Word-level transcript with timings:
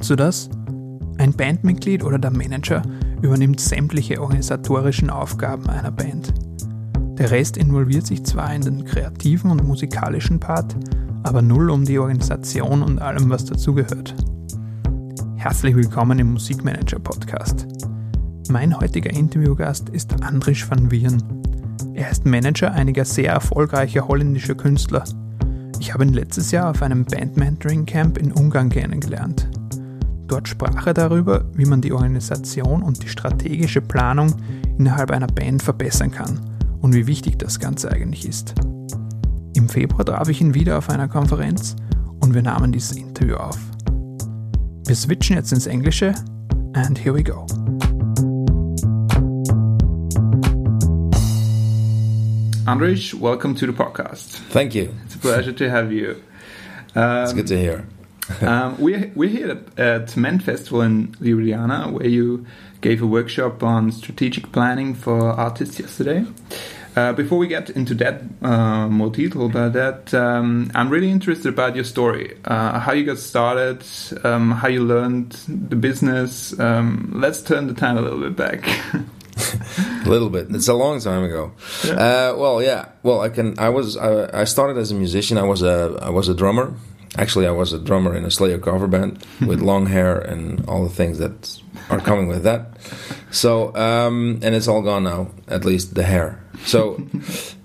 Das? 0.00 0.48
Ein 1.18 1.32
Bandmitglied 1.32 2.02
oder 2.02 2.18
der 2.18 2.30
Manager 2.30 2.82
übernimmt 3.20 3.60
sämtliche 3.60 4.20
organisatorischen 4.20 5.10
Aufgaben 5.10 5.68
einer 5.68 5.90
Band. 5.90 6.32
Der 7.18 7.30
Rest 7.30 7.56
involviert 7.56 8.06
sich 8.06 8.24
zwar 8.24 8.54
in 8.54 8.62
den 8.62 8.84
kreativen 8.84 9.50
und 9.50 9.64
musikalischen 9.64 10.40
Part, 10.40 10.76
aber 11.24 11.42
null 11.42 11.70
um 11.70 11.84
die 11.84 11.98
Organisation 11.98 12.82
und 12.82 13.00
allem, 13.00 13.28
was 13.28 13.44
dazugehört. 13.44 14.14
Herzlich 15.36 15.76
willkommen 15.76 16.18
im 16.20 16.32
Musikmanager 16.32 17.00
Podcast. 17.00 17.66
Mein 18.48 18.78
heutiger 18.78 19.10
Interviewgast 19.10 19.88
ist 19.90 20.22
Andrisch 20.22 20.70
van 20.70 20.90
Wieren. 20.90 21.22
Er 21.94 22.10
ist 22.10 22.24
Manager 22.24 22.72
einiger 22.72 23.04
sehr 23.04 23.32
erfolgreicher 23.32 24.08
holländischer 24.08 24.54
Künstler. 24.54 25.04
Ich 25.80 25.92
habe 25.92 26.04
ihn 26.04 26.14
letztes 26.14 26.50
Jahr 26.50 26.70
auf 26.70 26.82
einem 26.82 27.04
Band-Mentoring 27.04 27.84
Camp 27.84 28.16
in 28.16 28.32
Ungarn 28.32 28.68
kennengelernt. 28.68 29.48
Dort 30.28 30.46
sprach 30.46 30.86
er 30.86 30.92
darüber, 30.94 31.46
wie 31.54 31.64
man 31.64 31.80
die 31.80 31.92
Organisation 31.92 32.82
und 32.82 33.02
die 33.02 33.08
strategische 33.08 33.80
Planung 33.80 34.34
innerhalb 34.78 35.10
einer 35.10 35.26
Band 35.26 35.62
verbessern 35.62 36.10
kann 36.10 36.38
und 36.80 36.94
wie 36.94 37.06
wichtig 37.06 37.38
das 37.38 37.58
Ganze 37.58 37.90
eigentlich 37.90 38.28
ist. 38.28 38.54
Im 39.54 39.70
Februar 39.70 40.04
traf 40.04 40.28
ich 40.28 40.42
ihn 40.42 40.54
wieder 40.54 40.76
auf 40.76 40.90
einer 40.90 41.08
Konferenz 41.08 41.76
und 42.20 42.34
wir 42.34 42.42
nahmen 42.42 42.72
dieses 42.72 42.92
Interview 42.92 43.36
auf. 43.36 43.58
Wir 44.86 44.94
switchen 44.94 45.36
jetzt 45.36 45.52
ins 45.52 45.66
Englische 45.66 46.14
and 46.74 47.02
here 47.02 47.14
we 47.14 47.24
go. 47.24 47.46
Andrej, 52.66 53.18
welcome 53.18 53.54
to 53.54 53.64
the 53.64 53.72
podcast. 53.72 54.42
Thank 54.50 54.74
you. 54.74 54.90
It's 55.06 55.14
a 55.14 55.18
pleasure 55.18 55.54
to 55.54 55.70
have 55.70 55.90
you. 55.90 56.16
Um, 56.94 57.22
it's 57.22 57.32
good 57.32 57.46
to 57.46 57.56
hear. 57.56 57.84
um, 58.42 58.78
we're, 58.78 59.10
we're 59.14 59.28
here 59.28 59.50
at, 59.50 59.78
at 59.78 60.16
MENT 60.16 60.42
Festival 60.42 60.82
in 60.82 61.08
Ljubljana, 61.20 61.90
where 61.92 62.08
you 62.08 62.46
gave 62.80 63.02
a 63.02 63.06
workshop 63.06 63.62
on 63.62 63.92
strategic 63.92 64.52
planning 64.52 64.94
for 64.94 65.30
artists 65.30 65.80
yesterday. 65.80 66.24
Uh, 66.96 67.12
before 67.12 67.38
we 67.38 67.46
get 67.46 67.70
into 67.70 67.94
that 67.94 68.22
uh, 68.42 68.88
more 68.88 69.08
detail 69.10 69.46
about 69.46 69.72
that, 69.72 70.12
um, 70.14 70.70
I'm 70.74 70.88
really 70.88 71.10
interested 71.10 71.48
about 71.48 71.76
your 71.76 71.84
story, 71.84 72.36
uh, 72.44 72.80
how 72.80 72.92
you 72.92 73.04
got 73.04 73.18
started, 73.18 73.84
um, 74.24 74.50
how 74.50 74.66
you 74.66 74.82
learned 74.82 75.30
the 75.46 75.76
business. 75.76 76.58
Um, 76.58 77.12
let's 77.14 77.40
turn 77.40 77.68
the 77.68 77.74
time 77.74 77.98
a 77.98 78.00
little 78.00 78.18
bit 78.18 78.34
back. 78.34 78.66
a 80.04 80.08
little 80.08 80.28
bit. 80.28 80.48
It's 80.50 80.66
a 80.66 80.74
long 80.74 81.00
time 81.00 81.22
ago. 81.22 81.52
Yeah. 81.84 81.92
Uh, 81.92 82.34
well, 82.36 82.62
yeah. 82.62 82.86
Well, 83.04 83.20
I 83.20 83.28
can. 83.28 83.58
I 83.58 83.68
was. 83.68 83.96
I, 83.96 84.40
I 84.40 84.44
started 84.44 84.76
as 84.76 84.90
a 84.90 84.96
musician. 84.96 85.38
I 85.38 85.44
was 85.44 85.62
a. 85.62 85.98
I 86.02 86.10
was 86.10 86.28
a 86.28 86.34
drummer. 86.34 86.74
Actually, 87.18 87.46
I 87.46 87.50
was 87.50 87.72
a 87.72 87.78
drummer 87.78 88.14
in 88.14 88.24
a 88.24 88.30
Slayer 88.30 88.58
cover 88.58 88.86
band 88.86 89.26
with 89.44 89.60
long 89.60 89.86
hair 89.86 90.18
and 90.18 90.64
all 90.68 90.84
the 90.84 90.94
things 90.94 91.18
that 91.18 91.60
are 91.90 92.00
coming 92.00 92.28
with 92.28 92.44
that. 92.44 92.78
So, 93.30 93.74
um, 93.74 94.38
and 94.42 94.54
it's 94.54 94.68
all 94.68 94.82
gone 94.82 95.04
now, 95.04 95.32
at 95.48 95.64
least 95.64 95.94
the 95.96 96.04
hair. 96.04 96.42
So, 96.64 97.04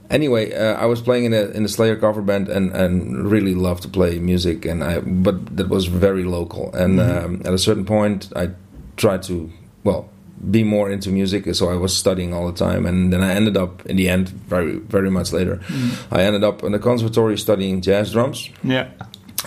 anyway, 0.09 0.53
uh, 0.53 0.73
I 0.73 0.85
was 0.85 1.01
playing 1.01 1.25
in 1.25 1.33
a 1.33 1.43
in 1.51 1.65
a 1.65 1.69
Slayer 1.69 1.95
cover 1.95 2.21
band 2.21 2.49
and 2.49 2.71
and 2.71 3.29
really 3.29 3.53
loved 3.53 3.83
to 3.83 3.89
play 3.89 4.19
music, 4.19 4.65
and 4.65 4.83
I 4.83 4.99
but 4.99 5.55
that 5.57 5.69
was 5.69 5.85
very 5.85 6.23
local. 6.23 6.73
And 6.73 6.99
mm-hmm. 6.99 7.25
um, 7.25 7.41
at 7.45 7.53
a 7.53 7.59
certain 7.59 7.85
point, 7.85 8.33
I 8.35 8.49
tried 8.97 9.23
to 9.23 9.51
well 9.83 10.09
be 10.51 10.63
more 10.63 10.91
into 10.91 11.09
music 11.09 11.53
so 11.55 11.69
i 11.69 11.73
was 11.73 11.95
studying 11.95 12.33
all 12.33 12.51
the 12.51 12.57
time 12.57 12.85
and 12.85 13.13
then 13.13 13.23
i 13.23 13.33
ended 13.33 13.55
up 13.55 13.85
in 13.85 13.95
the 13.95 14.09
end 14.09 14.27
very 14.29 14.75
very 14.75 15.09
much 15.09 15.31
later 15.31 15.57
mm. 15.67 16.05
i 16.11 16.21
ended 16.21 16.43
up 16.43 16.63
in 16.63 16.73
the 16.73 16.79
conservatory 16.79 17.37
studying 17.37 17.79
jazz 17.79 18.11
drums 18.11 18.49
yeah 18.61 18.89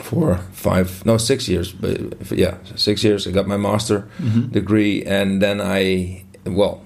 for 0.01 0.37
five 0.53 1.05
no 1.07 1.17
six 1.17 1.49
years 1.49 1.73
but 1.73 1.97
yeah 2.31 2.57
six 2.75 3.03
years 3.03 3.27
i 3.27 3.31
got 3.31 3.47
my 3.47 3.57
master 3.57 4.09
mm-hmm. 4.19 4.49
degree 4.49 5.03
and 5.05 5.41
then 5.41 5.61
i 5.61 6.23
well 6.45 6.83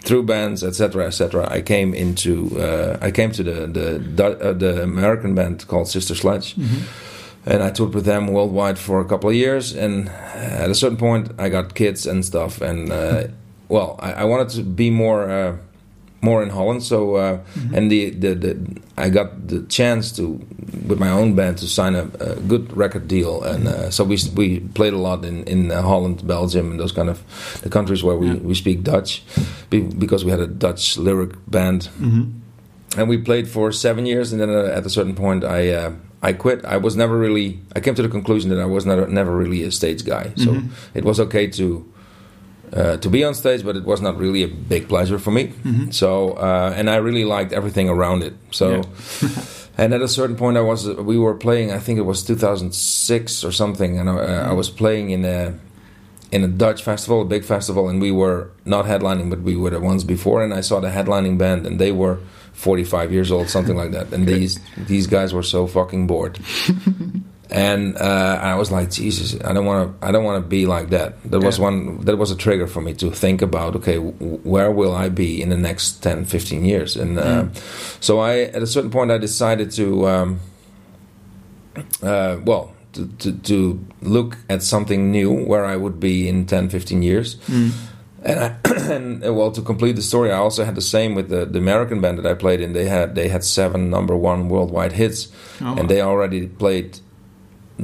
through 0.00 0.22
bands 0.22 0.62
etc 0.62 1.06
etc 1.06 1.48
i 1.50 1.62
came 1.62 1.94
into 1.94 2.58
uh, 2.58 2.98
i 3.00 3.10
came 3.10 3.32
to 3.32 3.42
the 3.42 3.66
the 3.66 4.24
uh, 4.24 4.52
the 4.52 4.82
american 4.82 5.34
band 5.34 5.66
called 5.66 5.88
sister 5.88 6.14
sledge 6.14 6.54
mm-hmm. 6.56 7.50
and 7.50 7.62
i 7.62 7.70
toured 7.70 7.94
with 7.94 8.04
them 8.04 8.26
worldwide 8.26 8.78
for 8.78 9.00
a 9.00 9.04
couple 9.04 9.30
of 9.30 9.36
years 9.36 9.74
and 9.74 10.08
at 10.08 10.70
a 10.70 10.74
certain 10.74 10.98
point 10.98 11.30
i 11.38 11.48
got 11.48 11.74
kids 11.74 12.06
and 12.06 12.24
stuff 12.24 12.60
and 12.60 12.92
uh, 12.92 13.24
well 13.68 13.96
I, 14.00 14.12
I, 14.12 14.24
wanted 14.24 14.50
to 14.50 14.62
be 14.62 14.90
more 14.90 15.30
uh, 15.30 15.56
more 16.22 16.42
in 16.42 16.50
Holland. 16.50 16.82
So 16.82 17.16
uh, 17.16 17.38
mm-hmm. 17.38 17.74
and 17.74 17.90
the, 17.90 18.10
the, 18.10 18.34
the 18.34 18.80
I 18.96 19.10
got 19.10 19.48
the 19.48 19.62
chance 19.64 20.12
to 20.12 20.40
with 20.86 20.98
my 20.98 21.10
own 21.10 21.34
band 21.34 21.58
to 21.58 21.66
sign 21.66 21.94
a, 21.94 22.04
a 22.20 22.36
good 22.36 22.74
record 22.76 23.08
deal, 23.08 23.42
and 23.42 23.68
uh, 23.68 23.90
so 23.90 24.04
we 24.04 24.16
we 24.34 24.60
played 24.60 24.94
a 24.94 24.98
lot 24.98 25.24
in 25.24 25.44
in 25.44 25.70
uh, 25.70 25.82
Holland, 25.82 26.26
Belgium, 26.26 26.70
and 26.70 26.80
those 26.80 26.92
kind 26.92 27.10
of 27.10 27.22
the 27.62 27.68
countries 27.68 28.02
where 28.02 28.16
we, 28.16 28.28
yeah. 28.28 28.36
we 28.36 28.54
speak 28.54 28.82
Dutch, 28.82 29.22
because 29.70 30.24
we 30.24 30.30
had 30.30 30.40
a 30.40 30.46
Dutch 30.46 30.96
lyric 30.96 31.32
band, 31.50 31.88
mm-hmm. 32.00 32.30
and 32.98 33.08
we 33.08 33.18
played 33.18 33.48
for 33.48 33.72
seven 33.72 34.06
years, 34.06 34.32
and 34.32 34.40
then 34.40 34.50
uh, 34.50 34.78
at 34.78 34.86
a 34.86 34.90
certain 34.90 35.14
point 35.14 35.44
I. 35.44 35.70
Uh, 35.70 35.92
I 36.24 36.32
quit. 36.32 36.64
I 36.64 36.76
was 36.76 36.94
never 36.94 37.18
really. 37.18 37.58
I 37.74 37.80
came 37.80 37.96
to 37.96 38.02
the 38.02 38.08
conclusion 38.08 38.50
that 38.50 38.60
I 38.60 38.64
was 38.64 38.86
never, 38.86 39.08
never 39.08 39.36
really 39.36 39.64
a 39.64 39.72
stage 39.72 40.04
guy. 40.04 40.32
So 40.36 40.52
mm-hmm. 40.52 40.68
it 40.96 41.04
was 41.04 41.18
okay 41.18 41.48
to 41.48 41.91
uh, 42.72 42.96
to 42.98 43.08
be 43.10 43.24
on 43.24 43.34
stage, 43.34 43.64
but 43.64 43.76
it 43.76 43.84
was 43.84 44.00
not 44.00 44.16
really 44.16 44.42
a 44.42 44.48
big 44.48 44.88
pleasure 44.88 45.18
for 45.18 45.30
me. 45.30 45.48
Mm-hmm. 45.48 45.90
So, 45.90 46.32
uh, 46.32 46.72
and 46.76 46.88
I 46.88 46.96
really 46.96 47.24
liked 47.24 47.52
everything 47.52 47.88
around 47.88 48.22
it. 48.22 48.34
So, 48.50 48.82
yeah. 49.20 49.28
and 49.78 49.94
at 49.94 50.00
a 50.00 50.08
certain 50.08 50.36
point, 50.36 50.56
I 50.56 50.62
was 50.62 50.88
we 50.88 51.18
were 51.18 51.34
playing. 51.34 51.70
I 51.70 51.78
think 51.78 51.98
it 51.98 52.02
was 52.02 52.24
2006 52.24 53.44
or 53.44 53.52
something, 53.52 53.98
and 53.98 54.08
I, 54.08 54.12
uh, 54.12 54.16
mm-hmm. 54.16 54.50
I 54.50 54.52
was 54.54 54.70
playing 54.70 55.10
in 55.10 55.24
a 55.24 55.58
in 56.30 56.42
a 56.42 56.48
Dutch 56.48 56.82
festival, 56.82 57.20
a 57.20 57.24
big 57.26 57.44
festival, 57.44 57.90
and 57.90 58.00
we 58.00 58.10
were 58.10 58.50
not 58.64 58.86
headlining, 58.86 59.28
but 59.28 59.42
we 59.42 59.54
were 59.54 59.70
the 59.70 59.80
ones 59.80 60.02
before. 60.02 60.42
And 60.42 60.54
I 60.54 60.62
saw 60.62 60.80
the 60.80 60.88
headlining 60.88 61.36
band, 61.36 61.66
and 61.66 61.78
they 61.78 61.92
were 61.92 62.20
45 62.54 63.12
years 63.12 63.30
old, 63.30 63.50
something 63.50 63.76
like 63.76 63.90
that. 63.92 64.12
And 64.12 64.26
these 64.32 64.58
these 64.76 65.06
guys 65.06 65.34
were 65.34 65.42
so 65.42 65.66
fucking 65.66 66.06
bored. 66.06 66.38
and 67.52 67.98
uh, 67.98 68.38
I 68.40 68.54
was 68.54 68.72
like, 68.72 68.90
Jesus, 68.90 69.38
I 69.44 69.52
don't 69.52 69.66
want 69.66 70.00
to. 70.00 70.06
I 70.06 70.10
don't 70.10 70.24
want 70.24 70.42
to 70.42 70.48
be 70.48 70.64
like 70.64 70.88
that. 70.88 71.22
That 71.30 71.40
yeah. 71.40 71.46
was 71.46 71.60
one. 71.60 72.00
That 72.06 72.16
was 72.16 72.30
a 72.30 72.36
trigger 72.36 72.66
for 72.66 72.80
me 72.80 72.94
to 72.94 73.10
think 73.10 73.42
about. 73.42 73.76
Okay, 73.76 73.98
where 73.98 74.72
will 74.72 74.94
I 74.94 75.10
be 75.10 75.42
in 75.42 75.50
the 75.50 75.56
next 75.56 76.02
10, 76.02 76.24
15 76.24 76.64
years? 76.64 76.96
And 76.96 77.18
uh, 77.18 77.44
mm. 77.44 78.02
so 78.02 78.20
I, 78.20 78.40
at 78.40 78.62
a 78.62 78.66
certain 78.66 78.90
point, 78.90 79.10
I 79.10 79.18
decided 79.18 79.70
to, 79.72 80.08
um, 80.08 80.40
uh, 82.02 82.38
well, 82.42 82.72
to, 82.94 83.06
to, 83.06 83.32
to, 83.32 83.86
look 84.00 84.38
at 84.48 84.62
something 84.62 85.10
new 85.10 85.30
where 85.30 85.66
I 85.66 85.76
would 85.76 86.00
be 86.00 86.28
in 86.28 86.46
10, 86.46 86.70
15 86.70 87.02
years. 87.02 87.36
Mm. 87.36 87.72
And, 88.24 88.40
I, 88.40 88.56
and 88.94 89.26
uh, 89.26 89.34
well, 89.34 89.52
to 89.52 89.60
complete 89.60 89.96
the 89.96 90.02
story, 90.02 90.32
I 90.32 90.36
also 90.36 90.64
had 90.64 90.74
the 90.74 90.80
same 90.80 91.14
with 91.14 91.28
the, 91.28 91.44
the 91.44 91.58
American 91.58 92.00
band 92.00 92.18
that 92.18 92.26
I 92.26 92.32
played 92.32 92.62
in. 92.62 92.72
They 92.72 92.86
had 92.86 93.14
they 93.14 93.28
had 93.28 93.44
seven 93.44 93.90
number 93.90 94.16
one 94.16 94.48
worldwide 94.48 94.92
hits, 94.92 95.28
oh. 95.60 95.76
and 95.76 95.90
they 95.90 96.00
already 96.00 96.46
played 96.46 96.98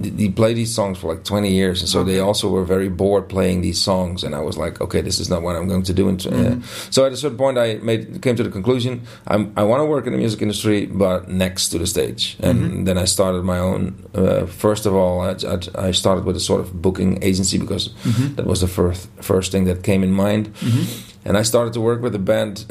he 0.04 0.30
played 0.30 0.56
these 0.56 0.74
songs 0.74 0.98
for 0.98 1.14
like 1.14 1.24
20 1.24 1.50
years 1.50 1.80
and 1.80 1.88
so 1.88 2.00
okay. 2.00 2.12
they 2.12 2.20
also 2.20 2.48
were 2.48 2.64
very 2.64 2.88
bored 2.88 3.28
playing 3.28 3.60
these 3.60 3.80
songs 3.80 4.24
and 4.24 4.34
i 4.34 4.40
was 4.40 4.56
like 4.56 4.80
okay 4.80 5.00
this 5.00 5.18
is 5.18 5.28
not 5.28 5.42
what 5.42 5.56
i'm 5.56 5.68
going 5.68 5.82
to 5.82 5.92
do 5.92 6.04
mm-hmm. 6.04 6.60
uh, 6.60 6.66
so 6.90 7.04
at 7.04 7.12
a 7.12 7.16
certain 7.16 7.36
point 7.36 7.58
i 7.58 7.74
made 7.76 8.20
came 8.22 8.36
to 8.36 8.42
the 8.42 8.50
conclusion 8.50 9.02
I'm, 9.26 9.52
i 9.56 9.62
want 9.62 9.80
to 9.80 9.84
work 9.84 10.06
in 10.06 10.12
the 10.12 10.18
music 10.18 10.42
industry 10.42 10.86
but 10.86 11.28
next 11.28 11.68
to 11.70 11.78
the 11.78 11.86
stage 11.86 12.36
and 12.40 12.58
mm-hmm. 12.58 12.84
then 12.84 12.98
i 12.98 13.04
started 13.04 13.42
my 13.44 13.58
own 13.58 14.04
uh, 14.14 14.46
first 14.46 14.86
of 14.86 14.94
all 14.94 15.20
I, 15.20 15.36
I, 15.74 15.90
started 15.92 16.24
with 16.24 16.36
a 16.36 16.40
sort 16.40 16.60
of 16.60 16.80
booking 16.80 17.22
agency 17.22 17.58
because 17.58 17.88
mm-hmm. 17.88 18.34
that 18.36 18.46
was 18.46 18.60
the 18.60 18.68
first 18.68 19.08
first 19.20 19.52
thing 19.52 19.64
that 19.64 19.82
came 19.82 20.02
in 20.02 20.12
mind 20.12 20.54
mm-hmm. 20.54 21.28
and 21.28 21.36
i 21.36 21.42
started 21.42 21.72
to 21.74 21.80
work 21.80 22.02
with 22.02 22.14
a 22.14 22.18
band 22.18 22.64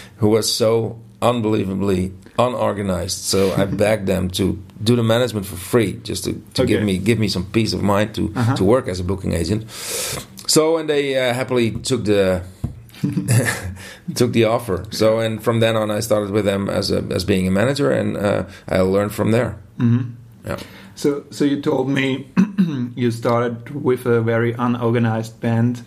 who 0.16 0.28
was 0.28 0.52
so 0.52 0.98
unbelievably 1.22 2.12
unorganized. 2.48 3.18
So 3.18 3.52
I 3.52 3.64
begged 3.84 4.06
them 4.06 4.30
to 4.30 4.62
do 4.82 4.96
the 4.96 5.02
management 5.02 5.46
for 5.46 5.56
free, 5.56 6.00
just 6.02 6.24
to, 6.24 6.32
to 6.54 6.62
okay. 6.62 6.66
give 6.66 6.82
me 6.82 6.98
give 6.98 7.18
me 7.18 7.28
some 7.28 7.44
peace 7.44 7.72
of 7.72 7.82
mind 7.82 8.14
to 8.14 8.32
uh-huh. 8.34 8.56
to 8.56 8.64
work 8.64 8.88
as 8.88 9.00
a 9.00 9.04
booking 9.04 9.32
agent. 9.32 9.70
So 10.46 10.78
and 10.78 10.88
they 10.88 11.16
uh, 11.16 11.34
happily 11.34 11.70
took 11.72 12.04
the 12.04 12.42
took 14.14 14.32
the 14.32 14.44
offer. 14.44 14.84
So 14.90 15.20
and 15.20 15.42
from 15.42 15.60
then 15.60 15.76
on, 15.76 15.90
I 15.90 16.00
started 16.00 16.30
with 16.30 16.44
them 16.44 16.68
as 16.68 16.90
a, 16.90 17.02
as 17.10 17.24
being 17.24 17.46
a 17.46 17.50
manager, 17.50 17.90
and 17.90 18.16
uh, 18.16 18.44
I 18.68 18.80
learned 18.80 19.14
from 19.14 19.30
there. 19.30 19.58
Mm-hmm. 19.78 20.10
Yeah. 20.46 20.58
So 20.94 21.24
so 21.30 21.44
you 21.44 21.60
told 21.60 21.88
me 21.88 22.28
you 22.94 23.10
started 23.10 23.70
with 23.70 24.06
a 24.06 24.20
very 24.20 24.52
unorganized 24.52 25.40
band. 25.40 25.82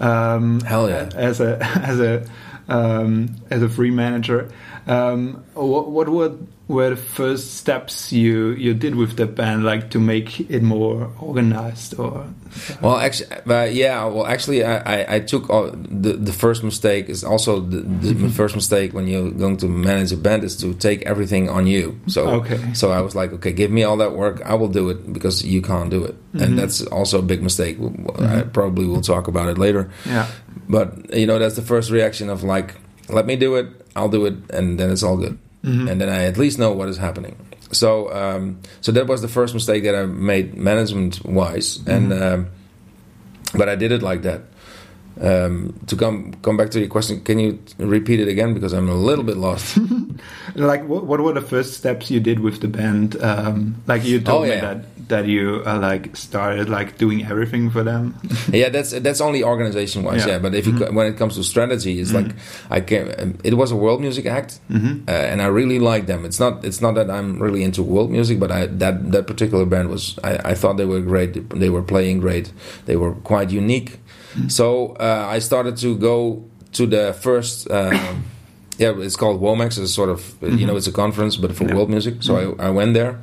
Um, 0.00 0.60
Hell 0.60 0.88
yeah! 0.88 1.10
As 1.14 1.40
a 1.40 1.58
as 1.62 2.00
a 2.00 2.26
um, 2.68 3.36
as 3.50 3.62
a 3.62 3.68
free 3.68 3.90
manager. 3.90 4.50
Um, 4.88 5.44
what, 5.52 5.90
what 5.90 6.08
were 6.08 6.32
were 6.66 6.90
the 6.90 6.96
first 6.96 7.56
steps 7.56 8.12
you 8.12 8.50
you 8.50 8.72
did 8.72 8.94
with 8.94 9.16
the 9.16 9.26
band, 9.26 9.64
like 9.64 9.90
to 9.90 9.98
make 9.98 10.40
it 10.50 10.62
more 10.62 11.10
organized? 11.20 11.98
Or 11.98 12.26
well, 12.80 12.96
actually, 12.96 13.30
uh, 13.32 13.64
yeah. 13.64 14.04
Well, 14.06 14.26
actually, 14.26 14.64
I, 14.64 14.76
I, 14.78 15.14
I 15.16 15.20
took 15.20 15.50
all, 15.50 15.70
the 15.70 16.14
the 16.14 16.32
first 16.32 16.64
mistake 16.64 17.10
is 17.10 17.22
also 17.22 17.60
the, 17.60 17.80
the 17.80 18.14
mm-hmm. 18.14 18.28
first 18.40 18.54
mistake 18.54 18.94
when 18.94 19.06
you're 19.06 19.30
going 19.30 19.58
to 19.58 19.68
manage 19.68 20.10
a 20.12 20.16
band 20.16 20.42
is 20.42 20.56
to 20.58 20.72
take 20.72 21.02
everything 21.02 21.50
on 21.50 21.66
you. 21.66 22.00
So 22.06 22.40
okay. 22.40 22.72
So 22.72 22.90
I 22.90 23.02
was 23.02 23.14
like, 23.14 23.32
okay, 23.34 23.52
give 23.52 23.70
me 23.70 23.82
all 23.82 23.98
that 23.98 24.12
work. 24.12 24.40
I 24.46 24.54
will 24.54 24.68
do 24.68 24.88
it 24.88 25.12
because 25.12 25.44
you 25.44 25.60
can't 25.60 25.90
do 25.90 26.04
it, 26.04 26.14
mm-hmm. 26.14 26.42
and 26.42 26.58
that's 26.58 26.80
also 26.86 27.18
a 27.18 27.22
big 27.22 27.42
mistake. 27.42 27.78
Mm-hmm. 27.78 28.24
I 28.24 28.42
probably 28.42 28.86
will 28.86 29.02
talk 29.02 29.28
about 29.28 29.48
it 29.48 29.58
later. 29.58 29.90
Yeah. 30.06 30.26
But 30.66 31.14
you 31.14 31.26
know, 31.26 31.38
that's 31.38 31.56
the 31.56 31.62
first 31.62 31.90
reaction 31.90 32.30
of 32.30 32.42
like, 32.42 32.74
let 33.08 33.26
me 33.26 33.36
do 33.36 33.56
it. 33.56 33.66
I'll 33.96 34.08
do 34.08 34.26
it, 34.26 34.34
and 34.50 34.78
then 34.78 34.90
it's 34.90 35.02
all 35.02 35.16
good 35.16 35.38
mm-hmm. 35.62 35.88
and 35.88 36.00
then 36.00 36.08
I 36.08 36.24
at 36.24 36.36
least 36.36 36.58
know 36.58 36.72
what 36.72 36.88
is 36.88 36.96
happening. 36.96 37.36
So 37.72 38.12
um, 38.12 38.60
so 38.80 38.92
that 38.92 39.06
was 39.06 39.22
the 39.22 39.28
first 39.28 39.54
mistake 39.54 39.84
that 39.84 39.94
I 39.94 40.06
made 40.06 40.56
management 40.56 41.24
wise, 41.24 41.78
mm-hmm. 41.78 41.90
and 41.90 42.12
um, 42.12 42.48
but 43.54 43.68
I 43.68 43.76
did 43.76 43.92
it 43.92 44.02
like 44.02 44.22
that. 44.22 44.42
Um, 45.20 45.74
to 45.88 45.96
come 45.96 46.34
come 46.42 46.56
back 46.56 46.70
to 46.70 46.78
your 46.78 46.88
question, 46.88 47.20
can 47.22 47.38
you 47.38 47.58
repeat 47.78 48.20
it 48.20 48.28
again 48.28 48.54
because 48.54 48.72
I'm 48.72 48.88
a 48.88 48.94
little 48.94 49.24
bit 49.24 49.36
lost. 49.36 49.76
like, 50.54 50.86
what, 50.86 51.06
what, 51.06 51.20
were 51.20 51.32
the 51.32 51.42
first 51.42 51.74
steps 51.74 52.08
you 52.08 52.20
did 52.20 52.38
with 52.38 52.60
the 52.60 52.68
band? 52.68 53.20
Um, 53.20 53.82
like 53.86 54.04
you 54.04 54.20
told 54.20 54.42
oh, 54.42 54.46
yeah. 54.46 54.54
me 54.54 54.60
that 54.60 54.97
that 55.08 55.26
you 55.26 55.62
uh, 55.66 55.78
like 55.78 56.16
started 56.16 56.68
like 56.68 56.98
doing 56.98 57.24
everything 57.24 57.70
for 57.70 57.82
them. 57.82 58.14
yeah, 58.52 58.68
that's 58.68 58.90
that's 58.90 59.20
only 59.20 59.42
organization 59.42 60.02
wise. 60.02 60.24
Yeah. 60.24 60.32
yeah. 60.32 60.38
but 60.38 60.54
if 60.54 60.66
mm-hmm. 60.66 60.94
when 60.94 61.06
it 61.06 61.16
comes 61.16 61.36
to 61.36 61.44
strategy, 61.44 62.00
it's 62.00 62.12
mm-hmm. 62.12 62.28
like 62.28 62.36
I 62.70 62.80
can. 62.80 63.38
It 63.44 63.54
was 63.54 63.70
a 63.70 63.76
world 63.76 64.00
music 64.00 64.26
act, 64.26 64.60
mm-hmm. 64.70 65.08
uh, 65.08 65.12
and 65.12 65.42
I 65.42 65.46
really 65.46 65.78
liked 65.78 66.06
them. 66.06 66.24
It's 66.24 66.40
not 66.40 66.64
it's 66.64 66.80
not 66.80 66.94
that 66.94 67.10
I'm 67.10 67.42
really 67.42 67.62
into 67.62 67.82
world 67.82 68.10
music, 68.10 68.38
but 68.38 68.50
I 68.50 68.66
that 68.66 69.12
that 69.12 69.26
particular 69.26 69.66
band 69.66 69.90
was 69.90 70.18
I, 70.22 70.50
I 70.50 70.54
thought 70.54 70.76
they 70.76 70.86
were 70.86 71.00
great. 71.00 71.50
They 71.50 71.70
were 71.70 71.82
playing 71.82 72.20
great. 72.20 72.52
They 72.86 72.96
were 72.96 73.14
quite 73.14 73.50
unique 73.50 73.98
so 74.46 74.94
uh, 75.00 75.26
I 75.28 75.40
started 75.40 75.76
to 75.78 75.96
go 75.96 76.44
to 76.72 76.86
the 76.86 77.12
first. 77.14 77.68
Uh, 77.70 78.14
yeah, 78.78 78.92
it's 78.96 79.16
called 79.16 79.40
WOMEX. 79.40 79.66
It's 79.66 79.78
a 79.78 79.88
sort 79.88 80.10
of 80.10 80.20
mm-hmm. 80.20 80.56
you 80.56 80.66
know 80.66 80.76
it's 80.76 80.86
a 80.86 80.92
conference, 80.92 81.36
but 81.36 81.54
for 81.54 81.64
yeah. 81.64 81.74
world 81.74 81.90
music. 81.90 82.22
So 82.22 82.34
mm-hmm. 82.34 82.60
I, 82.60 82.66
I 82.66 82.70
went 82.70 82.94
there, 82.94 83.20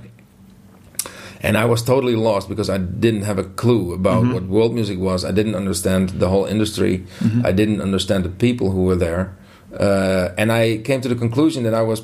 and 1.45 1.57
I 1.57 1.65
was 1.65 1.83
totally 1.83 2.15
lost 2.15 2.49
because 2.49 2.71
I 2.71 2.79
didn't 2.79 3.21
have 3.21 3.37
a 3.37 3.43
clue 3.43 3.93
about 3.93 4.23
mm-hmm. 4.23 4.33
what 4.33 4.43
world 4.43 4.73
music 4.73 4.97
was. 4.97 5.23
I 5.23 5.31
didn't 5.31 5.55
understand 5.55 6.09
the 6.09 6.27
whole 6.27 6.45
industry. 6.45 7.05
Mm-hmm. 7.19 7.45
I 7.45 7.51
didn't 7.51 7.81
understand 7.81 8.25
the 8.25 8.29
people 8.29 8.71
who 8.71 8.83
were 8.85 8.95
there, 8.95 9.37
uh, 9.79 10.29
and 10.37 10.51
I 10.51 10.77
came 10.77 11.01
to 11.01 11.07
the 11.07 11.15
conclusion 11.15 11.63
that 11.63 11.75
I 11.75 11.83
was 11.83 12.01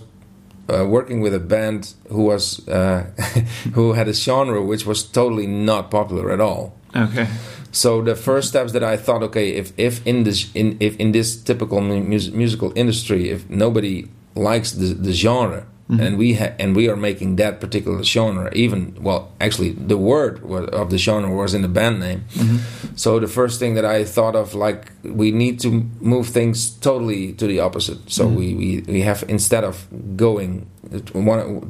uh, 0.70 0.86
working 0.86 1.22
with 1.22 1.34
a 1.34 1.40
band 1.40 1.94
who 2.10 2.24
was 2.26 2.68
uh, 2.68 3.10
who 3.74 3.94
had 3.94 4.08
a 4.08 4.14
genre 4.14 4.62
which 4.62 4.86
was 4.86 5.04
totally 5.04 5.48
not 5.48 5.90
popular 5.90 6.32
at 6.32 6.40
all. 6.40 6.78
Okay. 6.96 7.28
So 7.72 8.02
the 8.02 8.16
first 8.16 8.50
steps 8.50 8.74
that 8.74 8.84
I 8.84 8.98
thought, 8.98 9.24
okay, 9.24 9.56
if 9.56 9.74
if 9.78 10.06
in 10.06 10.24
this 10.24 10.52
in 10.54 10.78
if 10.80 10.96
in 10.98 11.14
this 11.14 11.42
typical 11.42 11.82
mu- 11.82 12.04
musical 12.04 12.72
industry, 12.76 13.30
if 13.30 13.50
nobody 13.50 14.08
likes 14.36 14.72
the, 14.74 14.94
the 14.94 15.14
genre, 15.14 15.66
mm-hmm. 15.92 16.00
and 16.00 16.18
we 16.18 16.34
ha- 16.36 16.54
and 16.58 16.76
we 16.76 16.90
are 16.90 16.96
making 16.96 17.36
that 17.36 17.60
particular 17.60 18.04
genre, 18.04 18.50
even 18.54 18.96
well, 19.02 19.32
actually 19.40 19.72
the 19.72 19.98
word 19.98 20.42
of 20.74 20.90
the 20.90 20.98
genre 20.98 21.34
was 21.34 21.54
in 21.54 21.62
the 21.62 21.68
band 21.68 22.00
name. 22.00 22.24
Mm-hmm. 22.34 22.96
So 22.96 23.20
the 23.20 23.28
first 23.28 23.60
thing 23.60 23.76
that 23.76 23.86
I 23.86 24.06
thought 24.06 24.36
of, 24.36 24.54
like, 24.54 24.92
we 25.04 25.32
need 25.32 25.60
to 25.62 25.86
move 26.00 26.28
things 26.28 26.70
totally 26.70 27.34
to 27.34 27.48
the 27.48 27.60
opposite. 27.60 28.10
So 28.10 28.26
mm-hmm. 28.26 28.36
we, 28.36 28.54
we 28.54 28.84
we 28.88 29.02
have 29.02 29.24
instead 29.28 29.64
of 29.64 29.88
going 30.16 30.68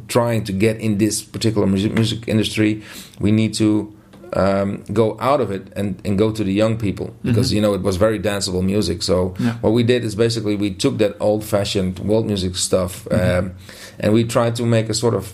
trying 0.08 0.44
to 0.46 0.54
get 0.54 0.78
in 0.78 0.98
this 0.98 1.22
particular 1.22 1.68
music, 1.68 1.94
music 1.94 2.28
industry, 2.28 2.82
we 3.20 3.32
need 3.32 3.54
to 3.54 3.94
um, 4.34 4.84
go 4.94 5.18
out 5.20 5.42
of 5.42 5.52
it 5.52 5.72
and, 5.76 6.02
and 6.06 6.18
go 6.18 6.32
to 6.32 6.44
the 6.44 6.54
young 6.54 6.78
people 6.78 7.16
because 7.24 7.48
mm-hmm. 7.48 7.56
you 7.56 7.62
know 7.62 7.74
it 7.74 7.82
was 7.82 7.98
very 7.98 8.20
danceable 8.20 8.64
music. 8.64 9.02
So 9.04 9.36
yeah. 9.40 9.58
what 9.58 9.72
we 9.72 9.84
did 9.84 10.04
is 10.04 10.16
basically 10.16 10.56
we 10.56 10.74
took 10.74 10.98
that 11.00 11.16
old 11.20 11.44
fashioned 11.44 12.00
world 12.00 12.26
music 12.26 12.56
stuff 12.56 13.06
mm-hmm. 13.06 13.48
um, 13.48 13.56
and 14.00 14.14
we 14.14 14.24
tried 14.24 14.56
to 14.56 14.66
make 14.66 14.90
a 14.90 14.94
sort 14.94 15.14
of 15.14 15.34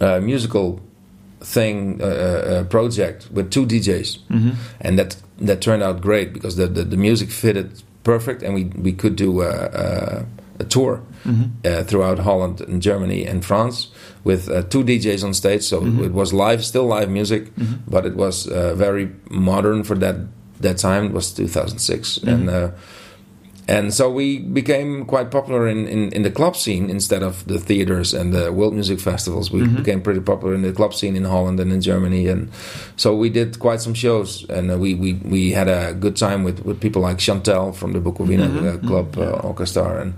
uh, 0.00 0.20
musical 0.20 0.80
thing 1.40 2.00
uh, 2.00 2.04
uh, 2.04 2.64
project 2.64 3.28
with 3.30 3.50
two 3.50 3.66
DJs, 3.66 4.18
mm-hmm. 4.28 4.50
and 4.80 4.98
that 4.98 5.16
that 5.38 5.60
turned 5.60 5.82
out 5.82 6.00
great 6.00 6.32
because 6.32 6.56
the, 6.56 6.66
the, 6.66 6.84
the 6.84 6.96
music 6.96 7.30
fitted 7.30 7.82
perfect 8.02 8.42
and 8.42 8.54
we 8.54 8.64
we 8.64 8.92
could 8.92 9.16
do 9.16 9.42
a, 9.42 10.24
a, 10.58 10.64
tour 10.64 11.02
mm-hmm. 11.24 11.44
Uh, 11.64 11.84
throughout 11.84 12.18
Holland 12.18 12.60
and 12.60 12.82
Germany 12.82 13.26
and 13.26 13.44
France 13.44 13.88
with 14.24 14.48
uh, 14.48 14.62
two 14.62 14.84
DJs 14.84 15.24
on 15.24 15.34
stage. 15.34 15.62
So 15.62 15.80
mm-hmm. 15.80 16.04
it 16.04 16.12
was 16.12 16.32
live, 16.32 16.64
still 16.64 16.84
live 16.84 17.10
music, 17.10 17.54
mm-hmm. 17.54 17.90
but 17.90 18.06
it 18.06 18.16
was 18.16 18.46
uh, 18.46 18.74
very 18.74 19.10
modern 19.30 19.84
for 19.84 19.96
that 19.96 20.16
that 20.60 20.78
time. 20.78 21.06
It 21.06 21.12
was 21.12 21.32
2006, 21.32 22.18
mm-hmm. 22.18 22.28
and 22.28 22.50
uh, 22.50 22.70
and 23.66 23.94
so 23.94 24.10
we 24.10 24.40
became 24.40 25.06
quite 25.06 25.30
popular 25.30 25.66
in, 25.66 25.88
in, 25.88 26.12
in, 26.12 26.22
the 26.22 26.30
club 26.30 26.54
scene 26.54 26.90
instead 26.90 27.22
of 27.22 27.46
the 27.46 27.58
theaters 27.58 28.12
and 28.12 28.34
the 28.34 28.52
world 28.52 28.74
music 28.74 29.00
festivals. 29.00 29.50
We 29.50 29.60
mm-hmm. 29.60 29.76
became 29.76 30.02
pretty 30.02 30.20
popular 30.20 30.54
in 30.54 30.62
the 30.62 30.72
club 30.72 30.92
scene 30.92 31.16
in 31.16 31.24
Holland 31.24 31.58
and 31.60 31.72
in 31.72 31.80
Germany, 31.80 32.28
and 32.28 32.50
so 32.96 33.16
we 33.16 33.30
did 33.30 33.58
quite 33.58 33.80
some 33.80 33.94
shows, 33.94 34.44
and 34.50 34.70
uh, 34.70 34.76
we, 34.76 34.94
we, 34.94 35.14
we 35.14 35.52
had 35.52 35.68
a 35.68 35.94
good 35.94 36.16
time 36.16 36.44
with, 36.44 36.64
with 36.64 36.80
people 36.80 37.00
like 37.00 37.18
Shantel 37.18 37.74
from 37.74 37.92
the 37.92 38.00
Bucovina 38.00 38.48
mm-hmm. 38.48 38.84
uh, 38.84 38.88
Club 38.88 39.18
uh, 39.18 39.30
Orchestra, 39.48 40.00
and 40.00 40.14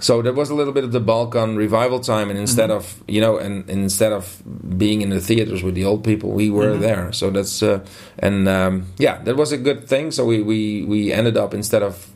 so 0.00 0.22
there 0.22 0.32
was 0.32 0.48
a 0.48 0.54
little 0.54 0.72
bit 0.72 0.84
of 0.84 0.92
the 0.92 1.00
Balkan 1.00 1.56
revival 1.56 2.00
time, 2.00 2.30
and 2.30 2.38
instead 2.38 2.70
mm-hmm. 2.70 2.78
of 2.78 3.02
you 3.08 3.20
know, 3.20 3.36
and, 3.36 3.68
and, 3.68 3.82
instead 3.82 4.12
of 4.12 4.42
being 4.78 5.02
in 5.02 5.10
the 5.10 5.20
theaters 5.20 5.62
with 5.62 5.74
the 5.74 5.84
old 5.84 6.04
people, 6.04 6.30
we 6.30 6.50
were 6.50 6.72
mm-hmm. 6.72 6.82
there. 6.82 7.12
So 7.12 7.30
that's 7.30 7.62
uh, 7.62 7.84
and 8.18 8.48
um, 8.48 8.86
yeah, 8.96 9.18
that 9.22 9.36
was 9.36 9.52
a 9.52 9.58
good 9.58 9.88
thing. 9.88 10.10
So 10.10 10.24
we 10.24 10.40
we 10.40 10.84
we 10.84 11.12
ended 11.12 11.36
up 11.36 11.52
instead 11.52 11.82
of 11.82 12.08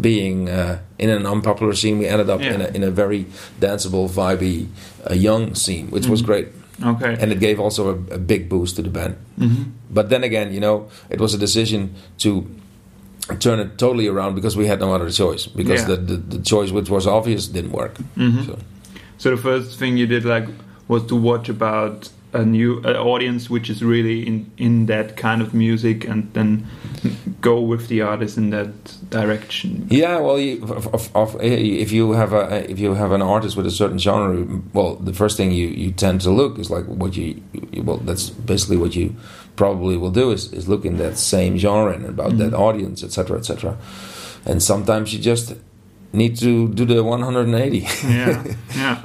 being 0.00 0.48
uh, 0.48 0.80
in 0.98 1.10
an 1.10 1.26
unpopular 1.26 1.74
scene, 1.74 1.98
we 1.98 2.06
ended 2.06 2.30
up 2.30 2.40
yeah. 2.40 2.54
in, 2.54 2.60
a, 2.60 2.66
in 2.68 2.82
a 2.82 2.90
very 2.90 3.26
danceable, 3.60 4.08
vibey, 4.08 4.68
uh, 5.08 5.14
young 5.14 5.54
scene, 5.54 5.90
which 5.90 6.04
mm-hmm. 6.04 6.12
was 6.12 6.22
great. 6.22 6.48
Okay. 6.82 7.16
And 7.20 7.30
it 7.30 7.38
gave 7.38 7.60
also 7.60 7.90
a, 7.90 8.14
a 8.14 8.18
big 8.18 8.48
boost 8.48 8.76
to 8.76 8.82
the 8.82 8.90
band. 8.90 9.16
Mm-hmm. 9.38 9.70
But 9.90 10.08
then 10.08 10.24
again, 10.24 10.52
you 10.52 10.60
know, 10.60 10.88
it 11.08 11.20
was 11.20 11.34
a 11.34 11.38
decision 11.38 11.94
to 12.18 12.48
turn 13.38 13.60
it 13.60 13.78
totally 13.78 14.06
around 14.08 14.34
because 14.34 14.56
we 14.56 14.66
had 14.66 14.80
no 14.80 14.92
other 14.92 15.10
choice 15.10 15.46
because 15.46 15.82
yeah. 15.82 15.94
the, 15.94 15.96
the, 15.96 16.16
the 16.16 16.42
choice 16.42 16.70
which 16.70 16.90
was 16.90 17.06
obvious 17.06 17.46
didn't 17.46 17.72
work. 17.72 17.94
Mm-hmm. 18.16 18.42
So. 18.42 18.58
so 19.18 19.30
the 19.30 19.36
first 19.40 19.78
thing 19.78 19.96
you 19.96 20.06
did 20.06 20.24
like 20.24 20.46
was 20.88 21.06
to 21.06 21.16
watch 21.16 21.48
about 21.48 22.10
a 22.34 22.44
new 22.44 22.82
uh, 22.84 22.92
audience 22.94 23.48
which 23.48 23.70
is 23.70 23.82
really 23.82 24.26
in 24.26 24.50
in 24.56 24.86
that 24.86 25.16
kind 25.16 25.40
of 25.40 25.54
music 25.54 26.04
and 26.04 26.32
then 26.34 26.66
go 27.40 27.60
with 27.60 27.88
the 27.88 28.02
artist 28.02 28.36
in 28.36 28.50
that 28.50 28.70
direction. 29.10 29.86
Yeah 29.90 30.18
well 30.18 30.36
if 30.36 31.92
you 31.92 32.12
have 32.12 32.32
a 32.32 32.70
if 32.70 32.78
you 32.78 32.94
have 32.94 33.12
an 33.12 33.22
artist 33.22 33.56
with 33.56 33.66
a 33.66 33.70
certain 33.70 33.98
genre 33.98 34.46
well 34.72 34.96
the 34.96 35.12
first 35.12 35.36
thing 35.36 35.52
you 35.52 35.68
you 35.68 35.92
tend 35.92 36.20
to 36.22 36.30
look 36.30 36.58
is 36.58 36.70
like 36.70 36.86
what 36.86 37.16
you 37.16 37.40
well 37.82 37.98
that's 37.98 38.30
basically 38.30 38.76
what 38.76 38.94
you 38.96 39.14
probably 39.56 39.96
will 39.96 40.10
do 40.10 40.32
is, 40.32 40.52
is 40.52 40.68
look 40.68 40.84
in 40.84 40.96
that 40.96 41.16
same 41.16 41.56
genre 41.56 41.92
and 41.92 42.04
about 42.06 42.32
mm 42.32 42.38
-hmm. 42.38 42.50
that 42.50 42.54
audience 42.54 43.06
etc 43.06 43.38
etc 43.38 43.76
and 44.46 44.62
sometimes 44.62 45.12
you 45.12 45.20
just 45.22 45.54
need 46.12 46.38
to 46.38 46.68
do 46.68 46.84
the 46.84 47.02
180 47.02 47.86
yeah 48.08 48.44
yeah 48.76 48.98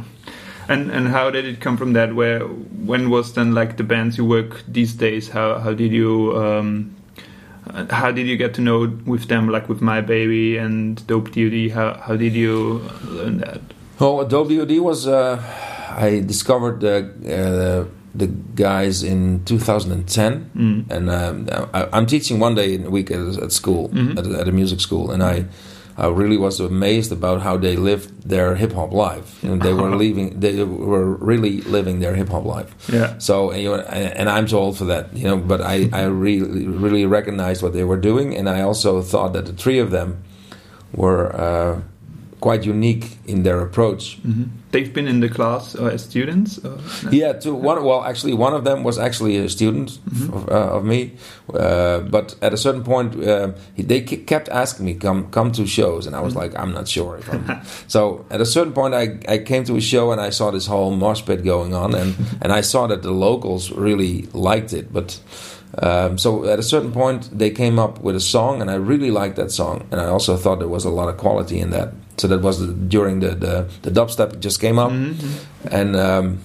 and 0.70 0.92
and 0.92 1.08
how 1.08 1.32
did 1.32 1.46
it 1.46 1.60
come 1.60 1.76
from 1.78 1.94
that? 1.94 2.14
Where 2.14 2.40
when 2.40 3.10
was 3.10 3.34
then 3.34 3.54
like 3.54 3.78
the 3.78 3.84
bands 3.84 4.18
you 4.18 4.26
work 4.26 4.64
these 4.68 4.94
days? 4.94 5.30
How 5.30 5.58
how 5.60 5.74
did 5.74 5.92
you 5.92 6.38
um, 6.38 6.96
how 7.90 8.12
did 8.12 8.28
you 8.28 8.38
get 8.38 8.54
to 8.54 8.62
know 8.62 8.88
with 9.06 9.28
them, 9.28 9.50
like 9.50 9.68
with 9.68 9.82
My 9.82 10.02
Baby 10.02 10.58
and 10.58 11.06
Dope 11.08 11.32
DOD? 11.32 11.72
How 11.72 11.96
how 11.96 12.16
did 12.16 12.34
you 12.34 12.82
learn 13.04 13.40
that? 13.40 13.62
Oh, 14.00 14.24
Dope 14.24 14.50
DOD 14.50 14.80
was 14.80 15.08
uh, 15.08 15.42
I 15.90 16.22
discovered 16.22 16.80
the. 16.80 17.88
Uh, 17.88 17.96
the 18.16 18.26
guys 18.56 19.04
in 19.04 19.46
2010, 19.46 20.52
mm. 20.56 20.92
and 20.92 21.10
um, 21.12 21.48
I, 21.74 21.96
am 21.96 22.08
teaching 22.08 22.40
one 22.40 22.56
day 22.56 22.74
in 22.74 22.84
a 22.84 22.90
week 22.90 23.12
at, 23.12 23.38
at 23.38 23.52
school, 23.52 23.90
mm 23.94 23.98
-hmm. 23.98 24.18
at, 24.18 24.26
at, 24.26 24.48
a 24.48 24.52
music 24.52 24.80
school, 24.80 25.12
and 25.12 25.22
I 25.22 25.46
I 26.00 26.08
really 26.08 26.38
was 26.38 26.62
amazed 26.62 27.12
about 27.12 27.42
how 27.42 27.58
they 27.58 27.76
lived 27.76 28.30
their 28.30 28.56
hip 28.56 28.72
hop 28.72 28.94
life. 28.94 29.44
You 29.44 29.50
know, 29.50 29.58
they 29.58 29.74
were 29.74 29.94
living, 30.04 30.40
they 30.40 30.64
were 30.64 31.16
really 31.16 31.60
living 31.62 32.00
their 32.00 32.16
hip 32.16 32.30
hop 32.30 32.46
life. 32.46 32.74
Yeah. 32.92 33.18
So 33.18 33.54
you 33.54 33.70
know, 33.70 33.82
and 33.82 34.30
I'm 34.30 34.48
too 34.48 34.58
old 34.58 34.78
for 34.78 34.86
that, 34.86 35.16
you 35.16 35.26
know. 35.26 35.38
But 35.38 35.62
I, 35.62 35.90
I 35.92 36.04
really, 36.04 36.66
really 36.68 37.06
recognized 37.06 37.62
what 37.62 37.74
they 37.74 37.84
were 37.84 37.98
doing, 37.98 38.36
and 38.36 38.50
I 38.50 38.62
also 38.62 39.02
thought 39.02 39.34
that 39.34 39.46
the 39.46 39.54
three 39.54 39.80
of 39.80 39.92
them 39.92 40.24
were 40.94 41.36
uh, 41.36 41.82
quite 42.40 42.64
unique 42.64 43.18
in 43.26 43.44
their 43.44 43.60
approach. 43.60 44.22
Mm-hmm. 44.24 44.44
They've 44.72 44.94
been 44.94 45.08
in 45.08 45.20
the 45.20 45.30
class 45.30 45.76
uh, 45.76 45.86
as 45.86 46.04
students. 46.04 46.64
Or? 46.64 46.78
Yeah, 47.12 47.34
to 47.34 47.54
one. 47.54 47.84
Well, 47.84 48.04
actually, 48.04 48.34
one 48.34 48.54
of 48.54 48.64
them 48.64 48.84
was 48.84 48.98
actually 48.98 49.38
a 49.38 49.50
student 49.50 49.90
mm-hmm. 49.90 50.34
of, 50.34 50.50
uh, 50.50 50.78
of, 50.78 50.86
me, 50.86 51.14
uh, 51.54 52.00
but 52.02 52.36
at 52.42 52.54
a 52.54 52.58
certain 52.58 52.84
point, 52.84 53.22
uh, 53.22 53.52
they 53.78 54.02
kept 54.02 54.48
asking 54.50 54.86
me 54.86 54.94
come 54.94 55.30
come 55.32 55.52
to 55.54 55.66
shows, 55.66 56.08
and 56.08 56.16
I 56.16 56.22
was 56.22 56.34
mm-hmm. 56.34 56.54
like, 56.54 56.60
I'm 56.60 56.72
not 56.72 56.88
sure 56.88 57.20
I'm. 57.32 57.62
so 57.88 58.26
at 58.30 58.42
a 58.42 58.46
certain 58.46 58.74
point, 58.74 58.94
I, 58.94 59.20
I 59.28 59.40
came 59.40 59.64
to 59.66 59.76
a 59.76 59.82
show 59.82 60.12
and 60.12 60.22
I 60.22 60.30
saw 60.30 60.52
this 60.52 60.68
whole 60.68 60.92
mosh 60.92 61.26
pit 61.26 61.44
going 61.44 61.74
on, 61.74 61.96
and 61.96 62.16
and 62.42 62.52
I 62.54 62.62
saw 62.62 62.88
that 62.88 63.02
the 63.02 63.12
locals 63.12 63.72
really 63.72 64.24
liked 64.34 64.74
it, 64.74 64.94
but. 64.94 65.20
Um, 65.82 66.18
so 66.18 66.46
at 66.46 66.58
a 66.58 66.64
certain 66.64 66.92
point, 66.92 67.30
they 67.32 67.52
came 67.52 67.78
up 67.78 68.02
with 68.02 68.16
a 68.16 68.20
song, 68.20 68.62
and 68.62 68.72
I 68.72 68.76
really 68.76 69.12
liked 69.12 69.36
that 69.36 69.52
song, 69.52 69.88
and 69.92 70.02
I 70.02 70.06
also 70.06 70.36
thought 70.36 70.60
there 70.60 70.68
was 70.68 70.84
a 70.84 70.90
lot 70.90 71.10
of 71.10 71.18
quality 71.18 71.60
in 71.60 71.70
that. 71.70 71.94
So 72.20 72.28
that 72.28 72.42
was 72.42 72.66
during 72.88 73.22
the 73.22 73.30
the, 73.30 73.70
the 73.82 73.92
dubstep 73.92 74.40
just 74.40 74.60
came 74.60 74.78
up, 74.78 74.92
mm-hmm. 74.92 75.68
and 75.72 75.96
um, 75.96 76.40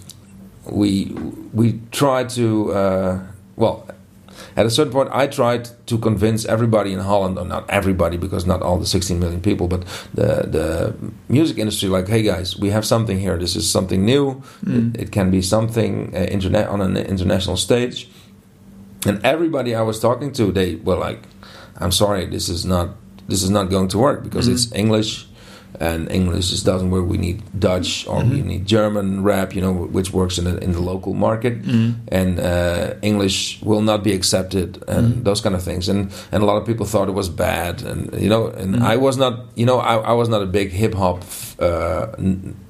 we 0.71 1.17
we 1.53 1.81
tried 1.91 2.31
to 2.31 2.73
uh, 2.73 3.21
well. 3.57 3.89
At 4.57 4.67
a 4.67 4.71
certain 4.71 4.93
point, 4.93 5.11
I 5.13 5.29
tried 5.29 5.69
to 5.87 5.99
convince 5.99 6.45
everybody 6.45 6.93
in 6.93 6.99
Holland, 6.99 7.39
or 7.39 7.45
not 7.45 7.69
everybody, 7.71 8.17
because 8.17 8.47
not 8.47 8.63
all 8.63 8.79
the 8.79 8.87
16 8.87 9.19
million 9.19 9.41
people, 9.41 9.69
but 9.69 9.83
the 10.13 10.47
the 10.47 10.95
music 11.29 11.59
industry, 11.59 11.89
like, 11.89 12.09
hey 12.09 12.23
guys, 12.23 12.57
we 12.57 12.71
have 12.71 12.85
something 12.85 13.19
here. 13.19 13.37
This 13.39 13.55
is 13.55 13.71
something 13.71 14.05
new. 14.05 14.43
Mm. 14.65 14.95
It, 14.95 15.03
it, 15.03 15.13
can 15.13 15.31
be 15.31 15.41
something 15.41 16.13
uh, 16.15 16.19
internet 16.19 16.69
on 16.69 16.81
an 16.81 16.97
international 16.97 17.57
stage 17.57 18.09
and 19.07 19.25
everybody 19.25 19.75
I 19.75 19.83
was 19.83 20.01
talking 20.01 20.33
to, 20.33 20.53
they 20.53 20.77
were 20.77 20.97
like, 20.97 21.23
"I'm 21.77 21.93
sorry, 21.93 22.27
this 22.27 22.49
is 22.49 22.65
not 22.65 22.97
this 23.29 23.43
is 23.43 23.51
not 23.51 23.71
going 23.71 23.89
to 23.89 23.99
work 23.99 24.23
because 24.23 24.47
mm-hmm. 24.47 24.55
it's 24.55 24.73
English." 24.73 25.27
And 25.81 26.11
English 26.11 26.51
just 26.51 26.65
doesn't 26.65 26.91
work. 26.91 27.07
We 27.07 27.19
need 27.19 27.43
Dutch 27.59 28.07
or 28.07 28.21
mm-hmm. 28.21 28.31
we 28.31 28.43
need 28.43 28.67
German 28.67 29.23
rap, 29.23 29.55
you 29.55 29.61
know, 29.61 29.73
which 29.73 30.13
works 30.13 30.39
in 30.39 30.45
the, 30.45 30.57
in 30.59 30.73
the 30.73 30.81
local 30.81 31.15
market, 31.15 31.63
mm-hmm. 31.63 32.01
and 32.09 32.39
uh, 32.39 32.95
English 33.03 33.61
will 33.63 33.83
not 33.83 34.05
be 34.05 34.13
accepted, 34.13 34.83
and 34.89 35.07
mm-hmm. 35.07 35.23
those 35.23 35.41
kind 35.41 35.55
of 35.55 35.63
things. 35.63 35.89
And 35.89 36.13
and 36.31 36.43
a 36.43 36.47
lot 36.47 36.57
of 36.57 36.67
people 36.67 36.87
thought 36.87 37.09
it 37.09 37.13
was 37.13 37.29
bad, 37.29 37.83
and 37.83 38.13
you 38.21 38.29
know, 38.29 38.49
and 38.49 38.77
mm-hmm. 38.77 38.85
I 38.85 38.97
was 38.97 39.17
not, 39.17 39.47
you 39.57 39.67
know, 39.67 39.79
I, 39.79 39.97
I 39.97 40.13
was 40.13 40.29
not 40.29 40.43
a 40.43 40.47
big 40.47 40.71
hip 40.71 40.95
hop 40.95 41.25
uh, 41.59 42.07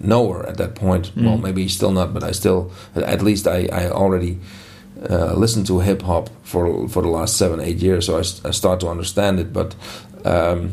knower 0.00 0.46
at 0.46 0.56
that 0.56 0.75
point. 0.75 1.12
Well, 1.14 1.34
mm-hmm. 1.34 1.42
maybe 1.42 1.68
still 1.68 1.92
not, 1.92 2.14
but 2.14 2.23
I 2.23 2.32
still, 2.32 2.73
at 2.94 3.23
least 3.23 3.46
I 3.46 3.68
I 3.73 3.90
already 3.90 4.38
uh, 5.11 5.34
listened 5.34 5.66
to 5.66 5.80
hip 5.80 6.02
hop 6.02 6.30
for 6.42 6.88
for 6.88 7.02
the 7.02 7.08
last 7.08 7.37
seven 7.37 7.61
eight 7.61 7.82
years, 7.82 8.06
so 8.06 8.16
I, 8.16 8.49
I 8.49 8.52
start 8.52 8.80
to 8.80 8.88
understand 8.88 9.40
it. 9.40 9.52
But 9.52 9.75
um, 10.25 10.73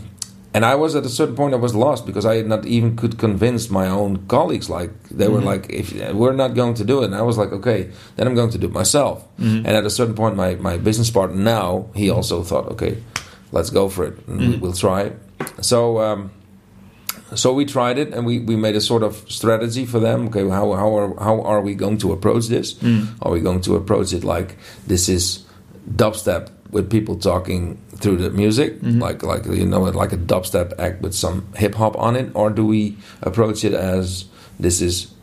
and 0.53 0.65
I 0.65 0.75
was 0.75 0.95
at 0.95 1.05
a 1.05 1.09
certain 1.09 1.35
point 1.35 1.53
I 1.53 1.57
was 1.57 1.73
lost 1.73 2.05
because 2.05 2.25
I 2.25 2.41
not 2.41 2.65
even 2.65 2.97
could 2.97 3.17
convince 3.17 3.69
my 3.69 3.87
own 3.87 4.27
colleagues. 4.27 4.69
Like 4.69 4.91
they 5.09 5.25
mm-hmm. 5.25 5.33
were 5.33 5.41
like, 5.41 5.69
if 5.69 5.93
we're 6.13 6.33
not 6.33 6.55
going 6.55 6.73
to 6.75 6.83
do 6.83 7.01
it, 7.01 7.05
and 7.05 7.15
I 7.15 7.21
was 7.21 7.37
like, 7.37 7.51
okay, 7.51 7.91
then 8.15 8.27
I'm 8.27 8.35
going 8.35 8.49
to 8.51 8.57
do 8.57 8.67
it 8.67 8.73
myself. 8.73 9.23
Mm-hmm. 9.37 9.65
And 9.65 9.67
at 9.67 9.85
a 9.85 9.89
certain 9.89 10.15
point, 10.15 10.35
my 10.35 10.55
my 10.55 10.77
business 10.77 11.09
partner 11.09 11.37
now 11.37 11.89
he 11.95 12.09
also 12.09 12.43
thought, 12.43 12.67
okay, 12.73 13.01
let's 13.51 13.69
go 13.69 13.87
for 13.87 14.05
it, 14.05 14.27
and 14.27 14.41
mm-hmm. 14.41 14.59
we'll 14.61 14.73
try 14.73 15.03
it. 15.03 15.19
So. 15.61 15.99
Um, 15.99 16.31
so 17.33 17.53
we 17.53 17.63
tried 17.63 17.97
it 17.97 18.13
and 18.13 18.25
we, 18.25 18.39
we 18.39 18.57
made 18.57 18.75
a 18.75 18.81
sort 18.81 19.03
of 19.03 19.15
strategy 19.31 19.85
for 19.85 19.99
them 19.99 20.27
okay 20.27 20.47
how, 20.49 20.73
how, 20.73 20.97
are, 20.97 21.17
how 21.17 21.41
are 21.41 21.61
we 21.61 21.73
going 21.73 21.97
to 21.97 22.11
approach 22.11 22.47
this 22.47 22.73
mm. 22.73 23.07
are 23.21 23.31
we 23.31 23.39
going 23.39 23.61
to 23.61 23.75
approach 23.75 24.11
it 24.11 24.25
like 24.25 24.57
this 24.85 25.07
is 25.07 25.45
dubstep 25.89 26.49
with 26.71 26.89
people 26.89 27.15
talking 27.15 27.77
through 27.97 28.17
the 28.17 28.29
music 28.29 28.79
mm-hmm. 28.79 28.99
like 28.99 29.23
like 29.23 29.45
you 29.45 29.65
know 29.65 29.81
like 29.81 30.11
a 30.13 30.17
dubstep 30.17 30.73
act 30.79 31.01
with 31.01 31.13
some 31.13 31.45
hip 31.55 31.75
hop 31.75 31.95
on 31.97 32.15
it 32.15 32.31
or 32.33 32.49
do 32.49 32.65
we 32.65 32.97
approach 33.21 33.63
it 33.63 33.73
as 33.73 34.25
this 34.59 34.81
is 34.81 35.13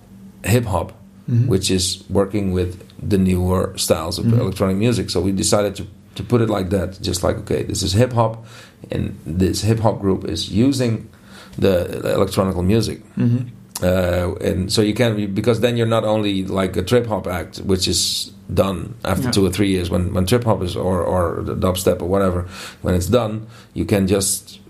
hip 0.45 0.65
hop 0.65 0.93
mm-hmm. 1.29 1.47
which 1.49 1.71
is 1.71 2.05
working 2.09 2.53
with 2.53 2.85
the 3.01 3.19
newer 3.19 3.73
styles 3.77 4.19
of 4.19 4.27
mm-hmm. 4.27 4.41
electronic 4.41 4.77
music 4.77 5.11
so 5.11 5.21
we 5.21 5.33
decided 5.33 5.75
to 5.75 5.87
to 6.15 6.23
put 6.23 6.41
it 6.41 6.51
like 6.51 6.71
that 6.71 7.01
just 7.01 7.23
like 7.23 7.37
okay 7.37 7.63
this 7.63 7.83
is 7.83 7.93
hip 7.93 8.13
hop 8.13 8.45
and 8.91 9.19
this 9.25 9.63
hip 9.63 9.79
hop 9.81 10.01
group 10.01 10.25
is 10.25 10.51
using 10.51 11.09
the 11.59 12.15
electronic 12.15 12.57
music. 12.57 13.03
Uh, 13.83 14.35
and 14.41 14.73
so 14.73 14.83
you 14.83 14.95
can 14.95 15.33
because 15.35 15.61
then 15.61 15.77
you're 15.77 15.87
not 15.87 16.05
only 16.05 16.45
like 16.45 16.77
a 16.77 16.83
trip 16.83 17.07
hop 17.07 17.27
act, 17.27 17.59
which 17.59 17.87
is 17.87 18.33
done 18.53 18.95
after 19.05 19.25
yeah. 19.25 19.31
two 19.31 19.47
or 19.47 19.51
three 19.51 19.69
years. 19.69 19.89
When 19.89 20.13
when 20.13 20.27
trip 20.27 20.45
hop 20.45 20.63
is 20.63 20.77
or 20.77 21.03
or 21.03 21.43
the 21.43 21.55
dubstep 21.55 22.03
or 22.03 22.07
whatever, 22.07 22.49
when 22.83 22.95
it's 22.95 23.07
done, 23.07 23.47
you 23.75 23.85
can 23.85 24.07
just 24.07 24.61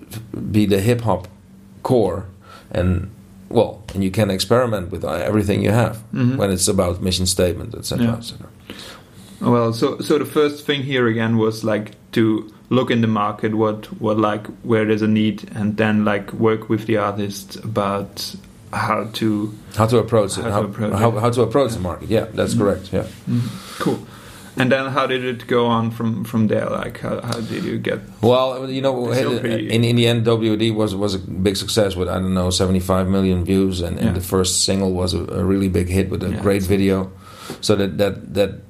be 0.52 0.66
the 0.66 0.80
hip 0.80 1.00
hop 1.02 1.28
core 1.82 2.26
and 2.70 3.10
well, 3.48 3.82
and 3.94 4.04
you 4.04 4.10
can 4.10 4.30
experiment 4.30 4.90
with 4.90 5.04
everything 5.04 5.62
you 5.62 5.70
have 5.70 5.96
mm-hmm. 6.12 6.36
when 6.36 6.50
it's 6.50 6.68
about 6.68 7.00
mission 7.00 7.26
statement, 7.26 7.74
etc. 7.74 8.04
Yeah. 8.04 8.46
Et 9.40 9.46
well, 9.50 9.72
so 9.72 9.98
so 10.00 10.18
the 10.18 10.26
first 10.26 10.66
thing 10.66 10.82
here 10.82 11.06
again 11.06 11.38
was 11.38 11.64
like 11.64 11.92
to 12.12 12.52
look 12.70 12.90
in 12.90 13.00
the 13.00 13.06
market 13.06 13.54
what 13.54 13.86
what 14.00 14.18
like 14.18 14.46
where 14.62 14.84
there's 14.84 15.02
a 15.02 15.08
need 15.08 15.48
and 15.54 15.76
then 15.76 16.04
like 16.04 16.32
work 16.32 16.68
with 16.68 16.86
the 16.86 16.96
artist 16.96 17.56
about 17.64 18.34
how 18.72 19.04
to 19.14 19.54
how 19.76 19.86
to 19.86 19.98
approach 19.98 20.36
how 20.36 20.46
it. 20.46 20.50
How, 20.50 20.62
to 20.62 20.68
approach, 20.68 20.92
how, 20.92 21.10
how, 21.12 21.30
to 21.30 21.42
approach 21.42 21.72
the 21.72 21.80
market. 21.80 22.08
Yeah 22.08 22.26
that's 22.26 22.54
mm 22.54 22.58
correct. 22.58 22.92
Yeah. 22.92 23.06
Mm 23.28 23.78
cool. 23.78 23.98
And 24.56 24.72
then 24.72 24.90
how 24.90 25.06
did 25.06 25.24
it 25.24 25.46
go 25.46 25.66
on 25.66 25.92
from 25.92 26.24
from 26.24 26.48
there? 26.48 26.66
Like 26.66 27.00
how, 27.00 27.20
how 27.20 27.40
did 27.40 27.64
you 27.64 27.78
get 27.78 28.00
well 28.20 28.68
you 28.68 28.82
know 28.82 29.12
in, 29.12 29.84
in 29.84 29.96
the 29.96 30.06
end 30.06 30.26
wd 30.26 30.74
was 30.74 30.94
was 30.96 31.14
a 31.14 31.18
big 31.18 31.56
success 31.56 31.94
with 31.94 32.08
i 32.08 32.14
don't 32.14 32.34
know 32.34 32.50
75 32.50 33.08
million 33.08 33.44
views. 33.44 33.80
And, 33.80 33.96
and 33.98 34.06
yeah. 34.08 34.12
the 34.12 34.20
first 34.20 34.64
single 34.64 34.92
was 34.92 35.14
a, 35.14 35.24
a, 35.24 35.44
really 35.44 35.68
big 35.68 35.88
hit 35.88 36.10
with 36.10 36.22
a 36.22 36.30
yeah, 36.30 36.42
great 36.42 36.62
video. 36.62 37.12
So 37.60 37.76
that 37.76 37.98
that 37.98 38.34
that 38.34 38.60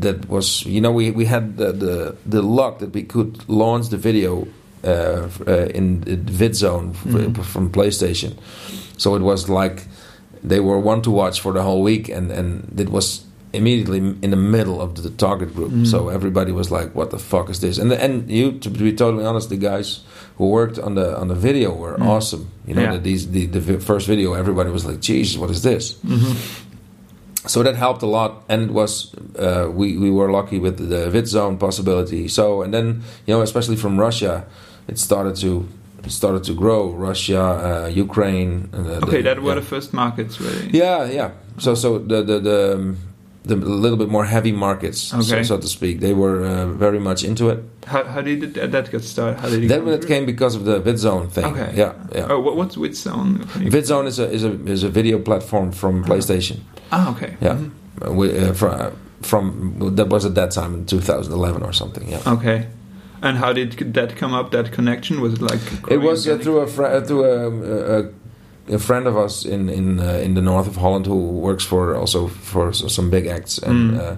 that 0.00 0.28
was 0.28 0.66
you 0.66 0.80
know 0.80 0.92
we, 0.92 1.10
we 1.10 1.24
had 1.24 1.56
the, 1.56 1.72
the, 1.72 2.16
the 2.26 2.42
luck 2.42 2.80
that 2.80 2.92
we 2.92 3.02
could 3.02 3.48
launch 3.48 3.88
the 3.88 3.96
video 3.96 4.46
uh, 4.86 5.28
uh, 5.46 5.66
in 5.74 6.00
the 6.02 6.16
VidZone 6.16 6.94
mm-hmm. 6.94 7.42
from 7.42 7.70
PlayStation, 7.70 8.36
so 8.96 9.14
it 9.14 9.22
was 9.22 9.48
like 9.48 9.86
they 10.42 10.60
were 10.60 10.78
one 10.78 11.02
to 11.02 11.10
watch 11.10 11.40
for 11.40 11.52
the 11.52 11.62
whole 11.62 11.82
week, 11.82 12.08
and 12.08 12.30
and 12.30 12.80
it 12.80 12.88
was 12.88 13.24
immediately 13.52 13.98
in 13.98 14.30
the 14.30 14.36
middle 14.36 14.80
of 14.80 15.02
the 15.02 15.10
target 15.10 15.54
group. 15.54 15.70
Mm-hmm. 15.70 15.84
So 15.84 16.08
everybody 16.08 16.52
was 16.52 16.70
like, 16.70 16.94
"What 16.94 17.10
the 17.10 17.18
fuck 17.18 17.50
is 17.50 17.60
this?" 17.60 17.78
And 17.78 17.90
the, 17.90 18.02
and 18.02 18.30
you, 18.30 18.52
to 18.60 18.70
be 18.70 18.92
totally 18.92 19.24
honest, 19.24 19.48
the 19.48 19.56
guys 19.56 20.04
who 20.36 20.48
worked 20.48 20.78
on 20.78 20.94
the 20.94 21.18
on 21.18 21.28
the 21.28 21.34
video 21.34 21.74
were 21.74 21.94
mm-hmm. 21.94 22.08
awesome. 22.08 22.50
You 22.66 22.74
know, 22.74 22.82
yeah. 22.82 22.92
the, 22.92 22.98
these 22.98 23.30
the, 23.30 23.46
the 23.46 23.80
first 23.80 24.06
video, 24.06 24.34
everybody 24.34 24.70
was 24.70 24.84
like, 24.84 25.00
"Jesus, 25.00 25.36
what 25.36 25.50
is 25.50 25.62
this?" 25.62 25.94
Mm-hmm 25.94 26.62
so 27.46 27.62
that 27.62 27.76
helped 27.76 28.02
a 28.02 28.06
lot 28.06 28.42
and 28.48 28.62
it 28.62 28.70
was 28.70 29.14
uh, 29.38 29.68
we, 29.70 29.96
we 29.96 30.10
were 30.10 30.30
lucky 30.30 30.58
with 30.58 30.78
the 30.90 31.08
VidZone 31.10 31.58
possibility 31.58 32.28
so 32.28 32.62
and 32.62 32.74
then 32.74 33.02
you 33.26 33.34
know 33.34 33.40
especially 33.40 33.76
from 33.76 33.98
russia 33.98 34.44
it 34.88 34.98
started 34.98 35.36
to 35.36 35.68
started 36.08 36.44
to 36.44 36.54
grow 36.54 36.90
russia 36.90 37.40
uh, 37.40 37.88
ukraine 37.88 38.68
uh, 38.72 39.02
okay 39.02 39.16
the, 39.16 39.22
that 39.22 39.42
were 39.42 39.48
yeah. 39.48 39.54
the 39.56 39.62
first 39.62 39.92
markets 39.92 40.40
really 40.40 40.70
yeah 40.70 41.04
yeah 41.04 41.30
so 41.58 41.74
so 41.74 41.98
the 41.98 42.22
the, 42.22 42.38
the 42.38 42.74
um, 42.74 42.96
the 43.46 43.54
little 43.54 43.96
bit 43.96 44.08
more 44.08 44.24
heavy 44.24 44.50
markets, 44.50 45.14
okay. 45.14 45.22
so, 45.22 45.42
so, 45.42 45.58
to 45.58 45.68
speak. 45.68 46.00
They 46.00 46.12
were 46.12 46.44
uh, 46.44 46.66
very 46.66 46.98
much 46.98 47.22
into 47.22 47.48
it. 47.48 47.62
How, 47.86 48.02
how 48.04 48.20
did 48.20 48.54
that 48.54 48.90
get 48.90 49.04
started? 49.04 49.38
How 49.38 49.48
did 49.48 49.64
it 49.64 49.68
that 49.68 50.06
came 50.06 50.26
because 50.26 50.56
of 50.56 50.64
the 50.64 50.80
VidZone 50.80 51.30
thing. 51.30 51.44
Okay. 51.44 51.72
Yeah, 51.76 51.94
yeah. 52.12 52.26
Oh, 52.28 52.40
what's 52.40 52.74
VidZone? 52.74 53.44
VidZone 53.70 54.06
is 54.06 54.18
a 54.18 54.28
is 54.28 54.44
a 54.44 54.52
is 54.66 54.82
a 54.82 54.88
video 54.88 55.20
platform 55.20 55.70
from 55.70 56.02
uh-huh. 56.02 56.14
PlayStation. 56.14 56.58
Ah, 56.90 57.14
okay. 57.14 57.36
Yeah, 57.40 57.54
mm-hmm. 57.54 58.16
we, 58.16 58.36
uh, 58.36 58.52
from, 58.52 58.96
from 59.22 59.94
that 59.94 60.08
was 60.08 60.24
at 60.24 60.34
that 60.34 60.50
time 60.50 60.74
in 60.74 60.86
2011 60.86 61.62
or 61.62 61.72
something. 61.72 62.08
Yeah. 62.08 62.22
Okay. 62.26 62.66
And 63.26 63.38
how 63.38 63.52
did 63.52 63.72
that 63.94 64.16
come 64.16 64.32
up? 64.32 64.50
That 64.52 64.70
connection 64.70 65.20
was 65.20 65.32
it 65.34 65.42
like? 65.42 65.60
It 65.90 65.98
was 65.98 66.28
uh, 66.28 66.38
through 66.38 66.60
a 66.60 66.66
fr- 66.66 67.00
through 67.00 67.24
a, 67.24 67.98
a 67.98 68.08
a 68.68 68.78
friend 68.78 69.06
of 69.06 69.16
us 69.16 69.44
in 69.44 69.68
in 69.68 70.00
uh, 70.00 70.20
in 70.24 70.34
the 70.34 70.40
north 70.40 70.68
of 70.68 70.76
Holland 70.76 71.06
who 71.06 71.18
works 71.40 71.64
for 71.64 71.96
also 71.96 72.28
for 72.28 72.72
some 72.72 73.10
big 73.10 73.26
acts, 73.26 73.58
and 73.58 73.92
mm. 73.92 73.98
uh, 73.98 74.16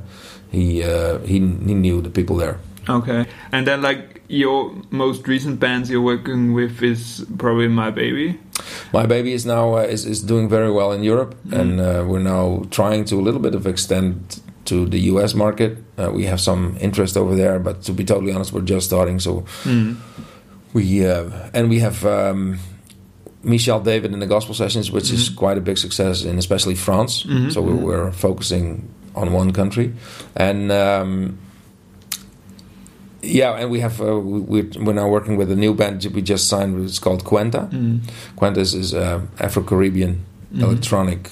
he 0.50 0.82
uh, 0.82 1.18
he 1.20 1.38
he 1.38 1.74
knew 1.74 2.02
the 2.02 2.10
people 2.10 2.36
there. 2.36 2.58
Okay, 2.88 3.26
and 3.52 3.66
then 3.66 3.82
like 3.82 4.22
your 4.28 4.72
most 4.90 5.26
recent 5.28 5.58
bands 5.58 5.90
you're 5.90 6.04
working 6.04 6.54
with 6.54 6.82
is 6.82 7.24
probably 7.38 7.68
My 7.68 7.90
Baby. 7.90 8.38
My 8.92 9.06
Baby 9.06 9.32
is 9.32 9.44
now 9.44 9.76
uh, 9.76 9.82
is 9.82 10.04
is 10.04 10.22
doing 10.22 10.48
very 10.48 10.70
well 10.70 10.92
in 10.92 11.02
Europe, 11.02 11.34
mm. 11.46 11.58
and 11.58 11.80
uh, 11.80 12.04
we're 12.06 12.22
now 12.22 12.66
trying 12.70 13.04
to 13.06 13.16
a 13.16 13.22
little 13.22 13.40
bit 13.40 13.54
of 13.54 13.66
extend 13.66 14.40
to 14.68 14.86
the 14.86 14.98
U.S. 15.12 15.34
market. 15.34 15.78
Uh, 15.98 16.10
we 16.12 16.24
have 16.24 16.40
some 16.40 16.76
interest 16.80 17.16
over 17.16 17.34
there, 17.34 17.58
but 17.58 17.82
to 17.82 17.92
be 17.92 18.04
totally 18.04 18.32
honest, 18.32 18.52
we're 18.52 18.60
just 18.60 18.86
starting. 18.86 19.20
So 19.20 19.42
mm. 19.64 19.96
we 20.72 21.04
and 21.04 21.68
we 21.68 21.80
have. 21.80 22.04
Um, 22.04 22.58
Michelle 23.40 23.80
David 23.80 24.12
in 24.12 24.18
the 24.18 24.26
gospel 24.26 24.52
sessions, 24.52 24.90
which 24.90 25.04
mm-hmm. 25.04 25.14
is 25.14 25.28
quite 25.30 25.56
a 25.56 25.60
big 25.60 25.78
success 25.78 26.24
in 26.24 26.38
especially 26.38 26.74
France. 26.74 27.22
Mm-hmm. 27.22 27.50
So 27.50 27.62
we 27.62 27.72
mm-hmm. 27.72 27.84
we're 27.84 28.12
focusing 28.12 28.92
on 29.14 29.32
one 29.32 29.52
country, 29.52 29.94
and 30.34 30.72
um, 30.72 31.38
yeah, 33.22 33.52
and 33.52 33.70
we 33.70 33.78
have 33.78 34.00
uh, 34.00 34.18
we, 34.18 34.62
we're 34.62 34.92
now 34.92 35.08
working 35.08 35.36
with 35.36 35.52
a 35.52 35.56
new 35.56 35.72
band 35.72 36.04
we 36.12 36.20
just 36.20 36.48
signed. 36.48 36.84
It's 36.84 36.98
called 36.98 37.24
Quenta. 37.24 37.70
Mm. 37.70 38.00
Quenta 38.36 38.58
is, 38.58 38.74
is 38.74 38.92
uh, 38.92 39.22
Afro 39.38 39.62
Caribbean 39.62 40.24
Mhm. 40.54 40.62
electronic. 40.62 41.30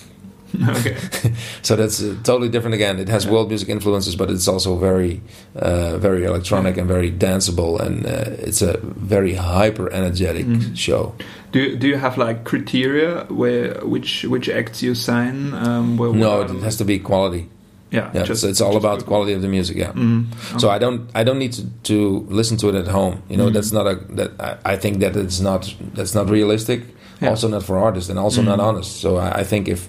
okay. 0.68 0.96
So 1.62 1.76
that's 1.76 2.00
uh, 2.02 2.14
totally 2.22 2.48
different 2.48 2.74
again. 2.74 2.98
It 2.98 3.08
has 3.08 3.24
Yeah. 3.24 3.32
world 3.32 3.48
music 3.48 3.68
influences, 3.68 4.16
but 4.16 4.30
it's 4.30 4.46
also 4.48 4.76
very, 4.78 5.20
uh, 5.56 5.98
very 5.98 6.24
electronic 6.24 6.76
and 6.78 6.86
very 6.88 7.10
danceable, 7.10 7.80
and 7.80 8.06
uh, 8.06 8.46
it's 8.46 8.62
a 8.62 8.78
very 8.82 9.34
hyper 9.34 9.90
energetic 9.92 10.46
Mhm. 10.46 10.76
show. 10.76 11.12
Do 11.52 11.58
you, 11.60 11.76
do 11.76 11.86
you 11.88 11.96
have 11.98 12.16
like 12.18 12.44
criteria 12.44 13.24
where 13.28 13.74
which 13.84 14.24
which 14.28 14.48
acts 14.48 14.82
you 14.82 14.94
sign? 14.94 15.52
Um, 15.54 15.96
where, 15.98 16.12
No, 16.12 16.42
it 16.42 16.50
has 16.62 16.76
to 16.76 16.84
be 16.84 16.98
quality. 16.98 17.48
Yeah, 17.92 18.10
Yeah, 18.14 18.24
just- 18.28 18.40
so 18.40 18.48
it's 18.48 18.60
all 18.60 18.76
about 18.76 18.98
the 18.98 19.04
quality 19.04 19.32
of 19.34 19.42
the 19.42 19.48
music. 19.48 19.76
Yeah. 19.76 19.92
Mhm. 19.94 20.24
So 20.60 20.68
I 20.70 20.78
don't 20.78 21.00
I 21.14 21.24
don't 21.24 21.38
need 21.38 21.52
to, 21.54 21.62
to 21.84 22.26
listen 22.28 22.56
to 22.58 22.68
it 22.68 22.74
at 22.74 22.88
home. 22.88 23.14
You 23.30 23.36
know, 23.36 23.48
Mhm. 23.48 23.54
that's 23.54 23.72
not 23.72 23.86
a 23.86 23.94
that 24.16 24.30
I, 24.40 24.74
I 24.74 24.76
think 24.78 24.98
that 25.00 25.16
it's 25.16 25.40
not 25.40 25.74
that's 25.94 26.14
not 26.14 26.30
realistic. 26.30 26.80
Yeah. 27.22 27.30
Also 27.30 27.48
not 27.48 27.62
for 27.62 27.78
artists 27.78 28.10
and 28.10 28.18
also 28.18 28.40
Mhm. 28.42 28.46
not 28.46 28.60
honest. 28.60 29.00
So 29.00 29.16
I, 29.16 29.40
I 29.40 29.44
think 29.44 29.68
if 29.68 29.88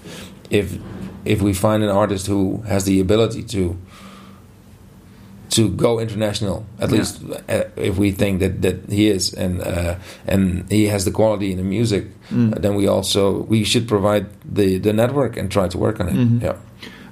if 0.50 0.78
if 1.26 1.42
we 1.42 1.54
find 1.54 1.84
an 1.84 1.90
artist 1.90 2.28
who 2.28 2.62
has 2.68 2.84
the 2.86 3.00
ability 3.02 3.44
to 3.44 3.76
to 5.50 5.70
go 5.70 6.00
international, 6.00 6.66
at 6.80 6.90
Yeah. 6.90 6.98
least 6.98 7.22
uh, 7.50 7.64
if 7.78 7.98
we 7.98 8.12
think 8.12 8.40
that, 8.42 8.62
that 8.62 8.76
he 8.90 9.08
is 9.08 9.34
and 9.34 9.62
uh, 9.62 9.96
and 10.28 10.66
he 10.70 10.88
has 10.88 11.04
the 11.06 11.12
quality 11.12 11.52
in 11.52 11.58
the 11.58 11.64
music, 11.64 12.06
Mm. 12.30 12.62
then 12.62 12.76
we 12.76 12.88
also 12.88 13.46
we 13.50 13.64
should 13.64 13.88
provide 13.88 14.26
the 14.44 14.78
the 14.80 14.92
network 14.94 15.38
and 15.38 15.50
try 15.50 15.68
to 15.70 15.78
work 15.78 16.00
on 16.02 16.10
it. 16.10 16.16
Mhm. 16.16 16.42
Yeah. 16.42 16.56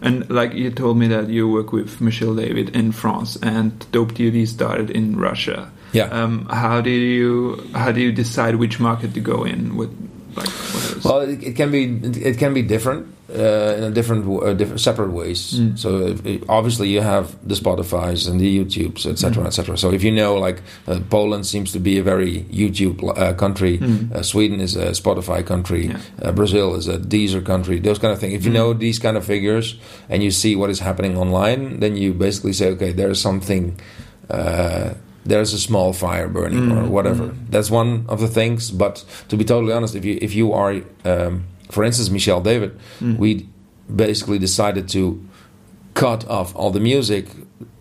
And 0.02 0.30
like 0.30 0.54
you 0.54 0.70
told 0.72 0.98
me 0.98 1.08
that 1.08 1.30
you 1.30 1.48
work 1.50 1.72
with 1.72 2.02
Michelle 2.02 2.36
David 2.36 2.76
in 2.76 2.92
France, 2.92 3.40
and 3.42 3.72
Dope 3.94 4.14
DOD 4.14 4.46
started 4.48 4.90
in 4.92 5.16
Russia. 5.18 5.70
Yeah. 5.94 6.10
Um, 6.12 6.46
how 6.52 6.82
do 6.82 6.90
you 6.90 7.56
how 7.74 7.94
do 7.94 8.02
you 8.02 8.12
decide 8.12 8.56
which 8.56 8.80
market 8.80 9.14
to 9.14 9.22
go 9.22 9.46
in 9.46 9.78
with? 9.78 9.90
Like, 10.36 10.50
Well, 11.04 11.22
it, 11.22 11.44
it 11.44 11.56
can 11.56 11.72
be 11.72 11.84
it 12.22 12.38
can 12.38 12.54
be 12.54 12.62
different 12.62 13.08
uh, 13.30 13.78
in 13.78 13.84
a 13.84 13.92
different 13.92 14.26
uh, 14.28 14.54
different 14.54 14.82
separate 14.82 15.12
ways. 15.12 15.54
Mm. 15.60 15.78
So 15.78 15.90
if, 16.08 16.26
if- 16.26 16.44
obviously 16.50 16.90
you 16.90 17.02
have 17.02 17.36
the 17.48 17.56
Spotify's 17.56 18.28
and 18.28 18.40
the 18.40 18.50
YouTubes, 18.60 19.06
etc., 19.06 19.44
Mm. 19.44 19.48
etc. 19.48 19.78
So 19.78 19.92
if 19.92 20.04
you 20.04 20.12
know, 20.12 20.36
like 20.36 20.62
uh, 20.88 21.00
Poland 21.10 21.46
seems 21.46 21.72
to 21.72 21.80
be 21.80 21.98
a 22.00 22.04
very 22.04 22.44
YouTube 22.52 23.00
uh, 23.18 23.34
country, 23.34 23.78
Mm. 23.80 24.12
uh, 24.16 24.24
Sweden 24.24 24.60
is 24.60 24.76
a 24.76 24.92
Spotify 24.94 25.42
country, 25.46 25.88
Yeah. 25.88 26.00
uh, 26.22 26.32
Brazil 26.32 26.76
is 26.76 26.88
a 26.88 26.98
Deezer 26.98 27.44
country, 27.44 27.80
those 27.80 28.00
kind 28.00 28.12
of 28.14 28.20
things. 28.20 28.34
If 28.34 28.46
you 28.46 28.52
Mm. 28.52 28.60
know 28.60 28.74
these 28.74 29.00
kind 29.00 29.18
of 29.18 29.24
figures 29.26 29.76
and 30.10 30.22
you 30.24 30.32
see 30.32 30.56
what 30.56 30.70
is 30.70 30.80
happening 30.80 31.18
online, 31.18 31.80
then 31.80 31.96
you 31.98 32.14
basically 32.14 32.54
say, 32.54 32.70
okay, 32.72 32.92
there's 32.94 33.20
something. 33.22 33.76
Uh, 34.30 34.94
there's 35.26 35.54
a 35.54 35.60
small 35.60 35.92
fire 35.94 36.28
burning 36.28 36.72
or 36.72 36.84
Mm, 36.84 36.90
whatever. 36.90 37.28
mm. 37.28 37.36
That's 37.50 37.72
one 37.72 38.06
of 38.08 38.20
the 38.20 38.28
things. 38.28 38.72
But 38.72 39.04
to 39.30 39.36
be 39.38 39.44
totally 39.44 39.74
honest, 39.74 39.96
if 39.96 40.06
you 40.06 40.18
if 40.22 40.34
you 40.36 40.54
are, 40.54 40.82
um, 41.04 41.44
for 41.72 41.84
instance, 41.84 42.10
Michelle 42.12 42.42
David, 42.42 42.72
Mm. 43.02 43.18
we 43.18 43.48
basically 43.96 44.40
decided 44.40 44.88
to 44.90 45.20
cut 45.94 46.28
off 46.30 46.56
all 46.56 46.72
the 46.72 46.80
music 46.80 47.26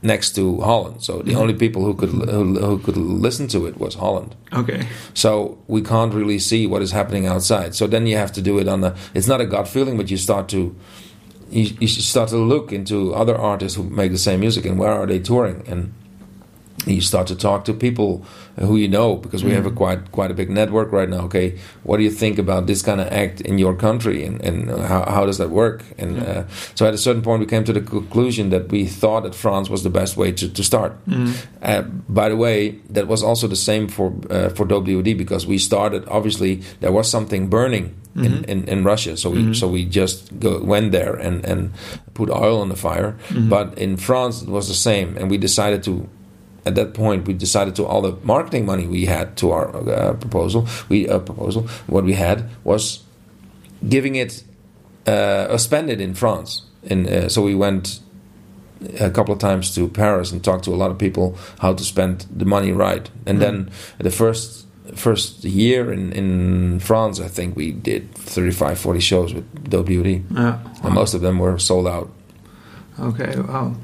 next 0.03 0.35
to 0.37 0.61
Holland. 0.61 0.97
So 1.01 1.13
the 1.23 1.33
Mhm. 1.33 1.41
only 1.41 1.55
people 1.55 1.83
who 1.83 1.95
could 1.95 2.11
who, 2.11 2.55
who 2.67 2.79
could 2.79 2.97
listen 2.97 3.47
to 3.49 3.67
it 3.67 3.77
was 3.79 3.95
Holland. 3.95 4.35
okay. 4.53 4.81
So 5.15 5.57
we 5.69 5.81
can't 5.83 6.15
really 6.15 6.39
see 6.39 6.67
what 6.67 6.83
is 6.83 6.93
happening 6.93 7.27
outside. 7.27 7.75
So 7.75 7.87
then 7.89 8.07
you 8.07 8.17
have 8.19 8.33
to 8.33 8.41
do 8.43 8.59
it 8.61 8.69
on 8.69 8.81
the. 8.81 8.93
It's 9.15 9.27
not 9.29 9.41
a 9.41 9.47
gut 9.47 9.69
feeling, 9.69 9.97
but 9.97 10.11
you 10.11 10.17
start 10.19 10.49
to. 10.49 10.59
You, 11.51 11.65
you 11.81 11.89
start 11.89 12.29
to 12.31 12.37
look 12.39 12.73
into 12.73 13.15
other 13.15 13.37
artists 13.37 13.77
who 13.79 13.85
make 13.85 14.11
the 14.11 14.19
same 14.19 14.39
music 14.41 14.65
and 14.67 14.79
where 14.79 14.93
are 14.93 15.07
they 15.07 15.21
touring 15.21 15.63
and 15.71 15.93
you 16.87 17.01
start 17.01 17.27
to 17.29 17.35
talk 17.37 17.65
to 17.65 17.73
people 17.73 18.25
who 18.61 18.77
you 18.77 18.89
know 18.89 19.17
because 19.17 19.43
we 19.45 19.51
have 19.53 19.67
a 19.67 19.71
Mhm. 19.71 19.77
quite 19.77 20.13
quite 20.13 20.31
a 20.31 20.35
big 20.35 20.49
network 20.51 20.93
right 20.93 21.09
now. 21.09 21.23
Okay, 21.25 21.55
what 21.83 21.97
do 21.97 22.03
you 22.05 22.11
think 22.11 22.39
about 22.39 22.67
this 22.67 22.83
kind 22.83 23.01
of 23.01 23.07
act 23.09 23.41
in 23.41 23.59
your 23.59 23.75
country, 23.75 24.25
and, 24.27 24.41
and 24.45 24.71
how, 24.71 25.05
how 25.11 25.27
does 25.27 25.39
that 25.39 25.51
work? 25.51 25.83
And 25.99 26.19
uh, 26.23 26.45
so 26.75 26.87
at 26.87 26.95
a 26.95 26.99
certain 26.99 27.23
point, 27.23 27.41
we 27.41 27.47
came 27.47 27.65
to 27.65 27.73
the 27.73 27.81
conclusion 27.81 28.51
that 28.51 28.71
we 28.71 28.87
thought 28.87 29.23
that 29.25 29.35
France 29.35 29.71
was 29.71 29.83
the 29.83 29.91
best 29.91 30.17
way 30.17 30.33
to, 30.33 30.49
to 30.49 30.63
start. 30.63 30.93
Mm. 31.07 31.33
Uh, 31.63 31.83
by 32.09 32.29
the 32.29 32.37
way, 32.37 32.77
that 32.91 33.07
was 33.09 33.23
also 33.23 33.49
the 33.49 33.57
same 33.57 33.89
for 33.89 34.13
uh, 34.31 34.49
for 34.51 34.67
WD 34.67 35.17
because 35.17 35.47
we 35.49 35.59
started. 35.59 36.05
Obviously, 36.09 36.63
there 36.81 36.93
was 36.93 37.11
something 37.11 37.49
burning 37.49 37.95
in, 38.17 38.23
Mhm. 38.33 38.45
in, 38.45 38.65
in 38.69 38.85
Russia, 38.85 39.17
so 39.17 39.31
we 39.31 39.39
Mhm. 39.43 39.55
so 39.57 39.67
we 39.67 39.85
just 39.85 40.31
go, 40.39 40.61
went 40.63 40.93
there 40.93 41.15
and, 41.27 41.45
and 41.45 41.71
put 42.15 42.31
oil 42.31 42.61
on 42.61 42.69
the 42.69 42.77
fire. 42.77 43.15
Mhm. 43.31 43.49
But 43.49 43.77
in 43.79 43.97
France, 43.97 44.43
it 44.43 44.49
was 44.49 44.69
the 44.69 44.75
same, 44.75 45.17
and 45.19 45.31
we 45.31 45.39
decided 45.39 45.83
to. 45.85 46.07
At 46.67 46.75
that 46.75 46.95
point, 46.95 47.27
we 47.27 47.35
decided 47.35 47.75
to 47.77 47.85
all 47.87 48.01
the 48.03 48.17
marketing 48.23 48.65
money 48.67 48.87
we 48.87 49.07
had 49.07 49.37
to 49.37 49.51
our 49.53 49.69
uh, 49.77 50.15
proposal. 50.15 50.67
We 50.89 51.09
uh, 51.09 51.19
proposal 51.19 51.63
what 51.87 52.05
we 52.05 52.15
had 52.15 52.49
was 52.65 53.03
giving 53.89 54.17
it 54.17 54.43
uh, 55.07 55.47
or 55.51 55.59
spend 55.59 55.91
it 55.91 56.01
in 56.01 56.15
France. 56.15 56.63
And 56.91 57.07
uh, 57.07 57.29
so 57.29 57.43
we 57.43 57.55
went 57.55 58.01
a 59.01 59.11
couple 59.11 59.33
of 59.35 59.39
times 59.41 59.75
to 59.75 59.89
Paris 59.89 60.33
and 60.33 60.43
talked 60.43 60.65
to 60.65 60.71
a 60.75 60.77
lot 60.77 60.91
of 60.91 60.99
people 60.99 61.37
how 61.59 61.75
to 61.75 61.85
spend 61.85 62.27
the 62.39 62.45
money 62.45 62.73
right. 62.73 63.11
And 63.27 63.39
Mm. 63.39 63.41
then 63.41 63.71
the 63.99 64.11
first 64.11 64.67
first 64.95 65.45
year 65.45 65.93
in, 65.93 66.13
in 66.13 66.79
France, 66.81 67.19
I 67.19 67.29
think 67.29 67.57
we 67.57 67.73
did 67.73 68.15
35, 68.15 68.79
40 68.79 69.01
shows 69.01 69.35
with 69.35 69.45
WD. 69.71 70.23
Yeah. 70.31 70.59
And 70.83 70.95
most 70.95 71.15
of 71.15 71.21
them 71.23 71.39
were 71.39 71.59
sold 71.59 71.87
out. 71.87 72.11
Okay. 73.01 73.35
Wow. 73.41 73.75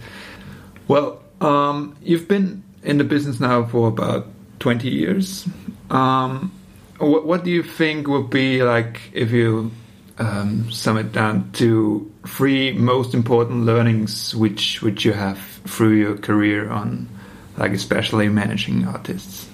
Well, 0.89 1.19
um, 1.41 1.97
you've 2.03 2.29
been 2.29 2.63
in 2.83 2.99
the 2.99 3.05
business 3.05 3.41
now 3.41 3.65
for 3.65 3.89
about 3.89 4.27
twenty 4.59 4.89
years. 4.91 5.47
Um, 5.91 6.51
what, 6.99 7.25
what 7.27 7.45
do 7.45 7.51
you 7.51 7.63
think 7.63 8.07
would 8.09 8.31
be 8.31 8.63
like 8.63 9.01
if 9.13 9.31
you 9.33 9.71
um, 10.19 10.71
sum 10.71 10.99
it 10.99 11.13
down 11.13 11.51
to 11.55 12.11
three 12.27 12.73
most 12.73 13.15
important 13.15 13.65
learnings 13.65 14.35
which 14.35 14.83
which 14.83 15.05
you 15.05 15.13
have 15.13 15.39
through 15.67 15.95
your 15.97 16.17
career 16.19 16.71
on, 16.71 17.09
like 17.57 17.73
especially 17.73 18.29
managing 18.29 18.87
artists? 18.87 19.47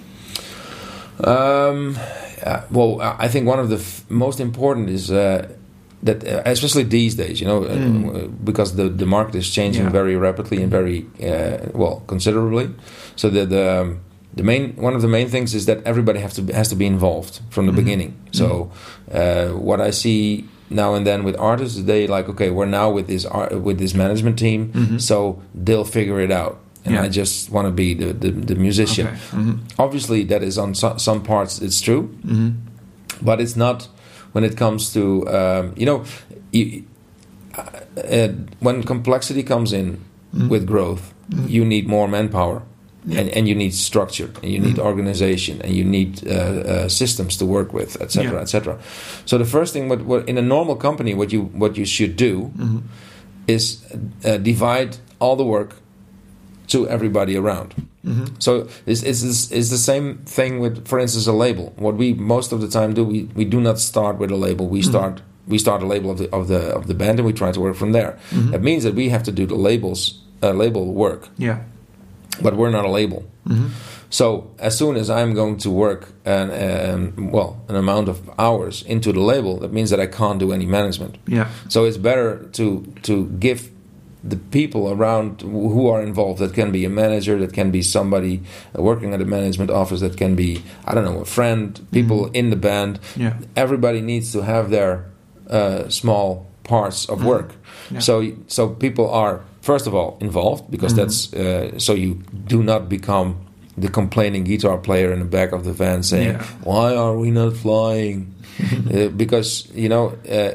Um, 1.23 1.97
uh, 2.43 2.61
well, 2.69 3.01
I 3.01 3.27
think 3.27 3.47
one 3.47 3.59
of 3.59 3.69
the 3.69 3.77
f- 3.77 4.03
most 4.09 4.39
important 4.39 4.89
is 4.89 5.09
uh, 5.09 5.47
that, 6.03 6.23
uh, 6.27 6.43
especially 6.45 6.83
these 6.83 7.15
days, 7.15 7.41
you 7.41 7.47
know, 7.47 7.63
uh, 7.63 7.75
Mm. 7.75 8.29
because 8.43 8.75
the 8.75 8.89
the 8.89 9.05
market 9.05 9.35
is 9.35 9.49
changing 9.49 9.85
Yeah. 9.85 9.91
very 9.91 10.15
rapidly 10.15 10.61
and 10.61 10.71
very 10.71 11.05
uh, 11.23 11.69
well 11.73 12.03
considerably. 12.07 12.69
So 13.17 13.29
the 13.29 13.45
the, 13.45 13.97
the 14.35 14.43
main 14.43 14.73
one 14.77 14.95
of 14.95 15.01
the 15.01 15.07
main 15.09 15.27
things 15.27 15.53
is 15.53 15.65
that 15.65 15.77
everybody 15.85 16.19
have 16.19 16.33
to 16.35 16.41
has 16.53 16.69
to 16.69 16.75
be 16.75 16.85
involved 16.85 17.41
from 17.49 17.65
the 17.65 17.71
Mhm. 17.73 17.75
beginning. 17.83 18.11
So 18.31 18.71
uh, 19.11 19.47
what 19.69 19.79
I 19.81 19.91
see 19.91 20.45
now 20.69 20.95
and 20.95 21.05
then 21.05 21.23
with 21.25 21.35
artists, 21.39 21.81
they 21.83 22.07
like 22.07 22.29
okay, 22.29 22.49
we're 22.51 22.65
now 22.81 22.89
with 22.95 23.07
this 23.07 23.25
art, 23.25 23.51
with 23.61 23.77
this 23.79 23.93
management 23.93 24.37
team, 24.39 24.71
Mhm. 24.73 24.99
so 25.01 25.17
they'll 25.65 25.85
figure 25.99 26.19
it 26.23 26.31
out. 26.31 26.55
And 26.85 26.93
Yeah. 26.95 27.05
I 27.05 27.09
just 27.09 27.51
want 27.51 27.65
to 27.67 27.71
be 27.83 27.93
the, 27.93 28.13
the, 28.13 28.31
the 28.31 28.55
musician 28.55 29.07
Okay. 29.07 29.17
Mhm. 29.37 29.57
obviously 29.77 30.23
that 30.25 30.41
is 30.43 30.57
on 30.57 30.73
so, 30.75 30.95
some 30.97 31.21
parts 31.21 31.59
it's 31.61 31.81
true 31.81 32.03
Mhm. 32.25 32.53
but 33.21 33.39
it's 33.41 33.55
not 33.57 33.87
when 34.33 34.43
it 34.45 34.55
comes 34.57 34.93
to 34.93 35.01
um, 35.27 35.63
you 35.75 35.85
know 35.85 36.03
you, 36.51 36.83
uh, 37.57 37.61
uh, 38.15 38.29
when 38.61 38.83
complexity 38.83 39.43
comes 39.43 39.73
in 39.73 39.97
Mhm. 40.35 40.49
with 40.49 40.65
growth 40.65 41.13
you 41.47 41.65
need 41.65 41.87
more 41.87 42.07
manpower. 42.07 42.61
And, 43.09 43.29
and 43.29 43.47
you 43.47 43.55
need 43.55 43.73
structure 43.73 44.29
and 44.43 44.51
you 44.51 44.59
need 44.59 44.75
Mhm. 44.75 44.85
organization 44.85 45.61
and 45.61 45.71
you 45.73 45.83
need 45.85 46.11
uh, 46.27 46.31
uh, 46.31 46.89
systems 46.89 47.37
to 47.37 47.45
work 47.45 47.73
with 47.73 48.01
etc 48.01 48.31
Yeah. 48.33 48.41
etc 48.41 48.77
so 49.25 49.37
the 49.37 49.45
first 49.45 49.71
thing 49.73 49.87
what, 49.89 50.01
what 50.05 50.27
in 50.29 50.37
a 50.37 50.41
normal 50.41 50.75
company 50.75 51.13
what 51.13 51.31
you 51.31 51.43
what 51.61 51.77
you 51.77 51.85
should 51.85 52.15
do 52.17 52.51
Mhm. 52.57 52.81
is 53.47 53.63
uh, 54.25 54.37
divide 54.37 54.97
all 55.19 55.35
the 55.37 55.45
work 55.45 55.75
to 56.67 56.87
everybody 56.89 57.37
around 57.37 57.73
Mhm. 58.05 58.27
so 58.39 58.67
it's, 58.85 59.03
it's, 59.03 59.51
it's, 59.51 59.69
the 59.69 59.77
same 59.77 60.19
thing 60.25 60.59
with, 60.61 60.87
for 60.87 60.97
instance, 60.99 61.27
a 61.27 61.33
label. 61.33 61.73
What 61.77 61.95
we 61.97 62.13
most 62.13 62.53
of 62.53 62.59
the 62.61 62.67
time 62.69 62.93
do, 62.93 63.03
we, 63.03 63.27
we 63.35 63.43
do 63.45 63.59
not 63.59 63.79
start 63.79 64.17
with 64.19 64.31
a 64.31 64.37
label. 64.47 64.65
We 64.67 64.79
Mhm. 64.81 64.89
start 64.89 65.21
we 65.53 65.57
start 65.57 65.81
a 65.81 65.85
label 65.85 66.09
of 66.11 66.17
the 66.17 66.27
of 66.37 66.47
the 66.47 66.61
of 66.77 66.83
the 66.87 66.93
band, 66.93 67.19
and 67.19 67.25
we 67.25 67.33
try 67.33 67.51
to 67.53 67.59
work 67.61 67.75
from 67.75 67.91
there. 67.93 68.11
Mhm. 68.31 68.51
That 68.51 68.61
means 68.63 68.83
that 68.83 68.95
we 68.95 69.09
have 69.09 69.23
to 69.23 69.31
do 69.31 69.45
the 69.45 69.55
labels 69.69 70.01
uh, 70.43 70.51
label 70.63 70.83
work, 70.93 71.21
Yeah. 71.37 71.57
But 72.41 72.55
we're 72.55 72.71
not 72.71 72.85
a 72.85 72.89
label. 72.91 73.23
Mhm. 73.47 73.69
So 74.09 74.51
as 74.59 74.77
soon 74.77 74.95
as 74.95 75.09
I'm 75.09 75.33
going 75.33 75.57
to 75.57 75.69
work 75.69 76.01
an 76.25 76.49
um, 76.51 77.31
well 77.31 77.57
an 77.69 77.75
amount 77.75 78.07
of 78.09 78.17
hours 78.39 78.83
into 78.87 79.11
the 79.11 79.19
label, 79.19 79.59
that 79.59 79.71
means 79.73 79.89
that 79.89 79.99
I 79.99 80.07
can't 80.07 80.39
do 80.39 80.51
any 80.53 80.65
management. 80.65 81.17
Yeah. 81.27 81.47
So 81.69 81.85
it's 81.85 81.97
better 81.97 82.47
to 82.53 82.65
to 83.03 83.13
give 83.39 83.59
the 84.29 84.37
people 84.51 84.81
around 84.91 85.41
who 85.41 85.87
are 85.93 86.01
involved. 86.03 86.39
That 86.39 86.53
can 86.53 86.71
be 86.71 86.85
a 86.85 86.89
manager, 86.89 87.37
that 87.39 87.53
can 87.53 87.71
be 87.71 87.81
somebody 87.81 88.41
working 88.73 89.13
at 89.13 89.21
a 89.21 89.25
management 89.25 89.71
office, 89.71 89.99
that 90.01 90.17
can 90.17 90.35
be 90.35 90.61
I 90.85 90.93
don't 90.93 91.05
know 91.05 91.21
a 91.21 91.25
friend, 91.25 91.79
people 91.91 92.17
Mhm. 92.25 92.35
in 92.35 92.49
the 92.49 92.55
band. 92.57 92.99
Yeah. 93.17 93.33
Everybody 93.55 94.01
needs 94.01 94.31
to 94.31 94.41
have 94.43 94.69
their 94.69 95.05
uh, 95.49 95.87
small 95.89 96.45
parts 96.63 97.09
of 97.09 97.19
Mhm. 97.19 97.25
work. 97.25 97.49
Yeah. 97.91 97.99
So 98.01 98.13
so 98.47 98.69
people 98.69 99.05
are 99.09 99.39
first 99.71 99.87
of 99.87 99.93
all 99.93 100.11
involved 100.27 100.63
because 100.75 100.93
Mhm. 100.93 100.99
that's 101.01 101.17
uh, 101.33 101.67
so 101.85 101.91
you 102.03 102.11
do 102.53 102.59
not 102.63 102.81
become 102.89 103.29
the 103.83 103.89
complaining 103.99 104.43
guitar 104.51 104.77
player 104.87 105.09
in 105.13 105.19
the 105.19 105.29
back 105.37 105.51
of 105.53 105.61
the 105.63 105.73
van 105.81 106.03
saying, 106.03 106.33
Yeah. 106.35 106.43
"Why 106.71 106.87
are 107.03 107.15
we 107.23 107.29
not 107.31 107.53
flying?" 107.65 108.17
uh, 108.95 109.09
because 109.23 109.49
you 109.83 109.89
know. 109.93 110.05
Uh, 110.37 110.51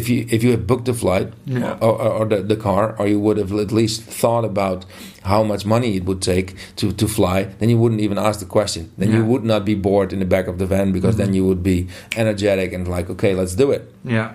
if 0.00 0.08
you 0.08 0.18
if 0.36 0.42
you 0.44 0.50
had 0.50 0.66
booked 0.66 0.86
the 0.86 0.92
flight 0.94 1.28
Yeah. 1.46 1.76
or, 1.80 1.92
or, 2.04 2.10
or 2.18 2.24
the, 2.32 2.42
the 2.42 2.56
car, 2.56 2.84
or 2.98 3.06
you 3.06 3.20
would 3.24 3.38
have 3.42 3.52
at 3.64 3.70
least 3.70 4.02
thought 4.20 4.44
about 4.44 4.84
how 5.22 5.44
much 5.44 5.64
money 5.64 5.90
it 5.96 6.04
would 6.04 6.20
take 6.20 6.48
to, 6.80 6.86
to 6.92 7.06
fly, 7.06 7.38
then 7.60 7.68
you 7.70 7.78
wouldn't 7.82 8.00
even 8.00 8.18
ask 8.18 8.40
the 8.40 8.46
question. 8.58 8.82
Then 8.98 9.12
you 9.12 9.22
would 9.30 9.44
not 9.44 9.62
be 9.64 9.76
bored 9.76 10.12
in 10.12 10.18
the 10.18 10.24
back 10.36 10.48
of 10.48 10.56
the 10.58 10.66
van 10.66 10.90
because 10.92 11.16
then 11.16 11.28
Mhm. 11.30 11.34
you 11.36 11.44
would 11.46 11.62
be 11.62 11.78
energetic 12.16 12.72
and 12.74 12.88
like, 12.96 13.06
okay, 13.14 13.34
let's 13.40 13.54
do 13.54 13.70
it. 13.76 13.82
Yeah. 14.16 14.28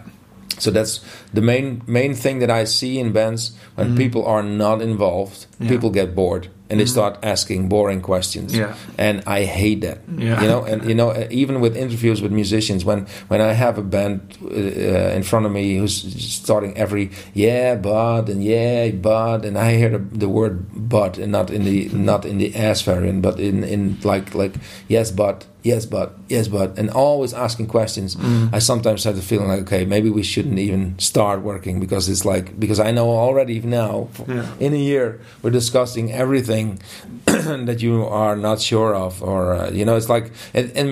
So 0.57 0.71
that's 0.71 0.99
the 1.33 1.41
main 1.41 1.81
main 1.87 2.13
thing 2.15 2.39
that 2.39 2.49
I 2.49 2.65
see 2.65 2.99
in 2.99 3.11
bands 3.13 3.51
when 3.75 3.91
Mhm. 3.93 3.97
people 3.97 4.25
are 4.25 4.43
not 4.43 4.81
involved, 4.81 5.45
Yeah. 5.59 5.69
people 5.69 5.89
get 5.89 6.15
bored 6.15 6.47
and 6.69 6.79
they 6.79 6.85
Mhm. 6.85 6.89
start 6.97 7.17
asking 7.23 7.67
boring 7.69 8.01
questions. 8.01 8.53
Yeah. 8.55 8.73
And 8.97 9.21
I 9.25 9.43
hate 9.45 9.81
that. 9.81 9.97
Yeah. 10.17 10.41
You 10.41 10.47
know, 10.47 10.61
and 10.71 10.79
you 10.89 10.95
know, 10.95 11.09
even 11.31 11.61
with 11.61 11.75
interviews 11.75 12.21
with 12.21 12.31
musicians, 12.31 12.85
when 12.85 13.05
when 13.29 13.41
I 13.41 13.53
have 13.53 13.77
a 13.79 13.83
band 13.95 14.19
uh, 14.43 15.15
in 15.17 15.23
front 15.23 15.45
of 15.45 15.51
me 15.51 15.77
who's 15.79 15.95
starting 16.43 16.73
every 16.77 17.09
yeah, 17.33 17.75
but 17.81 18.29
and 18.29 18.43
yeah, 18.43 18.91
but, 19.01 19.45
and 19.47 19.57
I 19.57 19.69
hear 19.79 19.89
the, 19.97 20.01
the 20.19 20.29
word 20.29 20.55
but, 20.73 21.17
and 21.17 21.31
not 21.31 21.49
in 21.51 21.63
the 21.65 21.89
not 21.93 22.25
in 22.25 22.37
the 22.37 22.49
ass 22.67 22.81
variant, 22.85 23.21
but 23.21 23.39
in 23.39 23.63
in 23.63 23.97
like 24.03 24.27
like 24.35 24.53
yes, 24.87 25.11
but 25.11 25.45
yes, 25.63 25.85
but 25.85 26.09
yes, 26.29 26.47
but, 26.47 26.77
and 26.79 26.89
always 26.89 27.33
asking 27.33 27.67
questions. 27.67 28.15
Mm. 28.15 28.49
I 28.55 28.59
sometimes 28.61 29.03
have 29.03 29.15
the 29.15 29.21
feeling 29.21 29.49
like, 29.51 29.61
okay, 29.67 29.83
maybe 29.85 30.09
we 30.09 30.23
shouldn't 30.23 30.57
even 30.67 30.95
start 30.99 31.41
working 31.41 31.79
because 31.81 32.11
it's 32.11 32.23
like 32.33 32.45
because 32.59 32.79
I 32.79 32.91
know 32.91 33.07
already 33.09 33.59
now 33.61 34.07
Yeah. 34.27 34.45
in 34.65 34.71
a 34.73 34.81
year 34.91 35.05
we're 35.41 35.55
discussing 35.61 36.05
everything 36.23 36.58
that 37.67 37.77
you 37.81 38.05
are 38.23 38.35
not 38.35 38.59
sure 38.61 38.93
of, 39.05 39.21
or 39.23 39.41
uh, 39.53 39.71
you 39.77 39.83
know, 39.85 39.97
it's 39.97 40.09
like 40.15 40.25
and, 40.53 40.71
and 40.79 40.89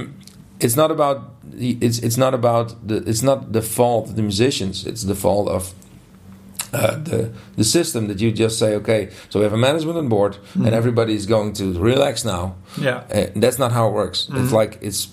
it's 0.60 0.76
not 0.76 0.92
about 0.92 1.18
it's 1.60 2.00
it's 2.08 2.18
not 2.18 2.34
about 2.34 2.68
the 2.88 2.96
it's 3.12 3.24
not 3.24 3.40
the 3.54 3.62
fault 3.62 4.10
of 4.10 4.16
the 4.16 4.22
musicians. 4.24 4.86
It's 4.86 5.04
the 5.04 5.16
fault 5.16 5.48
of. 5.50 5.74
Uh, 6.74 6.98
the 7.10 7.30
the 7.56 7.64
system 7.64 8.08
that 8.08 8.20
you 8.20 8.30
just 8.30 8.60
say 8.60 8.76
okay 8.76 9.10
so 9.30 9.40
we 9.40 9.44
have 9.44 9.54
a 9.54 9.58
management 9.70 9.98
on 9.98 10.10
board 10.10 10.34
Mhm. 10.34 10.66
and 10.66 10.76
everybody 10.76 11.14
is 11.14 11.26
going 11.26 11.54
to 11.54 11.64
relax 11.92 12.26
now 12.26 12.56
Yeah. 12.82 13.04
uh, 13.18 13.28
that's 13.42 13.58
not 13.58 13.72
how 13.72 13.88
it 13.90 13.94
works. 13.94 14.28
It's 14.34 14.52
Mhm. 14.52 14.60
like 14.62 14.78
it's 14.82 15.08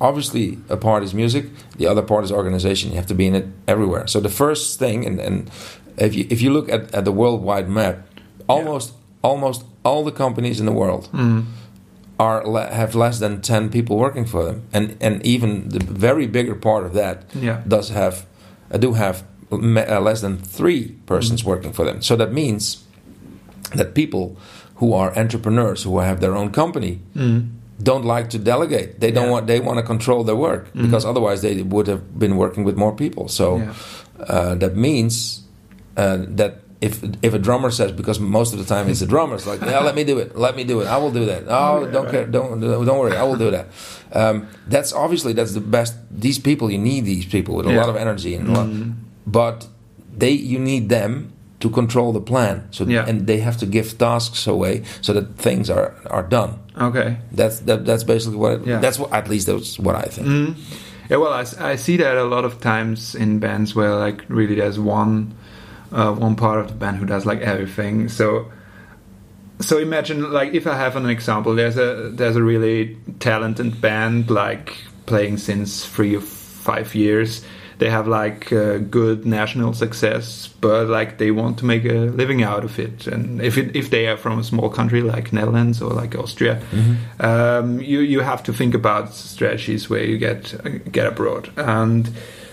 obviously 0.00 0.58
a 0.68 0.76
part 0.76 1.02
is 1.02 1.12
music, 1.12 1.44
the 1.78 1.86
other 1.90 2.02
part 2.02 2.24
is 2.24 2.30
organization. 2.30 2.90
You 2.90 2.96
have 2.96 3.08
to 3.08 3.14
be 3.14 3.24
in 3.26 3.34
it 3.34 3.46
everywhere. 3.66 4.06
So 4.06 4.20
the 4.20 4.28
first 4.42 4.78
thing, 4.78 5.04
and, 5.06 5.18
and 5.20 5.50
if 5.96 6.14
you 6.14 6.24
if 6.30 6.40
you 6.42 6.52
look 6.52 6.68
at, 6.72 6.82
at 6.94 7.04
the 7.04 7.12
worldwide 7.12 7.68
map, 7.68 7.96
almost 8.46 8.92
almost 9.22 9.64
all 9.84 10.04
the 10.04 10.12
companies 10.12 10.60
in 10.60 10.66
the 10.66 10.72
world 10.72 11.08
Mm. 11.12 11.44
are 12.18 12.42
le- 12.46 12.70
have 12.72 12.94
less 12.94 13.18
than 13.18 13.40
ten 13.40 13.68
people 13.70 13.96
working 13.96 14.26
for 14.26 14.44
them, 14.44 14.62
and 14.72 14.96
and 15.00 15.24
even 15.24 15.68
the 15.70 15.80
very 15.84 16.26
bigger 16.26 16.54
part 16.54 16.84
of 16.84 16.92
that 16.92 17.16
Yeah. 17.40 17.58
does 17.66 17.90
have 17.90 18.24
uh, 18.72 18.78
do 18.78 18.92
have 18.94 19.22
uh, 19.52 20.00
less 20.00 20.20
than 20.20 20.36
three 20.36 20.94
persons 21.06 21.42
Mhm. 21.42 21.46
working 21.48 21.72
for 21.72 21.84
them. 21.84 22.00
So 22.02 22.16
that 22.16 22.32
means 22.32 22.84
that 23.74 23.94
people 23.94 24.36
who 24.76 24.94
are 24.94 25.12
entrepreneurs 25.18 25.82
who 25.82 25.98
have 25.98 26.20
their 26.20 26.34
own 26.36 26.50
company 26.50 27.00
Mm. 27.16 27.48
don't 27.82 28.04
like 28.04 28.28
to 28.30 28.38
delegate. 28.38 29.00
They 29.00 29.10
don't 29.10 29.24
Yeah. 29.24 29.30
want. 29.32 29.46
They 29.46 29.60
want 29.60 29.78
to 29.78 29.82
control 29.86 30.24
their 30.24 30.36
work 30.36 30.68
Mhm. 30.74 30.82
because 30.82 31.04
otherwise 31.08 31.40
they 31.40 31.62
would 31.62 31.88
have 31.88 32.00
been 32.18 32.36
working 32.36 32.64
with 32.66 32.76
more 32.76 32.92
people. 32.92 33.28
So 33.28 33.56
Yeah. 33.56 33.72
uh, 34.28 34.54
that 34.56 34.76
means 34.76 35.42
uh, 35.96 36.18
that 36.36 36.52
if 36.80 37.02
if 37.22 37.34
a 37.34 37.38
drummer 37.38 37.70
says 37.70 37.92
because 37.92 38.18
most 38.20 38.52
of 38.54 38.58
the 38.58 38.64
time 38.64 38.88
it's 38.88 39.00
the 39.00 39.06
drummers 39.06 39.46
like 39.46 39.60
yeah 39.60 39.80
let 39.80 39.94
me 39.94 40.02
do 40.04 40.18
it 40.18 40.34
let 40.36 40.56
me 40.56 40.64
do 40.64 40.80
it 40.80 40.86
I 40.86 40.96
will 40.96 41.10
do 41.12 41.26
that 41.26 41.42
oh 41.48 41.84
Yeah, 41.84 41.90
don't 41.92 42.04
right. 42.04 42.10
care 42.12 42.26
don't 42.26 42.60
don't 42.60 42.98
worry 42.98 43.16
I 43.16 43.22
will 43.22 43.36
do 43.36 43.50
that. 43.50 43.66
Um, 44.12 44.48
that's 44.66 44.92
obviously 44.92 45.32
that's 45.34 45.52
the 45.52 45.60
best. 45.60 45.94
These 46.10 46.38
people 46.38 46.70
you 46.70 46.78
need 46.78 47.04
these 47.04 47.26
people 47.26 47.54
with 47.54 47.66
a 47.66 47.70
Yeah. 47.72 47.80
lot 47.80 47.88
of 47.90 47.96
energy 47.96 48.34
and 48.34 48.48
a 48.48 48.52
lot, 48.52 48.66
Mm. 48.66 48.94
but 49.26 49.66
they 50.16 50.32
you 50.32 50.58
need 50.58 50.88
them 50.88 51.32
to 51.60 51.68
control 51.70 52.12
the 52.12 52.20
plan. 52.20 52.62
So 52.70 52.84
Yeah. 52.86 53.04
and 53.08 53.26
they 53.26 53.38
have 53.40 53.56
to 53.58 53.66
give 53.66 53.98
tasks 53.98 54.46
away 54.46 54.82
so 55.02 55.12
that 55.12 55.36
things 55.36 55.68
are 55.70 55.92
are 56.10 56.22
done. 56.28 56.50
Okay. 56.80 57.16
That's 57.36 57.60
that, 57.68 57.84
that's 57.84 58.04
basically 58.04 58.38
what 58.38 58.52
it, 58.52 58.66
Yeah. 58.66 58.80
that's 58.80 58.98
what 58.98 59.12
at 59.12 59.28
least 59.28 59.46
that's 59.46 59.78
what 59.78 59.94
I 59.96 60.08
think. 60.08 60.26
Mm. 60.28 60.54
Yeah, 61.10 61.18
well, 61.18 61.32
I, 61.34 61.44
I 61.72 61.76
see 61.76 61.96
that 61.98 62.16
a 62.16 62.24
lot 62.24 62.44
of 62.44 62.58
times 62.60 63.14
in 63.14 63.38
bands 63.38 63.74
where 63.74 63.94
like 64.06 64.24
really 64.28 64.54
there's 64.54 64.78
one 64.78 65.34
uh, 65.92 66.12
one 66.12 66.36
part 66.36 66.60
of 66.60 66.68
the 66.68 66.74
band 66.74 66.96
who 66.98 67.06
does 67.06 67.26
like 67.26 67.40
everything. 67.40 68.08
So 68.08 68.50
so 69.60 69.78
imagine 69.78 70.32
like 70.32 70.54
if 70.54 70.66
I 70.66 70.76
have 70.76 70.96
an 70.96 71.08
example, 71.08 71.54
there's 71.54 71.76
a 71.76 72.10
there's 72.10 72.36
a 72.36 72.42
really 72.42 72.96
talented 73.18 73.80
band 73.80 74.30
like 74.30 74.76
playing 75.06 75.38
since 75.38 75.84
three 75.86 76.16
or 76.16 76.20
five 76.20 76.94
years. 76.94 77.44
They 77.78 77.88
have 77.88 78.06
like 78.06 78.52
uh, 78.52 78.76
good 78.76 79.24
national 79.24 79.72
success, 79.72 80.48
but 80.60 80.88
like 80.88 81.16
they 81.16 81.30
want 81.30 81.58
to 81.60 81.64
make 81.64 81.86
a 81.86 82.10
living 82.12 82.42
out 82.42 82.62
of 82.62 82.78
it. 82.78 83.06
And 83.06 83.40
if 83.40 83.56
it, 83.56 83.74
if 83.74 83.88
they 83.88 84.06
are 84.06 84.18
from 84.18 84.38
a 84.38 84.44
small 84.44 84.68
country 84.68 85.00
like 85.00 85.32
Netherlands 85.32 85.80
or 85.80 85.90
like 85.90 86.14
Austria, 86.14 86.60
um, 87.20 87.80
you 87.80 88.00
you 88.00 88.20
have 88.20 88.42
to 88.44 88.52
think 88.52 88.74
about 88.74 89.14
strategies 89.14 89.88
where 89.88 90.04
you 90.04 90.18
get 90.18 90.92
get 90.92 91.06
abroad 91.06 91.50
and 91.56 92.10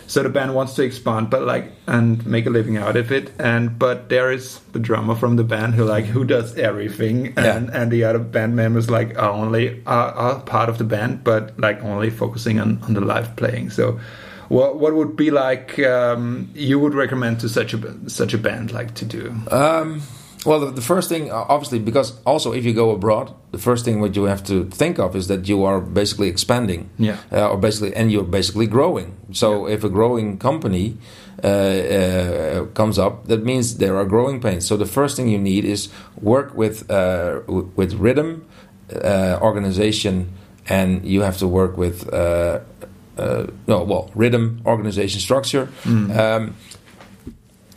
so 0.08 0.24
the 0.24 0.30
band 0.30 0.56
wants 0.56 0.74
to 0.76 0.84
expand 0.84 1.30
but 1.30 1.44
like 1.44 1.72
and 1.86 2.26
make 2.26 2.46
a 2.46 2.50
living 2.50 2.78
out 2.78 2.96
of 2.96 3.12
it. 3.12 3.32
And 3.40 3.78
but 3.78 4.10
there 4.10 4.32
is 4.32 4.60
the 4.72 4.80
drummer 4.80 5.16
from 5.16 5.36
the 5.36 5.44
band 5.44 5.76
who 5.76 5.84
like 5.84 6.06
who 6.06 6.24
does 6.24 6.58
everything. 6.58 7.34
And 7.38 7.70
and 7.70 7.92
the 7.92 8.06
other 8.06 8.20
band 8.20 8.56
members 8.56 8.90
like 8.90 9.18
are 9.18 9.32
only 9.32 9.84
are, 9.86 10.12
are 10.12 10.40
part 10.40 10.70
of 10.70 10.78
the 10.78 10.86
band 10.86 11.24
but 11.24 11.60
like 11.60 11.84
only 11.84 12.10
focusing 12.10 12.60
on 12.60 12.82
on 12.84 12.94
the 12.94 13.02
live 13.02 13.36
playing. 13.36 13.70
So 13.70 14.00
what 14.48 14.80
what 14.80 14.94
would 14.96 15.18
be 15.18 15.30
like 15.30 15.78
um, 15.80 16.50
you 16.54 16.80
would 16.80 16.94
recommend 16.94 17.42
to 17.42 17.50
such 17.50 17.74
a 17.74 18.10
such 18.10 18.34
a 18.34 18.38
band 18.38 18.72
like 18.72 18.96
to 18.96 19.06
do? 19.06 19.36
Um, 19.52 20.02
well, 20.46 20.60
the, 20.60 20.72
the 20.72 20.82
first 20.82 21.10
thing, 21.10 21.32
obviously, 21.32 21.80
because 21.80 22.14
also 22.26 22.54
if 22.54 22.64
you 22.66 22.74
go 22.74 22.92
abroad, 22.92 23.34
the 23.52 23.58
first 23.58 23.84
thing 23.86 24.00
what 24.02 24.16
you 24.16 24.24
have 24.26 24.44
to 24.46 24.66
think 24.66 25.00
of 25.00 25.16
is 25.16 25.28
that 25.28 25.48
you 25.50 25.64
are 25.66 25.80
basically 25.82 26.28
expanding, 26.30 26.90
yeah 26.98 27.18
uh, 27.32 27.50
or 27.52 27.58
basically, 27.58 27.94
and 27.96 28.12
you're 28.12 28.24
basically 28.24 28.68
growing. 28.68 29.16
So 29.32 29.68
if 29.68 29.84
a 29.84 29.90
growing 29.90 30.38
company 30.38 30.98
uh, 31.44 31.48
uh, 31.48 32.66
comes 32.74 32.98
up, 33.00 33.28
that 33.28 33.44
means 33.44 33.78
there 33.78 33.96
are 33.98 34.06
growing 34.06 34.40
pains. 34.42 34.66
So 34.68 34.78
the 34.78 34.86
first 34.86 35.16
thing 35.16 35.28
you 35.28 35.40
need 35.40 35.66
is 35.66 35.90
work 36.22 36.54
with 36.56 36.90
uh, 36.90 37.40
w- 37.48 37.70
with 37.76 37.94
rhythm, 37.96 38.46
uh, 38.94 39.40
organization, 39.42 40.30
and 40.70 41.04
you 41.06 41.22
have 41.22 41.38
to 41.38 41.48
work 41.48 41.78
with. 41.78 42.12
Uh, 42.14 42.60
uh, 43.18 43.48
no, 43.66 43.84
well, 43.84 44.12
rhythm, 44.14 44.62
organization, 44.66 45.20
structure, 45.20 45.68
Mm. 45.86 46.16
um, 46.16 46.56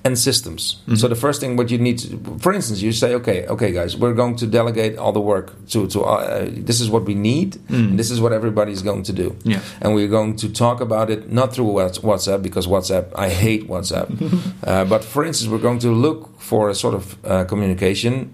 and 0.05 0.19
systems. 0.19 0.77
Mhm. 0.87 0.97
So 0.99 1.09
the 1.09 1.15
first 1.15 1.41
thing 1.41 1.57
what 1.57 1.71
you 1.71 1.79
need 1.79 1.99
to, 1.99 2.19
for 2.39 2.53
instance, 2.53 2.81
you 2.81 2.93
say, 2.93 3.15
okay, 3.15 3.47
okay, 3.47 3.71
guys, 3.73 3.97
we're 3.97 4.15
going 4.15 4.37
to 4.37 4.47
delegate 4.47 4.97
all 4.99 5.13
the 5.13 5.21
work 5.21 5.53
to 5.73 5.87
to. 5.89 5.99
Uh, 6.03 6.49
this 6.69 6.81
is 6.81 6.89
what 6.89 7.05
we 7.05 7.15
need. 7.15 7.51
Mm. 7.69 7.91
And 7.91 7.99
this 7.99 8.11
is 8.11 8.19
what 8.21 8.33
everybody's 8.33 8.83
going 8.83 9.05
to 9.05 9.13
do, 9.13 9.37
yeah 9.45 9.61
and 9.81 9.95
we're 9.95 10.09
going 10.09 10.37
to 10.37 10.49
talk 10.49 10.81
about 10.81 11.11
it 11.11 11.33
not 11.33 11.53
through 11.55 11.67
WhatsApp 11.67 12.43
because 12.43 12.67
WhatsApp, 12.67 13.07
I 13.17 13.29
hate 13.29 13.69
WhatsApp. 13.69 14.09
uh, 14.65 14.85
but 14.85 15.05
for 15.05 15.25
instance, 15.25 15.51
we're 15.51 15.59
going 15.59 15.79
to 15.81 15.91
look 15.91 16.41
for 16.41 16.69
a 16.69 16.75
sort 16.75 16.95
of 16.95 17.17
uh, 17.25 17.45
communication 17.45 18.33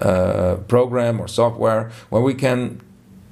uh, 0.00 0.56
program 0.68 1.20
or 1.20 1.28
software 1.28 1.90
where 2.10 2.22
we 2.22 2.34
can 2.34 2.80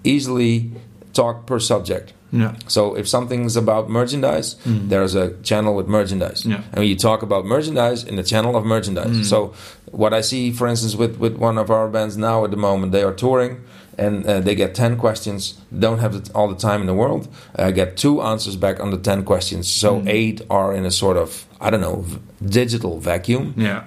easily 0.04 0.70
talk 1.12 1.46
per 1.46 1.58
subject. 1.58 2.12
Yeah 2.32 2.54
So 2.68 2.96
if 2.96 3.06
something's 3.08 3.56
about 3.56 3.88
merchandise, 3.88 4.56
Mm. 4.64 4.88
there's 4.88 5.14
a 5.14 5.26
channel 5.42 5.74
with 5.76 5.86
merchandise. 5.88 6.44
Yeah. 6.44 6.60
And 6.72 6.84
you 6.84 6.96
talk 6.96 7.22
about 7.22 7.44
merchandise 7.44 8.04
in 8.04 8.16
the 8.16 8.22
channel 8.24 8.56
of 8.56 8.64
merchandise. 8.64 9.16
Mm. 9.16 9.24
So 9.24 9.52
what 9.92 10.12
I 10.12 10.22
see, 10.22 10.52
for 10.52 10.66
instance, 10.66 10.96
with, 10.96 11.16
with 11.18 11.36
one 11.38 11.56
of 11.60 11.70
our 11.70 11.88
bands 11.88 12.16
now 12.16 12.44
at 12.44 12.50
the 12.50 12.56
moment, 12.56 12.92
they 12.92 13.02
are 13.04 13.14
touring 13.14 13.60
and 13.98 14.26
uh, 14.26 14.40
they 14.40 14.54
get 14.54 14.74
10 14.74 14.96
questions, 14.98 15.54
don't 15.78 15.98
have 16.00 16.14
all 16.34 16.48
the 16.48 16.60
time 16.68 16.80
in 16.80 16.86
the 16.86 16.94
world, 16.94 17.28
uh, 17.58 17.70
get 17.70 17.96
two 17.96 18.20
answers 18.22 18.56
back 18.56 18.78
on 18.80 18.90
the 18.90 18.98
10 18.98 19.24
questions. 19.24 19.68
So 19.68 20.00
Mm. 20.00 20.08
eight 20.08 20.42
are 20.50 20.74
in 20.76 20.84
a 20.84 20.90
sort 20.90 21.16
of, 21.16 21.46
I 21.60 21.70
don't 21.70 21.80
know, 21.80 22.02
v- 22.02 22.18
digital 22.44 22.98
vacuum 23.00 23.54
yeah 23.56 23.82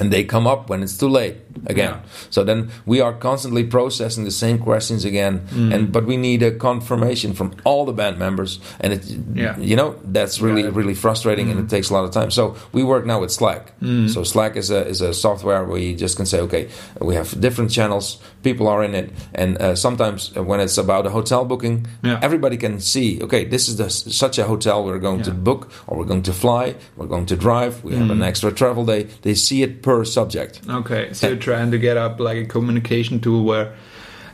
and 0.00 0.10
they 0.12 0.24
come 0.24 0.48
up 0.52 0.68
when 0.70 0.82
it's 0.82 0.98
too 0.98 1.08
late 1.08 1.36
again. 1.66 1.90
Yeah. 1.94 2.00
So 2.30 2.44
then 2.44 2.70
we 2.86 3.00
are 3.00 3.12
constantly 3.12 3.64
processing 3.64 4.24
the 4.24 4.30
same 4.30 4.58
questions 4.58 5.04
again, 5.04 5.40
Mm. 5.54 5.74
and 5.74 5.92
but 5.92 6.04
we 6.06 6.16
need 6.16 6.42
a 6.42 6.50
confirmation 6.50 7.34
from 7.34 7.52
all 7.64 7.84
the 7.86 7.92
band 7.92 8.18
members, 8.18 8.58
and 8.80 8.92
it, 8.92 9.04
Yeah. 9.34 9.58
you 9.58 9.76
know, 9.76 9.94
that's 10.12 10.40
really 10.40 10.62
Yeah. 10.62 10.70
really 10.74 10.94
frustrating, 10.94 11.50
and 11.50 11.58
Mm. 11.60 11.64
it 11.64 11.68
takes 11.70 11.90
a 11.90 11.94
lot 11.94 12.04
of 12.04 12.10
time. 12.10 12.30
So 12.30 12.54
we 12.72 12.82
work 12.82 13.06
now 13.06 13.20
with 13.20 13.30
Slack. 13.30 13.72
Mm. 13.82 14.08
So 14.08 14.22
Slack 14.24 14.56
is 14.56 14.70
a 14.70 14.86
is 14.88 15.00
a 15.00 15.12
software 15.12 15.64
where 15.64 15.78
you 15.80 15.94
just 15.94 16.16
can 16.16 16.26
say, 16.26 16.40
okay, 16.40 16.68
we 17.00 17.14
have 17.14 17.28
different 17.40 17.70
channels, 17.70 18.18
people 18.42 18.66
are 18.68 18.84
in 18.84 18.94
it, 18.94 19.10
and 19.34 19.56
uh, 19.60 19.74
sometimes 19.74 20.30
when 20.34 20.60
it's 20.60 20.78
about 20.78 21.06
a 21.06 21.10
hotel 21.10 21.44
booking, 21.44 21.86
Yeah. 22.02 22.18
everybody 22.22 22.56
can 22.56 22.80
see, 22.80 23.18
okay, 23.22 23.44
this 23.44 23.68
is 23.68 23.76
the, 23.76 23.88
such 23.90 24.38
a 24.38 24.44
hotel 24.44 24.84
we're 24.84 24.98
going 24.98 25.22
to 25.22 25.30
book, 25.30 25.70
or 25.86 25.98
we're 25.98 26.04
going 26.08 26.22
to 26.24 26.32
fly, 26.32 26.74
we're 26.96 27.06
going 27.08 27.26
to 27.26 27.36
drive, 27.36 27.72
we 27.84 27.94
have 27.96 28.08
Mm. 28.08 28.12
an 28.12 28.22
extra 28.22 28.50
travel 28.52 28.84
day. 28.84 29.06
They 29.22 29.34
see 29.34 29.62
it 29.62 29.82
per 29.82 30.04
subject. 30.04 30.60
Okay, 30.68 31.08
so 31.12 31.28
you're 31.28 31.36
trying 31.44 31.70
to 31.70 31.78
get 31.78 31.96
up 31.96 32.18
like 32.20 32.38
a 32.38 32.46
communication 32.46 33.20
tool 33.20 33.44
where 33.44 33.74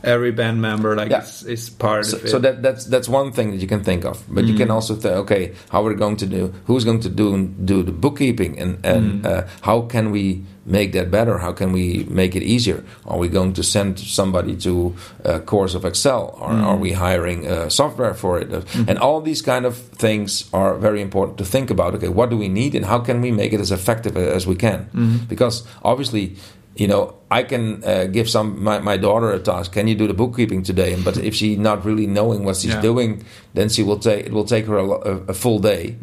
every 0.03 0.31
band 0.31 0.61
member 0.61 0.95
like 0.95 1.11
Yeah. 1.11 1.21
is, 1.21 1.43
is 1.45 1.69
part 1.69 2.05
so, 2.05 2.17
of 2.17 2.25
it. 2.25 2.29
so 2.29 2.39
that 2.39 2.61
that's 2.63 2.85
that's 2.89 3.07
one 3.07 3.31
thing 3.31 3.51
that 3.51 3.61
you 3.61 3.67
can 3.67 3.83
think 3.83 4.05
of. 4.05 4.23
But 4.27 4.45
you 4.45 4.55
can 4.57 4.71
also 4.71 4.95
think 4.95 5.15
okay 5.25 5.53
how 5.69 5.81
are 5.81 5.93
we're 5.93 5.99
going 5.99 6.17
to 6.17 6.25
do 6.25 6.53
who's 6.65 6.85
going 6.85 7.01
to 7.01 7.09
do 7.09 7.47
do 7.65 7.83
the 7.83 7.91
bookkeeping 7.91 8.57
and 8.59 8.85
and 8.85 9.25
uh, 9.25 9.43
how 9.61 9.81
can 9.87 10.11
we 10.11 10.41
make 10.65 10.91
that 10.93 11.09
better? 11.11 11.37
How 11.37 11.53
can 11.53 11.71
we 11.73 12.05
make 12.09 12.35
it 12.35 12.43
easier? 12.43 12.83
Are 13.05 13.17
we 13.17 13.29
going 13.29 13.53
to 13.53 13.63
send 13.63 13.99
somebody 13.99 14.55
to 14.57 14.93
a 15.25 15.39
course 15.39 15.77
of 15.77 15.85
excel? 15.85 16.33
Or 16.37 16.53
are 16.53 16.77
we 16.77 16.93
hiring 16.93 17.47
uh, 17.47 17.69
software 17.69 18.13
for 18.13 18.41
it? 18.41 18.53
Uh, 18.53 18.61
and 18.87 18.97
all 18.97 19.21
these 19.21 19.41
kind 19.41 19.65
of 19.65 19.75
things 19.97 20.49
are 20.53 20.77
very 20.81 21.01
important 21.01 21.37
to 21.37 21.45
think 21.45 21.69
about. 21.71 21.93
Okay 21.95 22.09
what 22.09 22.29
do 22.29 22.37
we 22.37 22.47
need 22.47 22.75
and 22.75 22.85
how 22.85 22.99
can 23.05 23.21
we 23.21 23.31
make 23.31 23.53
it 23.53 23.59
as 23.61 23.71
effective 23.71 24.17
as 24.17 24.45
we 24.47 24.55
can? 24.55 24.85
Because 25.29 25.63
obviously 25.83 26.35
you 26.75 26.87
know, 26.87 27.15
I 27.29 27.43
can 27.43 27.83
uh, 27.83 28.05
give 28.05 28.29
some 28.29 28.63
my, 28.63 28.79
my 28.79 28.97
daughter 28.97 29.31
a 29.31 29.39
task. 29.39 29.73
Can 29.73 29.87
you 29.87 29.95
do 29.95 30.07
the 30.07 30.13
bookkeeping 30.13 30.63
today? 30.63 30.95
But 31.03 31.17
if 31.17 31.33
she's 31.35 31.57
not 31.57 31.85
really 31.85 32.07
knowing 32.07 32.43
what 32.45 32.55
she's 32.57 32.73
Yeah. 32.73 32.81
doing, 32.81 33.23
then 33.53 33.69
she 33.69 33.83
will 33.83 33.99
take 33.99 34.25
it 34.27 34.31
will 34.31 34.45
take 34.45 34.65
her 34.67 34.77
a, 34.77 34.87
a, 34.87 35.13
a 35.29 35.33
full 35.33 35.59
day. 35.59 35.95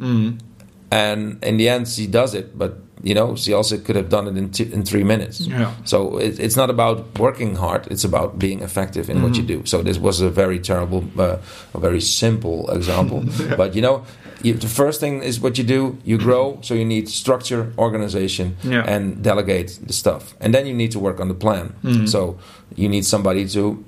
And 0.91 1.43
in 1.45 1.57
the 1.59 1.69
end, 1.69 1.87
she 1.89 2.07
does 2.07 2.35
it. 2.35 2.57
But 2.59 2.79
you 3.03 3.15
know, 3.15 3.37
she 3.37 3.53
also 3.53 3.79
could 3.79 3.95
have 3.97 4.09
done 4.09 4.27
it 4.27 4.37
in 4.37 4.51
t- 4.51 4.73
in 4.73 4.83
three 4.85 5.05
minutes. 5.05 5.41
Yeah. 5.41 5.73
So 5.85 6.19
it, 6.19 6.41
it's 6.41 6.57
not 6.57 6.71
about 6.71 7.19
working 7.19 7.57
hard; 7.57 7.87
it's 7.91 8.05
about 8.05 8.39
being 8.39 8.63
effective 8.63 9.11
in 9.11 9.23
what 9.23 9.37
you 9.37 9.43
Mm-hmm. 9.45 9.61
do. 9.61 9.67
So 9.67 9.83
this 9.83 9.99
was 9.99 10.21
a 10.21 10.31
very 10.31 10.59
terrible, 10.59 11.05
uh, 11.19 11.37
a 11.75 11.79
very 11.79 12.01
simple 12.01 12.69
example. 12.71 13.23
But 13.57 13.75
you 13.77 13.83
know, 13.83 14.03
you, 14.43 14.55
the 14.55 14.69
first 14.69 15.01
thing 15.01 15.23
is 15.23 15.41
what 15.41 15.59
you 15.59 15.65
do. 15.65 15.97
You 16.05 16.19
grow, 16.19 16.59
so 16.63 16.75
you 16.75 16.85
need 16.85 17.09
structure, 17.09 17.73
organization, 17.79 18.57
Yeah. 18.63 18.85
and 18.87 19.23
delegate 19.23 19.79
the 19.87 19.93
stuff. 19.93 20.35
And 20.41 20.53
then 20.55 20.67
you 20.67 20.75
need 20.75 20.93
to 20.93 20.99
work 21.01 21.21
on 21.21 21.29
the 21.29 21.35
plan. 21.35 21.75
Mm-hmm. 21.85 22.07
So 22.07 22.39
you 22.77 22.89
need 22.89 23.05
somebody 23.05 23.49
to 23.49 23.85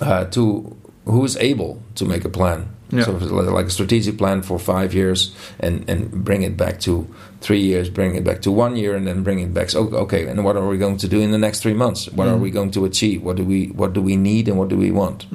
uh, 0.00 0.24
to 0.26 0.76
who 1.04 1.24
is 1.24 1.36
able 1.36 1.80
to 1.94 2.04
make 2.04 2.24
a 2.24 2.28
plan. 2.28 2.68
Yeah. 2.90 3.04
So 3.04 3.16
if 3.16 3.22
it's 3.22 3.30
li- 3.32 3.48
like 3.50 3.66
a 3.66 3.70
strategic 3.70 4.16
plan 4.18 4.42
for 4.42 4.58
five 4.58 4.94
years, 4.94 5.34
and 5.60 5.84
and 5.90 6.24
bring 6.24 6.42
it 6.42 6.56
back 6.56 6.78
to 6.80 7.06
three 7.40 7.60
years, 7.60 7.90
bring 7.90 8.14
it 8.16 8.24
back 8.24 8.42
to 8.42 8.50
one 8.52 8.76
year, 8.76 8.94
and 8.96 9.06
then 9.06 9.22
bring 9.22 9.40
it 9.40 9.52
back. 9.54 9.70
So 9.70 9.88
okay, 10.06 10.26
and 10.28 10.44
what 10.44 10.56
are 10.56 10.66
we 10.68 10.78
going 10.78 10.96
to 10.98 11.08
do 11.08 11.20
in 11.20 11.30
the 11.32 11.38
next 11.38 11.60
three 11.62 11.74
months? 11.74 12.08
What 12.12 12.28
are 12.28 12.36
we 12.36 12.50
going 12.50 12.70
to 12.72 12.84
achieve? 12.84 13.22
What 13.22 13.36
do 13.36 13.44
we 13.44 13.66
what 13.74 13.92
do 13.92 14.00
we 14.00 14.16
need, 14.16 14.48
and 14.48 14.56
what 14.58 14.68
do 14.68 14.76
we 14.76 14.90
want? 14.92 15.26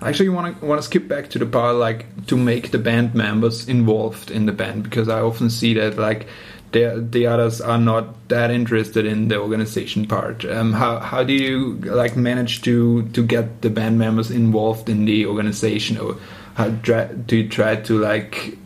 I 0.00 0.08
actually 0.08 0.28
want 0.28 0.60
to 0.60 0.66
want 0.66 0.80
to 0.80 0.86
skip 0.86 1.08
back 1.08 1.30
to 1.30 1.38
the 1.38 1.46
part 1.46 1.76
like 1.76 2.26
to 2.26 2.36
make 2.36 2.70
the 2.70 2.78
band 2.78 3.14
members 3.14 3.68
involved 3.68 4.30
in 4.30 4.46
the 4.46 4.52
band 4.52 4.84
because 4.84 5.08
I 5.08 5.20
often 5.20 5.50
see 5.50 5.74
that 5.74 5.98
like 5.98 6.28
the 6.72 7.04
the 7.10 7.26
others 7.26 7.60
are 7.60 7.78
not 7.78 8.28
that 8.28 8.50
interested 8.50 9.06
in 9.06 9.28
the 9.28 9.38
organization 9.40 10.06
part. 10.06 10.44
Um, 10.44 10.72
how 10.72 11.00
how 11.00 11.24
do 11.24 11.32
you 11.32 11.74
like 11.80 12.16
manage 12.16 12.62
to 12.62 13.08
to 13.08 13.24
get 13.24 13.62
the 13.62 13.70
band 13.70 13.98
members 13.98 14.30
involved 14.30 14.88
in 14.88 15.04
the 15.04 15.26
organization, 15.26 15.98
or 15.98 16.16
how 16.54 16.68
do 16.68 17.36
you 17.36 17.48
try 17.48 17.76
to 17.76 17.98
like 17.98 18.56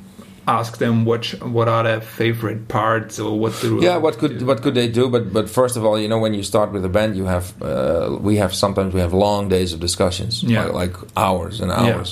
ask 0.60 0.78
them 0.78 1.04
what 1.04 1.22
what 1.56 1.68
are 1.74 1.82
their 1.88 2.00
favorite 2.18 2.60
parts 2.68 3.18
or 3.18 3.32
what 3.42 3.52
do 3.62 3.68
Yeah, 3.88 3.96
what 4.04 4.14
could 4.20 4.34
what 4.48 4.58
could 4.62 4.74
they 4.74 4.88
do? 5.00 5.04
But 5.14 5.24
but 5.38 5.46
first 5.60 5.76
of 5.78 5.82
all, 5.86 5.96
you 6.02 6.08
know, 6.08 6.20
when 6.24 6.34
you 6.38 6.42
start 6.42 6.68
with 6.74 6.84
a 6.84 6.92
band, 6.98 7.16
you 7.16 7.26
have 7.26 7.46
uh, 7.62 8.18
we 8.28 8.34
have 8.42 8.52
sometimes 8.54 8.90
we 8.94 9.00
have 9.00 9.12
long 9.28 9.48
days 9.48 9.72
of 9.74 9.78
discussions, 9.80 10.42
Yeah. 10.42 10.64
like, 10.64 10.74
like 10.82 10.94
hours 11.16 11.60
and 11.62 11.70
Yeah. 11.70 11.82
hours 11.84 12.10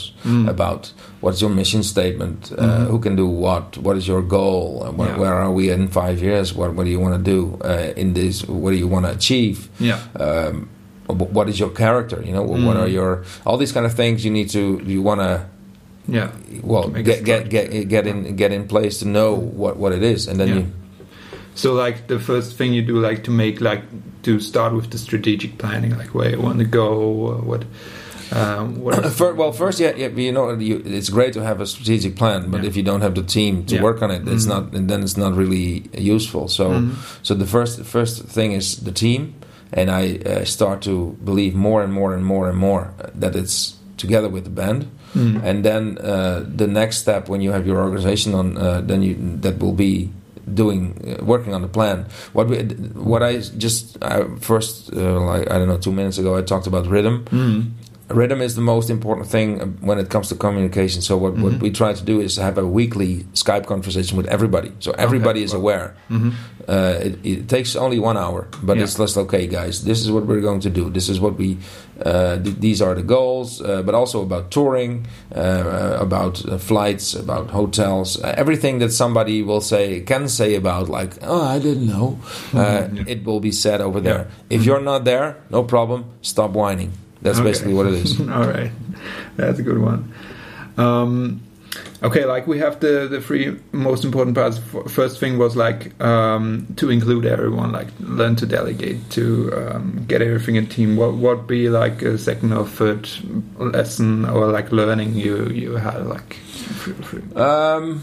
about 0.55 0.93
what's 1.23 1.41
your 1.43 1.51
mission 1.61 1.83
statement, 1.83 2.39
uh, 2.59 2.87
who 2.91 2.99
can 2.99 3.15
do 3.17 3.27
what, 3.47 3.67
what 3.87 3.97
is 4.01 4.07
your 4.13 4.23
goal, 4.39 4.69
where, 4.97 5.09
Yeah. 5.11 5.21
where 5.23 5.35
are 5.45 5.53
we 5.59 5.65
in 5.77 5.89
five 5.89 6.17
years, 6.29 6.47
what 6.59 6.69
what 6.77 6.85
do 6.87 6.91
you 6.91 7.01
want 7.07 7.15
to 7.21 7.25
do 7.35 7.41
uh, 7.73 8.03
in 8.03 8.09
this, 8.15 8.35
what 8.63 8.71
do 8.75 8.79
you 8.85 8.89
want 8.95 9.05
to 9.07 9.13
achieve, 9.19 9.57
yeah 9.79 9.99
um, 10.27 10.55
what 11.37 11.47
is 11.49 11.57
your 11.63 11.73
character, 11.85 12.19
you 12.27 12.33
know, 12.37 12.45
what 12.67 12.77
are 12.83 12.91
your 12.99 13.13
all 13.47 13.57
these 13.63 13.73
kind 13.77 13.87
of 13.87 13.93
things 14.03 14.17
you 14.25 14.33
need 14.39 14.49
to 14.57 14.63
you 14.95 15.01
want 15.11 15.21
to 15.21 15.35
yeah 16.11 16.31
well 16.63 16.89
get 16.89 17.25
get 17.25 17.49
get 17.51 17.89
get 17.89 18.07
in 18.07 18.37
get 18.37 18.53
in 18.53 18.67
place 18.69 18.99
to 18.99 19.07
know 19.07 19.35
what 19.35 19.77
what 19.77 19.93
it 19.93 20.03
is, 20.03 20.29
and 20.29 20.39
then 20.41 20.49
Yeah. 20.49 20.55
you. 20.59 20.67
So 21.55 21.75
like 21.75 22.07
the 22.07 22.19
first 22.19 22.57
thing 22.57 22.73
you 22.75 22.83
do 22.83 22.99
like 23.09 23.23
to 23.25 23.31
make 23.31 23.61
like 23.61 23.83
to 24.23 24.41
start 24.41 24.73
with 24.73 24.91
the 24.91 24.99
strategic 24.99 25.59
planning 25.59 25.97
like 25.99 26.15
where 26.15 26.31
you 26.31 26.41
want 26.41 26.59
to 26.59 26.65
go 26.65 27.41
what 27.51 27.65
um, 28.33 28.87
are- 28.87 29.35
well, 29.35 29.53
first, 29.53 29.81
yeah, 29.81 29.93
yeah, 29.97 30.07
you 30.09 30.31
know, 30.33 30.53
you, 30.53 30.81
it's 30.85 31.09
great 31.11 31.33
to 31.33 31.43
have 31.43 31.61
a 31.61 31.67
strategic 31.67 32.15
plan, 32.15 32.49
but 32.51 32.63
Yeah. 32.63 32.69
if 32.69 32.77
you 32.77 32.85
don't 32.85 33.01
have 33.01 33.15
the 33.15 33.25
team 33.25 33.65
to 33.67 33.75
Yeah. 33.75 33.83
work 33.83 34.03
on 34.03 34.11
it, 34.13 34.23
it's 34.29 34.47
not, 34.47 34.73
and 34.73 34.89
then 34.89 35.03
it's 35.03 35.17
not 35.17 35.35
really 35.37 35.91
useful. 35.99 36.47
So, 36.49 36.91
so 37.23 37.35
the 37.35 37.47
first 37.47 37.83
first 37.85 38.23
thing 38.35 38.53
is 38.53 38.77
the 38.85 38.93
team, 38.93 39.35
and 39.73 39.91
I 39.91 40.19
uh, 40.25 40.45
start 40.45 40.81
to 40.83 41.17
believe 41.25 41.55
more 41.57 41.83
and 41.83 41.93
more 41.93 42.15
and 42.15 42.25
more 42.25 42.49
and 42.49 42.57
more 42.59 42.93
that 43.21 43.35
it's 43.35 43.75
together 43.97 44.29
with 44.29 44.45
the 44.45 44.51
band, 44.51 44.87
and 45.15 45.65
then 45.65 45.99
uh, 45.99 46.45
the 46.47 46.67
next 46.67 46.99
step 46.99 47.29
when 47.29 47.41
you 47.41 47.51
have 47.53 47.67
your 47.67 47.79
organization 47.83 48.35
on, 48.35 48.57
uh, 48.57 48.81
then 48.81 49.03
you 49.03 49.15
that 49.43 49.59
will 49.59 49.75
be 49.75 50.11
doing 50.55 50.95
uh, 51.07 51.25
working 51.25 51.55
on 51.55 51.63
the 51.63 51.69
plan. 51.69 52.07
What 52.33 52.49
we 52.49 52.63
what 52.95 53.23
i 53.23 53.39
just 53.39 53.97
uh, 54.03 54.25
first 54.41 54.93
uh, 54.93 55.21
like 55.21 55.51
i 55.51 55.59
don't 55.59 55.69
know 55.69 55.79
two 55.79 55.93
minutes 55.93 56.19
ago 56.19 56.37
i 56.37 56.43
talked 56.43 56.67
about 56.67 56.87
rhythm 56.87 57.25
rhythm 58.15 58.41
is 58.41 58.55
the 58.55 58.61
most 58.61 58.91
important 58.91 59.27
thing 59.29 59.59
when 59.81 59.99
it 59.99 60.09
comes 60.11 60.29
to 60.29 60.35
communication. 60.35 61.03
So 61.03 61.17
what, 61.17 61.35
what 61.39 61.61
we 61.61 61.71
try 61.71 61.93
to 61.93 62.05
do 62.05 62.21
is 62.21 62.37
have 62.37 62.59
a 62.59 62.67
weekly 62.67 63.25
Skype 63.35 63.67
conversation 63.67 64.17
with 64.17 64.27
everybody, 64.27 64.73
so 64.81 64.93
everybody 64.93 65.43
is 65.43 65.53
aware. 65.55 65.95
Uh, 66.69 66.99
it, 67.03 67.19
it 67.25 67.49
takes 67.49 67.75
only 67.75 67.99
one 67.99 68.17
hour, 68.17 68.47
but 68.63 68.77
Yeah. 68.77 68.85
it's 68.85 68.95
just 68.97 69.17
okay, 69.17 69.47
guys. 69.47 69.83
This 69.85 70.01
is 70.01 70.11
what 70.11 70.27
we're 70.27 70.41
going 70.43 70.61
to 70.61 70.71
do. 70.71 70.91
This 70.91 71.09
is 71.09 71.19
what 71.19 71.37
we. 71.39 71.57
Uh, 72.05 72.39
th- 72.43 72.57
these 72.61 72.81
are 72.81 72.95
the 72.95 73.03
goals, 73.03 73.61
uh, 73.61 73.83
but 73.83 73.95
also 73.95 74.23
about 74.23 74.51
touring, 74.51 75.07
uh, 75.35 75.99
about 76.01 76.43
uh, 76.49 76.57
flights, 76.59 77.15
about 77.15 77.51
hotels, 77.51 78.17
uh, 78.23 78.33
everything 78.39 78.79
that 78.81 78.91
somebody 78.93 79.43
will 79.43 79.61
say 79.61 80.01
can 80.01 80.29
say 80.29 80.55
about 80.55 80.89
like, 80.89 81.13
oh, 81.23 81.43
I 81.43 81.59
didn't 81.59 81.87
know. 81.87 82.19
Uh, 82.55 82.89
It 83.07 83.25
will 83.25 83.41
be 83.41 83.53
said 83.53 83.81
over 83.81 84.01
there. 84.01 84.29
If 84.49 84.65
you're 84.65 84.81
not 84.83 85.05
there, 85.05 85.37
no 85.51 85.63
problem. 85.65 86.05
Stop 86.23 86.53
whining. 86.53 86.93
That's 87.23 87.39
Okay. 87.39 87.49
basically 87.51 87.75
what 87.75 87.87
it 87.87 87.95
is. 87.95 88.21
All 88.37 88.47
right, 88.47 88.71
that's 89.37 89.59
a 89.59 89.63
good 89.63 89.79
one. 89.79 90.13
Um, 90.79 91.41
okay, 92.03 92.25
like 92.25 92.47
we 92.47 92.59
have 92.59 92.81
the 92.81 93.07
the 93.11 93.21
three 93.21 93.59
most 93.73 94.05
important 94.05 94.35
parts. 94.37 94.59
First 94.89 95.21
thing 95.21 95.37
was 95.39 95.55
like 95.57 95.93
um, 96.03 96.67
to 96.77 96.89
include 96.91 97.27
everyone, 97.27 97.73
like 97.73 97.89
learn 98.01 98.37
to 98.37 98.47
delegate, 98.47 99.11
to 99.11 99.53
um, 99.57 100.05
get 100.09 100.23
everything 100.23 100.57
in 100.57 100.67
team. 100.67 100.97
What 100.97 101.15
what 101.15 101.47
be 101.47 101.69
like 101.69 102.03
a 102.03 102.17
second 102.17 102.53
or 102.53 102.67
third 102.67 103.09
lesson 103.59 104.25
or 104.25 104.47
like 104.47 104.73
learning 104.73 105.15
you 105.15 105.47
you 105.49 105.77
had 105.77 106.07
like? 106.07 106.39
Um, 107.37 108.03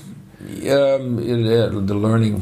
um, 0.69 1.19
yeah, 1.19 1.67
the 1.71 1.95
learning. 1.95 2.41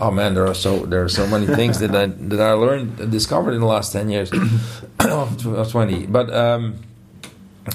Oh 0.00 0.10
man, 0.10 0.34
there 0.34 0.46
are 0.46 0.54
so 0.54 0.86
there 0.86 1.02
are 1.02 1.08
so 1.08 1.26
many 1.26 1.46
things 1.60 1.78
that 1.80 1.94
I 1.94 2.06
that 2.06 2.40
I 2.40 2.52
learned 2.52 3.10
discovered 3.10 3.52
in 3.54 3.60
the 3.60 3.66
last 3.66 3.92
ten 3.92 4.08
years, 4.08 4.30
twenty. 5.70 6.06
But 6.06 6.32
um, 6.32 6.76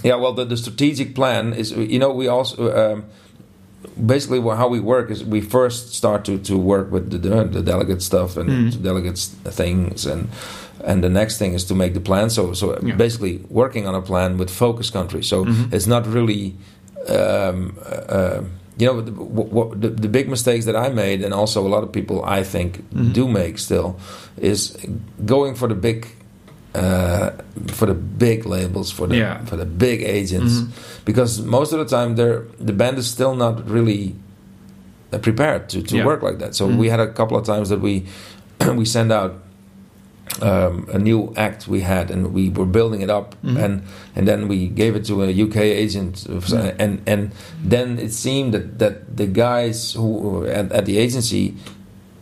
yeah, 0.04 0.16
well, 0.16 0.34
the, 0.34 0.46
the 0.46 0.58
strategic 0.58 1.16
plan 1.16 1.54
is 1.54 1.72
you 1.72 2.00
know 2.00 2.12
we 2.12 2.28
also 2.28 2.72
um, 2.94 3.06
basically 4.06 4.40
how 4.56 4.68
we 4.68 4.80
work 4.80 5.12
is 5.12 5.24
we 5.24 5.42
first 5.42 5.94
start 5.94 6.26
to, 6.26 6.38
to 6.40 6.58
work 6.58 6.92
with 6.92 7.12
the, 7.12 7.18
the, 7.18 7.44
the 7.44 7.62
delegate 7.62 8.02
stuff 8.02 8.38
and 8.38 8.72
the 8.74 8.78
delegates 8.80 9.28
things 9.28 10.06
and 10.06 10.30
and 10.84 11.04
the 11.04 11.10
next 11.10 11.38
thing 11.38 11.54
is 11.54 11.64
to 11.66 11.76
make 11.76 11.94
the 11.94 12.00
plan. 12.02 12.30
So 12.30 12.54
so 12.54 12.78
Yeah. 12.82 12.96
basically 12.96 13.38
working 13.50 13.88
on 13.88 13.96
a 13.96 14.02
plan 14.02 14.38
with 14.38 14.50
focus 14.50 14.90
countries. 14.90 15.28
So 15.28 15.46
it's 15.72 15.88
not 15.88 16.06
really 16.08 16.56
um, 17.10 17.78
uh, 17.86 18.42
you 18.78 18.88
know, 18.88 19.02
the, 19.02 19.12
what, 19.12 19.80
the, 19.82 19.90
the 19.90 20.08
big 20.10 20.28
mistakes 20.30 20.66
that 20.66 20.76
I 20.76 20.90
made, 20.90 21.22
and 21.24 21.34
also 21.34 21.66
a 21.66 21.70
lot 21.70 21.84
of 21.84 21.92
people 21.92 22.24
I 22.26 22.44
think 22.44 22.78
Mm-hmm. 22.94 23.12
do 23.14 23.28
make 23.28 23.60
still, 23.60 23.96
is 24.38 24.76
going 25.26 25.56
for 25.56 25.68
the 25.68 25.76
big, 25.76 26.08
uh, 26.74 27.30
for 27.68 27.86
the 27.86 27.94
big 27.94 28.46
labels, 28.46 28.92
for 28.92 29.08
the 29.08 29.18
Yeah. 29.18 29.46
for 29.46 29.58
the 29.58 29.66
big 29.66 30.02
agents, 30.02 30.62
because 31.06 31.42
most 31.42 31.72
of 31.74 31.80
the 31.80 31.86
time 31.86 32.16
they're 32.16 32.46
the 32.60 32.74
band 32.74 32.98
is 32.98 33.08
still 33.10 33.36
not 33.36 33.70
really 33.70 34.16
uh, 35.12 35.20
prepared 35.20 35.70
to, 35.70 35.82
to 35.84 35.98
Yeah. 35.98 36.06
work 36.06 36.24
like 36.24 36.40
that. 36.40 36.56
So 36.56 36.66
we 36.66 36.90
had 36.90 37.00
a 37.00 37.08
couple 37.14 37.38
of 37.38 37.46
times 37.46 37.70
that 37.70 37.80
we 37.80 38.06
we 38.76 38.86
send 38.86 39.12
out 39.12 39.36
um, 40.42 40.88
a 40.92 40.98
new 40.98 41.34
act 41.36 41.68
we 41.68 41.82
had, 41.82 42.10
and 42.10 42.34
we 42.34 42.50
were 42.50 42.66
building 42.66 43.02
it 43.02 43.10
up, 43.10 43.36
and 43.44 43.84
and 44.16 44.28
then 44.28 44.48
we 44.48 44.68
gave 44.68 44.96
it 44.96 45.06
to 45.06 45.24
a 45.24 45.44
UK 45.44 45.58
agent, 45.58 46.26
and 46.26 47.02
and 47.08 47.32
then 47.64 48.00
it 48.00 48.12
seemed 48.12 48.54
that 48.54 48.80
that 48.80 49.18
the 49.18 49.28
guys 49.28 49.94
who 49.94 50.46
at, 50.46 50.72
at 50.72 50.86
the 50.86 50.98
agency. 50.98 51.56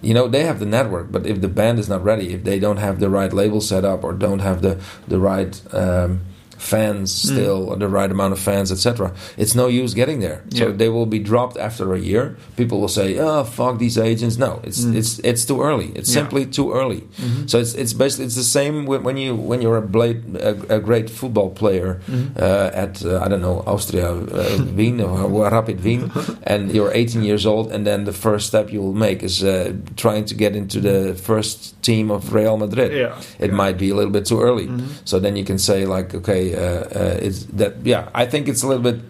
You 0.03 0.15
know 0.15 0.27
they 0.27 0.45
have 0.45 0.57
the 0.57 0.65
network, 0.65 1.11
but 1.11 1.27
if 1.27 1.41
the 1.41 1.47
band 1.47 1.77
is 1.77 1.87
not 1.87 2.03
ready, 2.03 2.33
if 2.33 2.43
they 2.43 2.57
don't 2.57 2.77
have 2.77 2.99
the 2.99 3.07
right 3.07 3.31
label 3.31 3.61
set 3.61 3.85
up 3.85 4.03
or 4.03 4.13
don't 4.13 4.39
have 4.39 4.63
the 4.63 4.81
the 5.07 5.19
right 5.19 5.61
um, 5.75 6.21
fans 6.61 7.11
still, 7.11 7.69
or 7.69 7.75
the 7.77 7.87
right 7.87 8.11
amount 8.11 8.33
of 8.33 8.39
fans, 8.39 8.71
etc. 8.71 9.11
It's 9.37 9.55
no 9.55 9.67
use 9.67 9.93
getting 9.93 10.19
there. 10.21 10.39
So 10.53 10.67
Yeah. 10.67 10.77
they 10.77 10.89
will 10.89 11.05
be 11.07 11.19
dropped 11.19 11.57
after 11.57 11.93
a 11.93 11.99
year. 11.99 12.35
People 12.55 12.79
will 12.79 12.87
say, 12.99 13.17
"Oh, 13.19 13.43
fuck 13.43 13.79
these 13.79 13.97
agents." 13.97 14.37
No, 14.37 14.59
it's 14.63 14.83
it's 14.99 15.19
it's 15.23 15.43
too 15.45 15.59
early. 15.61 15.91
It's 15.95 16.09
Yeah. 16.09 16.21
simply 16.21 16.45
too 16.45 16.71
early. 16.73 17.01
So 17.47 17.59
it's 17.59 17.73
it's 17.73 17.93
basically 17.93 18.25
it's 18.25 18.35
the 18.35 18.43
same 18.59 18.85
when 18.85 19.17
you 19.17 19.35
when 19.49 19.61
you're 19.61 19.77
a 19.77 19.87
blade 19.97 20.19
a, 20.49 20.75
a 20.77 20.79
great 20.79 21.09
football 21.09 21.49
player 21.49 21.99
uh, 22.39 22.83
at 22.83 23.03
uh, 23.05 23.25
I 23.25 23.27
don't 23.29 23.41
know 23.41 23.63
Austria 23.65 24.09
uh, 24.11 24.65
Wien 24.77 25.01
or 25.01 25.49
Rapid 25.51 25.83
Wien, 25.83 26.11
and 26.43 26.71
you're 26.71 26.91
18 26.93 27.23
years 27.23 27.45
old, 27.45 27.71
and 27.71 27.85
then 27.85 28.05
the 28.05 28.13
first 28.13 28.47
step 28.47 28.71
you 28.73 28.81
will 28.81 28.93
make 29.07 29.23
is 29.23 29.43
uh, 29.43 29.73
trying 29.95 30.25
to 30.25 30.35
get 30.35 30.55
into 30.55 30.79
the 30.79 31.13
first 31.15 31.73
team 31.81 32.11
of 32.11 32.33
Real 32.33 32.57
Madrid. 32.57 32.91
Yeah. 32.91 33.15
It 33.39 33.51
might 33.53 33.77
be 33.77 33.89
a 33.89 33.95
little 33.95 34.11
bit 34.11 34.25
too 34.25 34.39
early. 34.41 34.69
So 35.05 35.19
then 35.19 35.35
you 35.35 35.43
can 35.45 35.57
say 35.57 35.85
like, 35.85 36.13
okay, 36.15 36.50
uh, 36.55 36.59
uh, 36.59 37.17
it's 37.21 37.45
that. 37.57 37.85
Yeah, 37.85 38.09
I 38.13 38.25
think 38.25 38.47
it's 38.47 38.63
a 38.63 38.67
little 38.67 38.83
bit. 38.83 39.01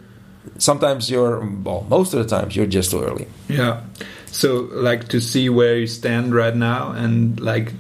Sometimes 0.58 1.10
you're 1.10 1.40
well, 1.64 1.86
most 1.90 2.14
of 2.14 2.24
the 2.24 2.30
times 2.30 2.56
you're 2.56 2.66
just 2.66 2.92
too 2.92 3.04
early. 3.04 3.28
Yeah. 3.48 3.82
So 4.28 4.70
like 4.72 5.10
to 5.10 5.20
see 5.20 5.50
where 5.50 5.78
you 5.78 5.88
stand 5.88 6.34
right 6.34 6.56
now 6.56 6.92
and 6.92 7.40
like 7.40 7.74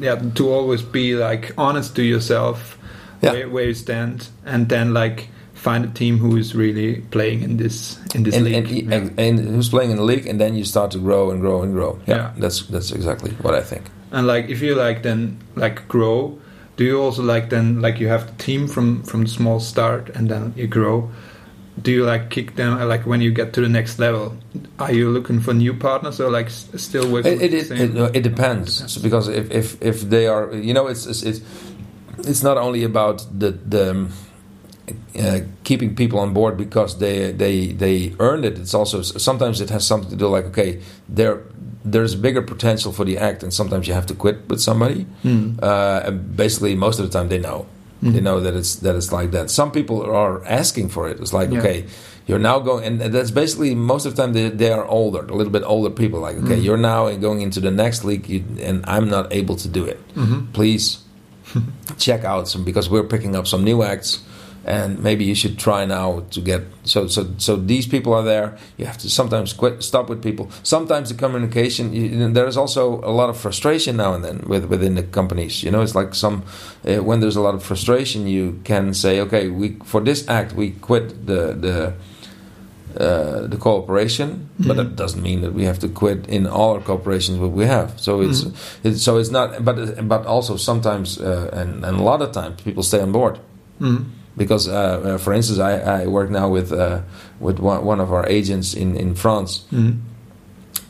yeah, 0.00 0.16
to 0.34 0.52
always 0.52 0.82
be 0.82 1.14
like 1.14 1.52
honest 1.56 1.96
to 1.96 2.02
yourself 2.02 2.76
Yeah. 3.22 3.32
where, 3.32 3.48
where 3.48 3.64
you 3.64 3.74
stand 3.74 4.28
and 4.44 4.68
then 4.68 4.92
like 4.92 5.28
find 5.54 5.84
a 5.84 5.88
team 5.88 6.18
who 6.18 6.36
is 6.36 6.54
really 6.54 7.00
playing 7.10 7.42
in 7.42 7.56
this 7.56 7.98
in 8.14 8.22
this 8.24 8.34
and, 8.36 8.44
league. 8.44 8.84
and, 8.92 8.92
and, 8.92 9.18
and 9.18 9.38
who's 9.48 9.70
playing 9.70 9.90
in 9.92 9.96
the 9.96 10.02
league, 10.04 10.26
and 10.26 10.38
then 10.38 10.54
you 10.54 10.64
start 10.64 10.90
to 10.90 10.98
grow 10.98 11.30
and 11.30 11.40
grow 11.40 11.62
and 11.62 11.72
grow. 11.72 11.98
Yeah, 12.06 12.16
Yeah. 12.16 12.32
that's 12.38 12.66
that's 12.66 12.92
exactly 12.92 13.30
what 13.42 13.54
I 13.54 13.62
think. 13.62 13.84
And 14.12 14.26
like 14.26 14.50
if 14.50 14.60
you 14.62 14.74
like 14.74 15.02
then 15.02 15.38
like 15.56 15.88
grow, 15.88 16.38
do 16.76 16.84
you 16.84 17.00
also 17.00 17.22
like 17.22 17.50
then 17.50 17.80
like 17.80 18.00
you 18.00 18.08
have 18.08 18.26
the 18.26 18.42
team 18.42 18.66
from 18.66 19.02
from 19.04 19.24
the 19.24 19.30
small 19.30 19.60
start 19.60 20.10
and 20.10 20.28
then 20.28 20.52
you 20.56 20.66
grow? 20.66 21.10
Do 21.80 21.90
you 21.90 22.04
like 22.04 22.30
kick 22.30 22.54
them 22.54 22.78
uh, 22.78 22.86
like 22.86 23.04
when 23.04 23.20
you 23.20 23.32
get 23.32 23.52
to 23.54 23.60
the 23.60 23.68
next 23.68 23.98
level? 23.98 24.36
Are 24.78 24.92
you 24.92 25.10
looking 25.10 25.40
for 25.40 25.54
new 25.54 25.74
partners 25.74 26.20
or 26.20 26.30
like 26.30 26.50
still 26.50 27.10
working? 27.10 27.40
It 27.40 27.52
with 27.52 27.70
it, 27.70 27.92
the 27.94 28.04
it, 28.04 28.10
it, 28.10 28.16
it 28.16 28.22
depends 28.22 28.92
So 28.92 29.00
because 29.00 29.28
if, 29.28 29.50
if 29.50 29.82
if 29.82 30.02
they 30.02 30.26
are 30.26 30.52
you 30.54 30.74
know 30.74 30.86
it's 30.86 31.06
it's 31.06 31.22
it's, 31.22 31.40
it's 32.18 32.42
not 32.42 32.56
only 32.56 32.84
about 32.84 33.26
the 33.32 33.50
the 33.50 33.90
um, 33.90 34.12
uh, 35.18 35.40
keeping 35.64 35.94
people 35.94 36.18
on 36.18 36.32
board 36.34 36.56
because 36.56 36.98
they 36.98 37.32
they 37.32 37.68
they 37.68 38.14
earned 38.18 38.44
it. 38.44 38.58
It's 38.58 38.74
also 38.74 39.02
sometimes 39.02 39.60
it 39.60 39.70
has 39.70 39.86
something 39.86 40.10
to 40.10 40.16
do 40.16 40.28
like 40.28 40.44
okay 40.46 40.80
there 41.08 41.42
there's 41.84 42.14
bigger 42.14 42.42
potential 42.42 42.92
for 42.92 43.04
the 43.04 43.18
act 43.18 43.42
and 43.42 43.52
sometimes 43.52 43.86
you 43.86 43.94
have 43.94 44.06
to 44.06 44.14
quit 44.14 44.48
with 44.48 44.60
somebody. 44.60 45.06
Hmm. 45.22 45.58
Uh, 45.62 46.02
and 46.06 46.36
basically 46.36 46.74
most 46.74 46.98
of 47.00 47.10
the 47.10 47.18
time 47.18 47.28
they 47.28 47.38
know 47.38 47.66
they 48.02 48.20
know 48.20 48.38
that 48.40 48.54
it's 48.54 48.76
that 48.76 48.96
it's 48.96 49.12
like 49.12 49.30
that. 49.30 49.48
Some 49.50 49.70
people 49.70 50.02
are 50.04 50.44
asking 50.44 50.90
for 50.90 51.08
it. 51.08 51.18
It's 51.20 51.32
like 51.32 51.50
Yeah. 51.50 51.60
okay 51.60 51.84
you're 52.26 52.38
now 52.38 52.58
going 52.58 52.84
and 52.84 53.12
that's 53.14 53.30
basically 53.30 53.74
most 53.74 54.06
of 54.06 54.16
the 54.16 54.22
time 54.22 54.32
they, 54.32 54.48
they 54.48 54.72
are 54.72 54.86
older 54.86 55.20
a 55.20 55.34
little 55.34 55.52
bit 55.52 55.62
older 55.62 55.90
people 55.90 56.20
like 56.20 56.36
okay 56.36 56.56
you're 56.58 56.78
now 56.78 57.10
going 57.16 57.42
into 57.42 57.60
the 57.60 57.70
next 57.70 58.02
league 58.04 58.26
you, 58.26 58.42
and 58.62 58.82
i'm 58.86 59.08
not 59.10 59.30
able 59.30 59.56
to 59.56 59.68
do 59.68 59.84
it 59.84 60.00
please 60.54 61.02
check 61.98 62.24
out 62.24 62.48
some 62.48 62.64
because 62.64 62.88
we're 62.88 63.04
picking 63.04 63.36
up 63.36 63.46
some 63.46 63.62
new 63.62 63.82
acts 63.82 64.22
and 64.64 65.02
maybe 65.02 65.24
you 65.24 65.34
should 65.34 65.58
try 65.58 65.84
now 65.84 66.20
to 66.30 66.40
get 66.40 66.62
so 66.84 67.06
so 67.06 67.26
so 67.38 67.56
these 67.56 67.86
people 67.86 68.12
are 68.14 68.22
there. 68.22 68.56
You 68.76 68.86
have 68.86 68.98
to 68.98 69.10
sometimes 69.10 69.52
quit 69.52 69.82
stop 69.82 70.08
with 70.08 70.22
people. 70.22 70.50
Sometimes 70.62 71.08
the 71.10 71.14
communication 71.14 71.92
you, 71.92 72.32
there's 72.32 72.56
also 72.56 73.00
a 73.00 73.12
lot 73.12 73.28
of 73.28 73.36
frustration 73.36 73.96
now 73.96 74.14
and 74.14 74.24
then 74.24 74.44
with 74.46 74.64
within 74.64 74.94
the 74.94 75.02
companies. 75.02 75.62
You 75.62 75.70
know 75.70 75.82
it's 75.82 75.94
like 75.94 76.14
some 76.14 76.44
uh, 76.88 77.02
when 77.02 77.20
there's 77.20 77.36
a 77.36 77.42
lot 77.42 77.54
of 77.54 77.62
frustration 77.62 78.26
you 78.26 78.60
can 78.64 78.94
say 78.94 79.20
okay 79.20 79.48
we 79.48 79.76
for 79.84 80.00
this 80.00 80.28
act 80.28 80.52
we 80.52 80.70
quit 80.70 81.26
the 81.26 81.52
the 81.52 81.94
uh, 82.96 83.48
the 83.48 83.56
cooperation, 83.56 84.48
but 84.60 84.76
that 84.76 84.94
doesn't 84.94 85.20
mean 85.20 85.40
that 85.40 85.52
we 85.52 85.64
have 85.64 85.80
to 85.80 85.88
quit 85.88 86.28
in 86.28 86.46
all 86.46 86.74
our 86.74 86.80
cooperations 86.80 87.40
what 87.40 87.50
we 87.50 87.66
have. 87.66 88.00
So 88.00 88.20
it's, 88.20 88.46
it's 88.84 89.02
so 89.02 89.18
it's 89.18 89.30
not, 89.30 89.64
but 89.64 90.06
but 90.06 90.26
also 90.26 90.56
sometimes 90.56 91.18
uh, 91.18 91.50
and, 91.52 91.84
and 91.84 91.98
a 91.98 92.02
lot 92.02 92.22
of 92.22 92.30
times 92.30 92.60
people 92.62 92.84
stay 92.84 93.00
on 93.00 93.10
board. 93.10 93.40
Mm. 93.80 94.04
Because, 94.36 94.68
uh, 94.68 94.72
uh, 94.72 95.18
for 95.18 95.32
instance, 95.32 95.58
I, 95.58 96.02
I 96.02 96.06
work 96.06 96.30
now 96.30 96.48
with 96.48 96.72
uh, 96.72 97.02
with 97.40 97.58
one, 97.58 97.84
one 97.84 98.00
of 98.00 98.12
our 98.12 98.26
agents 98.28 98.74
in 98.74 98.96
in 98.96 99.14
France. 99.14 99.64
Mm. 99.72 100.00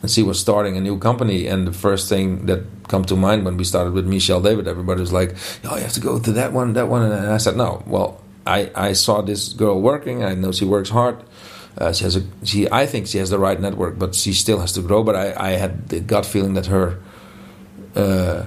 And 0.01 0.11
she 0.11 0.23
was 0.23 0.39
starting 0.39 0.77
a 0.77 0.81
new 0.81 0.99
company, 0.99 1.47
and 1.47 1.67
the 1.67 1.73
first 1.73 2.09
thing 2.09 2.45
that 2.47 2.63
come 2.87 3.05
to 3.05 3.15
mind 3.15 3.45
when 3.45 3.57
we 3.57 3.63
started 3.63 3.93
with 3.93 4.05
Michelle 4.05 4.41
David, 4.41 4.67
everybody 4.67 5.01
was 5.01 5.13
like, 5.13 5.35
"Oh, 5.63 5.75
you 5.75 5.83
have 5.83 5.93
to 5.93 5.99
go 5.99 6.19
to 6.19 6.31
that 6.33 6.53
one, 6.53 6.73
that 6.73 6.87
one," 6.87 7.03
and 7.03 7.27
I 7.27 7.37
said, 7.37 7.55
"No." 7.55 7.83
Well, 7.85 8.21
I 8.45 8.71
I 8.75 8.93
saw 8.93 9.21
this 9.21 9.53
girl 9.53 9.81
working. 9.81 10.23
I 10.23 10.33
know 10.35 10.51
she 10.51 10.65
works 10.65 10.89
hard. 10.89 11.17
Uh, 11.77 11.91
she 11.91 12.03
has 12.03 12.15
a 12.15 12.23
she. 12.43 12.69
I 12.71 12.85
think 12.85 13.07
she 13.07 13.17
has 13.19 13.29
the 13.29 13.39
right 13.39 13.59
network, 13.59 13.99
but 13.99 14.15
she 14.15 14.33
still 14.33 14.59
has 14.59 14.71
to 14.73 14.81
grow. 14.81 15.03
But 15.03 15.15
I, 15.15 15.33
I 15.37 15.51
had 15.51 15.89
the 15.89 15.99
gut 15.99 16.25
feeling 16.25 16.53
that 16.53 16.67
her, 16.67 16.99
uh, 17.95 18.45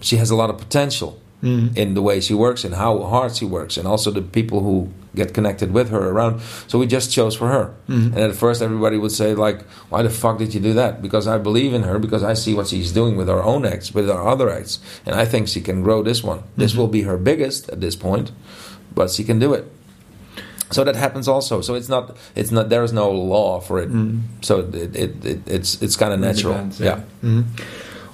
she 0.00 0.16
has 0.16 0.30
a 0.30 0.36
lot 0.36 0.50
of 0.50 0.58
potential 0.58 1.20
Mm. 1.42 1.76
in 1.76 1.92
the 1.94 2.00
way 2.00 2.18
she 2.20 2.32
works 2.32 2.64
and 2.64 2.74
how 2.74 3.02
hard 3.02 3.36
she 3.36 3.44
works, 3.44 3.76
and 3.76 3.86
also 3.86 4.10
the 4.10 4.22
people 4.22 4.60
who 4.60 4.88
get 5.14 5.34
connected 5.34 5.70
with 5.70 5.90
her 5.90 6.08
around. 6.08 6.40
So 6.66 6.78
we 6.78 6.86
just 6.86 7.12
chose 7.12 7.36
for 7.36 7.48
her. 7.48 7.74
Mm. 7.88 8.06
And 8.06 8.18
at 8.18 8.34
first, 8.34 8.62
everybody 8.62 8.96
would 8.96 9.12
say 9.12 9.34
like, 9.34 9.62
"Why 9.90 10.02
the 10.02 10.08
fuck 10.08 10.38
did 10.38 10.54
you 10.54 10.60
do 10.60 10.72
that?" 10.74 11.02
Because 11.02 11.28
I 11.28 11.36
believe 11.36 11.74
in 11.74 11.82
her, 11.82 11.98
because 11.98 12.22
I 12.22 12.32
see 12.34 12.54
what 12.54 12.68
she's 12.68 12.90
doing 12.90 13.16
with 13.18 13.28
her 13.28 13.42
own 13.42 13.66
acts, 13.66 13.92
with 13.92 14.08
our 14.10 14.26
other 14.26 14.48
acts, 14.48 14.78
and 15.04 15.14
I 15.14 15.26
think 15.26 15.48
she 15.48 15.60
can 15.60 15.82
grow 15.82 16.02
this 16.02 16.24
one. 16.24 16.40
This 16.56 16.74
will 16.74 16.88
be 16.88 17.02
her 17.02 17.18
biggest 17.18 17.68
at 17.68 17.80
this 17.82 17.96
point, 17.96 18.32
but 18.94 19.10
she 19.10 19.22
can 19.22 19.38
do 19.38 19.52
it. 19.52 19.70
So 20.72 20.84
that 20.84 20.96
happens 20.96 21.28
also. 21.28 21.60
So 21.60 21.74
it's 21.74 21.88
not. 21.88 22.16
It's 22.34 22.50
not. 22.50 22.70
There 22.70 22.82
is 22.82 22.92
no 22.92 23.10
law 23.12 23.60
for 23.60 23.78
it. 23.78 23.92
Mm. 23.92 24.22
So 24.40 24.60
it, 24.60 24.96
it, 24.96 25.24
it 25.24 25.40
it's 25.46 25.82
it's 25.82 25.96
kind 25.96 26.12
of 26.14 26.18
natural. 26.20 26.54
Depends, 26.54 26.80
yeah. 26.80 27.00
Mhm. 27.22 27.44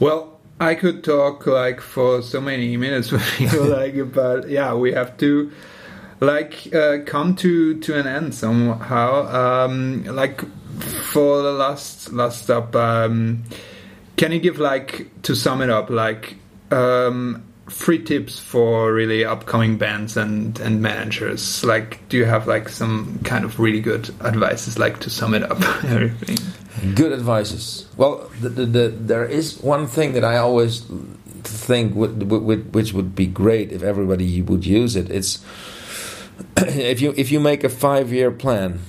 Well, 0.00 0.31
I 0.62 0.76
could 0.76 1.02
talk 1.02 1.46
like 1.46 1.80
for 1.80 2.22
so 2.22 2.40
many 2.40 2.76
minutes 2.76 3.10
with 3.12 3.40
you, 3.40 3.64
like 3.76 4.12
but 4.12 4.48
yeah, 4.48 4.74
we 4.74 4.92
have 4.92 5.16
to 5.18 5.50
like 6.20 6.72
uh, 6.72 6.98
come 7.04 7.34
to 7.36 7.80
to 7.80 7.98
an 7.98 8.06
end 8.06 8.34
somehow. 8.34 9.64
Um, 9.64 10.04
like 10.04 10.40
for 11.12 11.42
the 11.42 11.52
last 11.52 12.12
last 12.12 12.44
stop, 12.44 12.76
um, 12.76 13.42
can 14.16 14.30
you 14.30 14.38
give 14.38 14.58
like 14.60 15.10
to 15.22 15.34
sum 15.34 15.62
it 15.62 15.70
up 15.70 15.90
like 15.90 16.36
um, 16.70 17.42
three 17.70 18.02
tips 18.02 18.38
for 18.38 18.92
really 18.92 19.24
upcoming 19.24 19.78
bands 19.78 20.16
and 20.16 20.58
and 20.60 20.82
managers? 20.82 21.64
Like, 21.64 22.06
do 22.08 22.16
you 22.16 22.24
have 22.24 22.46
like 22.46 22.68
some 22.68 23.20
kind 23.24 23.44
of 23.44 23.58
really 23.58 23.80
good 23.80 24.10
advices 24.20 24.78
like 24.78 25.00
to 25.00 25.10
sum 25.10 25.34
it 25.34 25.42
up 25.42 25.60
everything? 25.84 26.38
Good 26.94 27.12
advices. 27.12 27.86
Well, 27.96 28.30
the, 28.40 28.48
the, 28.48 28.66
the, 28.66 28.88
there 28.88 29.24
is 29.24 29.60
one 29.60 29.86
thing 29.86 30.14
that 30.14 30.24
I 30.24 30.38
always 30.38 30.84
think 31.44 31.94
would, 31.94 32.30
would, 32.30 32.74
which 32.74 32.92
would 32.92 33.14
be 33.14 33.26
great 33.26 33.72
if 33.72 33.82
everybody 33.82 34.42
would 34.42 34.66
use 34.66 34.96
it. 34.96 35.10
It's 35.10 35.44
if 36.56 37.00
you 37.00 37.14
if 37.16 37.30
you 37.30 37.40
make 37.40 37.62
a 37.62 37.68
five 37.68 38.12
year 38.12 38.30
plan, 38.30 38.80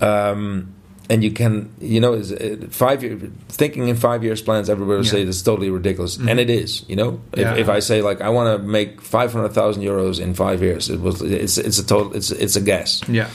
um, 0.00 0.74
and 1.10 1.22
you 1.24 1.30
can 1.30 1.70
you 1.80 2.00
know 2.00 2.12
is 2.14 2.32
uh, 2.32 2.56
five 2.70 3.02
year 3.02 3.18
thinking 3.48 3.88
in 3.88 3.96
five 3.96 4.22
years 4.24 4.42
plans. 4.42 4.68
Everybody 4.68 4.96
will 4.98 5.04
Yeah. 5.04 5.10
say 5.12 5.22
it's 5.22 5.42
totally 5.42 5.70
ridiculous, 5.70 6.16
and 6.18 6.38
it 6.40 6.50
is. 6.50 6.84
You 6.88 6.96
know, 6.96 7.20
if, 7.32 7.38
Yeah. 7.40 7.56
if 7.56 7.68
I 7.68 7.80
say 7.80 8.02
like 8.02 8.20
I 8.20 8.28
want 8.28 8.60
to 8.60 8.66
make 8.68 9.00
five 9.00 9.32
hundred 9.32 9.52
thousand 9.54 9.82
euros 9.84 10.20
in 10.20 10.34
five 10.34 10.62
years, 10.62 10.88
it 10.90 11.00
was 11.00 11.20
it's 11.22 11.56
it's 11.58 11.78
a 11.78 11.86
total 11.86 12.14
it's 12.16 12.30
it's 12.30 12.56
a 12.56 12.60
guess. 12.60 13.00
Yeah. 13.08 13.28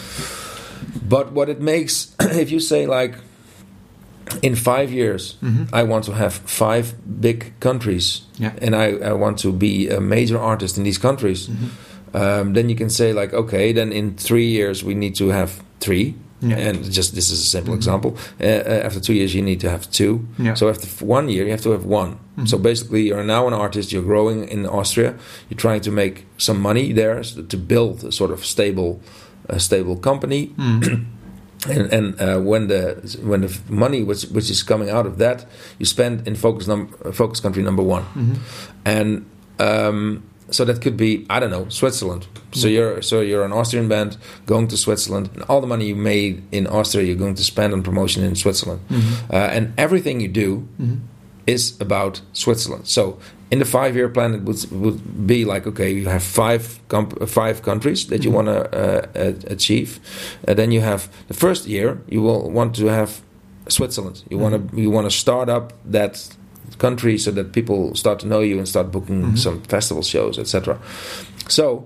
But 1.09 1.31
what 1.33 1.49
it 1.49 1.59
makes, 1.61 2.15
if 2.19 2.51
you 2.51 2.59
say 2.59 2.85
like, 2.85 3.15
in 4.41 4.55
five 4.55 4.91
years, 4.91 5.35
I 5.73 5.83
want 5.83 6.05
to 6.05 6.11
have 6.13 6.33
five 6.45 6.93
big 7.21 7.53
countries, 7.59 8.21
Yeah. 8.39 8.51
and 8.61 8.75
I, 8.75 9.09
I 9.09 9.13
want 9.13 9.37
to 9.39 9.51
be 9.51 9.89
a 9.89 9.99
major 9.99 10.37
artist 10.39 10.77
in 10.77 10.83
these 10.83 10.97
countries, 10.99 11.49
um, 12.13 12.53
then 12.53 12.69
you 12.69 12.75
can 12.75 12.89
say 12.89 13.13
like, 13.13 13.33
okay, 13.33 13.73
then 13.73 13.91
in 13.91 14.15
three 14.15 14.47
years 14.47 14.83
we 14.83 14.93
need 14.95 15.15
to 15.15 15.29
have 15.29 15.51
three. 15.79 16.13
Yeah. 16.43 16.57
And 16.69 16.91
just 16.91 17.15
this 17.15 17.29
is 17.29 17.39
a 17.39 17.45
simple 17.45 17.73
example. 17.73 18.11
Uh, 18.39 18.43
uh, 18.45 18.85
after 18.87 18.99
two 18.99 19.13
years, 19.13 19.33
you 19.33 19.41
need 19.41 19.59
to 19.61 19.69
have 19.69 19.83
two. 19.91 20.27
Yeah. 20.37 20.55
So 20.55 20.69
after 20.69 20.87
one 21.05 21.29
year, 21.29 21.45
you 21.45 21.51
have 21.51 21.61
to 21.63 21.71
have 21.71 21.85
one. 21.85 22.17
So 22.45 22.57
basically, 22.57 23.03
you're 23.07 23.23
now 23.23 23.47
an 23.47 23.53
artist. 23.53 23.91
You're 23.91 24.03
growing 24.13 24.47
in 24.49 24.65
Austria. 24.65 25.13
You're 25.49 25.57
trying 25.59 25.81
to 25.81 25.91
make 25.91 26.25
some 26.37 26.59
money 26.59 26.93
there 26.93 27.23
so 27.23 27.43
to 27.43 27.57
build 27.57 28.03
a 28.03 28.11
sort 28.11 28.31
of 28.31 28.43
stable, 28.45 28.99
stable 29.57 29.95
company 29.97 30.51
and, 31.69 31.93
and 31.93 32.21
uh, 32.21 32.39
when 32.39 32.67
the 32.67 32.95
when 33.23 33.41
the 33.41 33.49
money 33.69 34.03
which 34.03 34.23
which 34.35 34.49
is 34.49 34.63
coming 34.63 34.89
out 34.89 35.05
of 35.05 35.17
that 35.17 35.45
you 35.79 35.85
spend 35.85 36.27
in 36.27 36.35
focus 36.35 36.67
num- 36.67 36.87
focus 37.13 37.39
country 37.39 37.63
number 37.63 37.83
one 37.83 38.03
and 38.85 39.25
um, 39.59 40.23
so 40.51 40.65
that 40.65 40.81
could 40.81 40.97
be 40.97 41.25
I 41.29 41.39
don't 41.39 41.51
know 41.51 41.67
Switzerland 41.69 42.27
so 42.51 42.67
you're 42.67 43.01
so 43.01 43.21
you're 43.21 43.43
an 43.45 43.51
Austrian 43.53 43.87
band 43.87 44.17
going 44.45 44.67
to 44.69 44.77
Switzerland 44.77 45.29
and 45.33 45.43
all 45.49 45.61
the 45.61 45.67
money 45.67 45.85
you 45.87 45.95
made 45.95 46.43
in 46.51 46.67
Austria 46.67 47.03
you're 47.05 47.15
going 47.25 47.35
to 47.35 47.43
spend 47.43 47.73
on 47.73 47.81
promotion 47.83 48.23
in 48.23 48.35
Switzerland 48.35 48.81
uh, 49.31 49.35
and 49.55 49.73
everything 49.77 50.19
you 50.21 50.27
do 50.27 50.67
is 51.45 51.75
about 51.81 52.21
Switzerland. 52.31 52.87
So 52.87 53.17
in 53.51 53.59
the 53.59 53.65
five-year 53.65 54.07
plan, 54.09 54.33
it 54.33 54.41
would, 54.43 54.71
would 54.71 55.27
be 55.27 55.43
like, 55.43 55.67
okay, 55.67 55.91
you 55.91 56.07
have 56.07 56.23
five 56.23 56.79
comp- 56.87 57.27
five 57.27 57.61
countries 57.61 58.07
that 58.07 58.23
you 58.23 58.31
Mhm. 58.31 58.35
want 58.35 58.47
to 58.47 58.59
uh, 58.73 59.05
uh, 59.13 59.33
achieve. 59.55 59.99
Uh, 60.47 60.53
then 60.55 60.71
you 60.71 60.81
have 60.81 61.09
the 61.27 61.33
first 61.33 61.67
year, 61.67 61.97
you 62.07 62.21
will 62.21 62.49
want 62.49 62.75
to 62.75 62.85
have 62.85 63.09
Switzerland. 63.67 64.23
You 64.29 64.39
want 64.39 64.53
to 64.71 64.81
you 64.81 64.89
want 64.89 65.05
to 65.11 65.17
start 65.17 65.49
up 65.49 65.73
that 65.91 66.13
country 66.77 67.17
so 67.17 67.31
that 67.31 67.51
people 67.51 67.95
start 67.95 68.19
to 68.19 68.27
know 68.27 68.41
you 68.41 68.57
and 68.57 68.67
start 68.67 68.91
booking 68.91 69.23
Mhm. 69.23 69.37
some 69.37 69.61
festival 69.67 70.03
shows, 70.03 70.37
etc. 70.39 70.77
So 71.47 71.85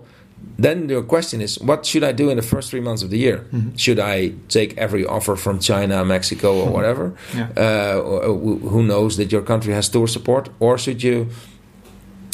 then 0.60 0.90
your 0.90 1.04
question 1.04 1.42
is, 1.42 1.60
what 1.60 1.86
should 1.86 2.04
I 2.04 2.12
do 2.14 2.30
in 2.30 2.36
the 2.38 2.44
first 2.44 2.70
three 2.70 2.82
months 2.82 3.04
of 3.04 3.10
the 3.10 3.18
year? 3.18 3.40
Mhm. 3.54 3.72
Should 3.78 4.00
I 4.00 4.34
take 4.50 4.78
every 4.78 5.06
offer 5.06 5.36
from 5.36 5.60
China, 5.60 6.04
Mexico, 6.06 6.50
or 6.62 6.70
whatever? 6.72 7.14
Yeah. 7.36 7.48
uh, 7.58 8.00
or 8.00 8.38
who- 8.72 8.84
knows 8.84 9.16
that 9.18 9.32
your 9.32 9.42
country 9.44 9.74
has 9.74 9.90
tour 9.90 10.08
support, 10.08 10.50
or 10.60 10.78
should 10.78 11.02
you 11.04 11.28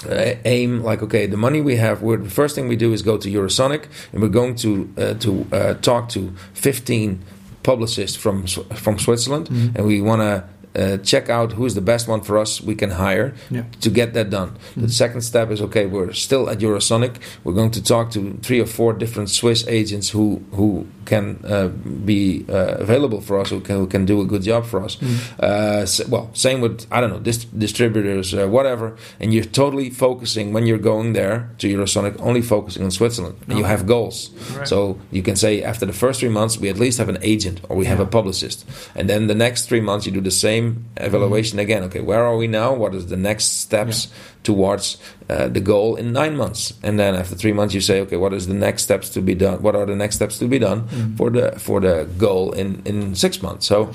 uh, 0.10 0.34
aim 0.46 0.84
like 0.84 1.02
okay, 1.02 1.26
the 1.28 1.38
money 1.38 1.62
we 1.62 1.78
have, 1.78 2.02
we're, 2.02 2.18
the 2.18 2.30
first 2.30 2.56
thing 2.56 2.68
we 2.68 2.76
do 2.76 2.92
is 2.94 3.02
go 3.02 3.18
to 3.18 3.30
Eurosonic, 3.30 3.84
and 4.12 4.22
we're 4.22 4.28
going 4.42 4.54
to 4.56 4.70
uh, 4.98 5.14
to 5.20 5.46
uh, 5.54 5.74
talk 5.76 6.10
to 6.10 6.20
15 6.54 7.20
publicists 7.64 8.18
from 8.18 8.46
from 8.76 9.00
Switzerland, 9.00 9.48
Mhm. 9.50 9.76
and 9.76 9.86
we 9.88 10.02
want 10.02 10.22
to. 10.22 10.44
Uh, 10.76 10.98
check 10.98 11.30
out 11.30 11.54
who's 11.54 11.76
the 11.76 11.82
best 11.82 12.08
one 12.08 12.22
for 12.22 12.38
us 12.38 12.60
we 12.62 12.74
can 12.76 12.90
hire 12.92 13.34
Yeah. 13.52 13.64
to 13.82 13.90
get 13.92 14.14
that 14.14 14.30
done. 14.32 14.50
The 14.76 14.88
Mhm. 14.88 14.92
second 14.92 15.22
step 15.22 15.52
is 15.52 15.62
okay, 15.62 15.86
we're 15.86 16.14
still 16.14 16.50
at 16.50 16.60
Eurosonic. 16.60 17.14
We're 17.44 17.54
going 17.54 17.72
to 17.72 17.82
talk 17.84 18.10
to 18.12 18.20
three 18.42 18.60
or 18.60 18.66
four 18.66 18.94
different 18.94 19.30
Swiss 19.30 19.64
agents 19.68 20.10
who 20.14 20.42
who 20.58 20.86
can 21.06 21.26
uh, 21.46 21.68
be 22.06 22.46
uh, 22.50 22.76
available 22.86 23.22
for 23.22 23.36
us, 23.42 23.50
who 23.50 23.60
can, 23.60 23.76
who 23.78 23.88
can 23.88 24.06
do 24.06 24.22
a 24.22 24.26
good 24.26 24.42
job 24.44 24.66
for 24.66 24.80
us. 24.86 24.98
Mhm. 25.02 25.18
Uh, 25.40 25.82
s- 25.84 26.08
well, 26.10 26.30
same 26.34 26.60
with 26.62 26.76
I 26.96 27.02
don't 27.02 27.12
know 27.14 27.20
dis- 27.32 27.46
distributors, 27.66 28.34
uh, 28.34 28.48
whatever. 28.58 28.88
And 29.20 29.34
you're 29.34 29.50
totally 29.64 29.90
focusing 29.92 30.54
when 30.54 30.66
you're 30.68 30.84
going 30.94 31.14
there 31.14 31.38
to 31.60 31.68
Eurosonic, 31.68 32.14
only 32.20 32.42
focusing 32.42 32.84
on 32.84 32.92
Switzerland. 32.92 33.36
And 33.50 33.58
you 33.60 33.66
have 33.66 33.86
goals, 33.86 34.30
Right. 34.58 34.68
so 34.68 34.98
you 35.12 35.22
can 35.22 35.36
say 35.36 35.62
after 35.72 35.86
the 35.86 35.94
first 36.04 36.20
three 36.22 36.30
months, 36.40 36.54
we 36.62 36.70
at 36.70 36.80
least 36.80 36.98
have 37.00 37.10
an 37.10 37.20
agent 37.34 37.58
or 37.70 37.76
we 37.82 37.86
have 37.92 38.00
Yeah. 38.00 38.06
a 38.10 38.18
publicist. 38.20 38.66
And 38.96 39.06
then 39.10 39.28
the 39.28 39.36
next 39.46 39.68
three 39.70 39.82
months, 39.90 40.06
you 40.06 40.12
do 40.14 40.22
the 40.22 40.38
same 40.48 40.63
evaluation 40.98 41.60
again. 41.60 41.84
Okay, 41.84 42.02
where 42.02 42.24
are 42.24 42.38
we 42.38 42.48
now? 42.48 42.74
What 42.84 42.94
is 42.96 43.06
the 43.08 43.18
next 43.18 43.46
steps 43.64 44.08
towards 44.44 44.98
uh, 45.30 45.48
the 45.56 45.62
goal 45.62 45.96
in 46.02 46.12
nine 46.14 46.36
months? 46.36 46.74
And 46.84 46.98
then 47.00 47.16
after 47.16 47.36
three 47.36 47.54
months, 47.54 47.74
you 47.74 47.82
say, 47.82 48.02
okay, 48.02 48.18
what 48.18 48.34
is 48.34 48.46
the 48.48 48.54
next 48.68 48.84
steps 48.84 49.10
to 49.16 49.22
be 49.22 49.36
done? 49.36 49.62
What 49.62 49.76
are 49.76 49.86
the 49.86 49.96
next 49.96 50.16
steps 50.16 50.38
to 50.40 50.48
be 50.48 50.60
done 50.60 50.82
Mhm. 50.88 51.18
for 51.18 51.30
the 51.32 51.52
for 51.60 51.80
the 51.82 52.06
goal 52.18 52.52
in 52.62 52.82
in 52.86 53.16
six 53.16 53.42
months? 53.42 53.66
So. 53.68 53.90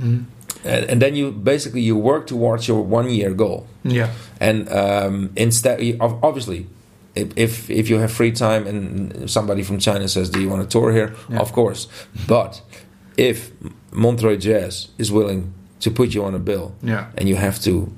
Mhm. 0.00 0.24
And, 0.66 0.90
and 0.90 1.02
then 1.02 1.14
you 1.14 1.30
basically 1.30 1.82
you 1.82 1.94
work 2.00 2.26
towards 2.26 2.66
your 2.68 2.80
one 2.98 3.10
year 3.10 3.34
goal. 3.34 3.66
Yeah. 3.84 4.08
And 4.40 4.66
um, 4.72 5.30
instead, 5.36 5.78
obviously, 6.00 6.66
if, 7.14 7.28
if 7.36 7.68
if 7.70 7.90
you 7.90 7.98
have 8.00 8.10
free 8.10 8.32
time 8.32 8.66
and 8.66 9.28
somebody 9.30 9.62
from 9.62 9.78
China 9.78 10.08
says, 10.08 10.30
"Do 10.30 10.40
you 10.40 10.48
want 10.48 10.62
to 10.62 10.68
tour 10.68 10.90
here?" 10.92 11.12
Yeah. 11.28 11.40
Of 11.42 11.52
course. 11.52 11.86
But 12.26 12.62
if 13.16 13.50
Montreux 13.92 14.38
Jazz 14.38 14.88
is 14.96 15.10
willing 15.12 15.52
to 15.80 15.90
put 15.90 16.14
you 16.14 16.24
on 16.24 16.34
a 16.34 16.38
bill, 16.38 16.72
Yeah. 16.82 17.06
and 17.18 17.28
you 17.28 17.36
have 17.36 17.60
to 17.62 17.88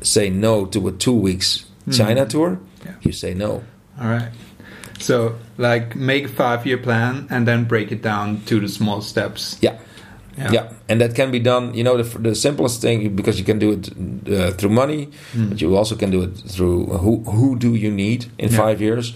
say 0.00 0.30
no 0.30 0.66
to 0.66 0.88
a 0.88 0.92
two 0.92 1.14
weeks 1.14 1.64
Mhm. 1.88 1.96
China 1.96 2.26
tour, 2.26 2.58
Yeah. 2.84 2.92
you 3.02 3.12
say 3.12 3.34
no. 3.34 3.62
All 4.00 4.08
right. 4.08 4.28
So, 4.98 5.34
like, 5.58 5.96
make 5.96 6.24
a 6.26 6.28
five-year 6.28 6.78
plan 6.78 7.26
and 7.30 7.46
then 7.46 7.64
break 7.64 7.90
it 7.92 8.02
down 8.02 8.40
to 8.46 8.60
the 8.60 8.68
small 8.68 9.00
steps. 9.02 9.56
Yeah. 9.60 9.74
Yeah. 10.52 10.68
and 10.88 11.00
that 11.00 11.14
can 11.14 11.30
be 11.30 11.38
done. 11.40 11.74
You 11.74 11.84
know, 11.84 12.02
the, 12.02 12.18
the 12.18 12.34
simplest 12.34 12.80
thing 12.80 13.14
because 13.16 13.38
you 13.38 13.44
can 13.44 13.58
do 13.58 13.72
it 13.72 13.88
uh, 14.28 14.50
through 14.56 14.70
money, 14.74 15.08
Mm. 15.34 15.48
but 15.50 15.60
you 15.60 15.76
also 15.76 15.94
can 15.96 16.10
do 16.10 16.22
it 16.22 16.36
through 16.48 16.86
who 16.86 17.22
who 17.30 17.56
do 17.58 17.74
you 17.74 17.90
need 17.90 18.26
in 18.38 18.48
Yeah. 18.50 18.56
five 18.56 18.80
years, 18.80 19.14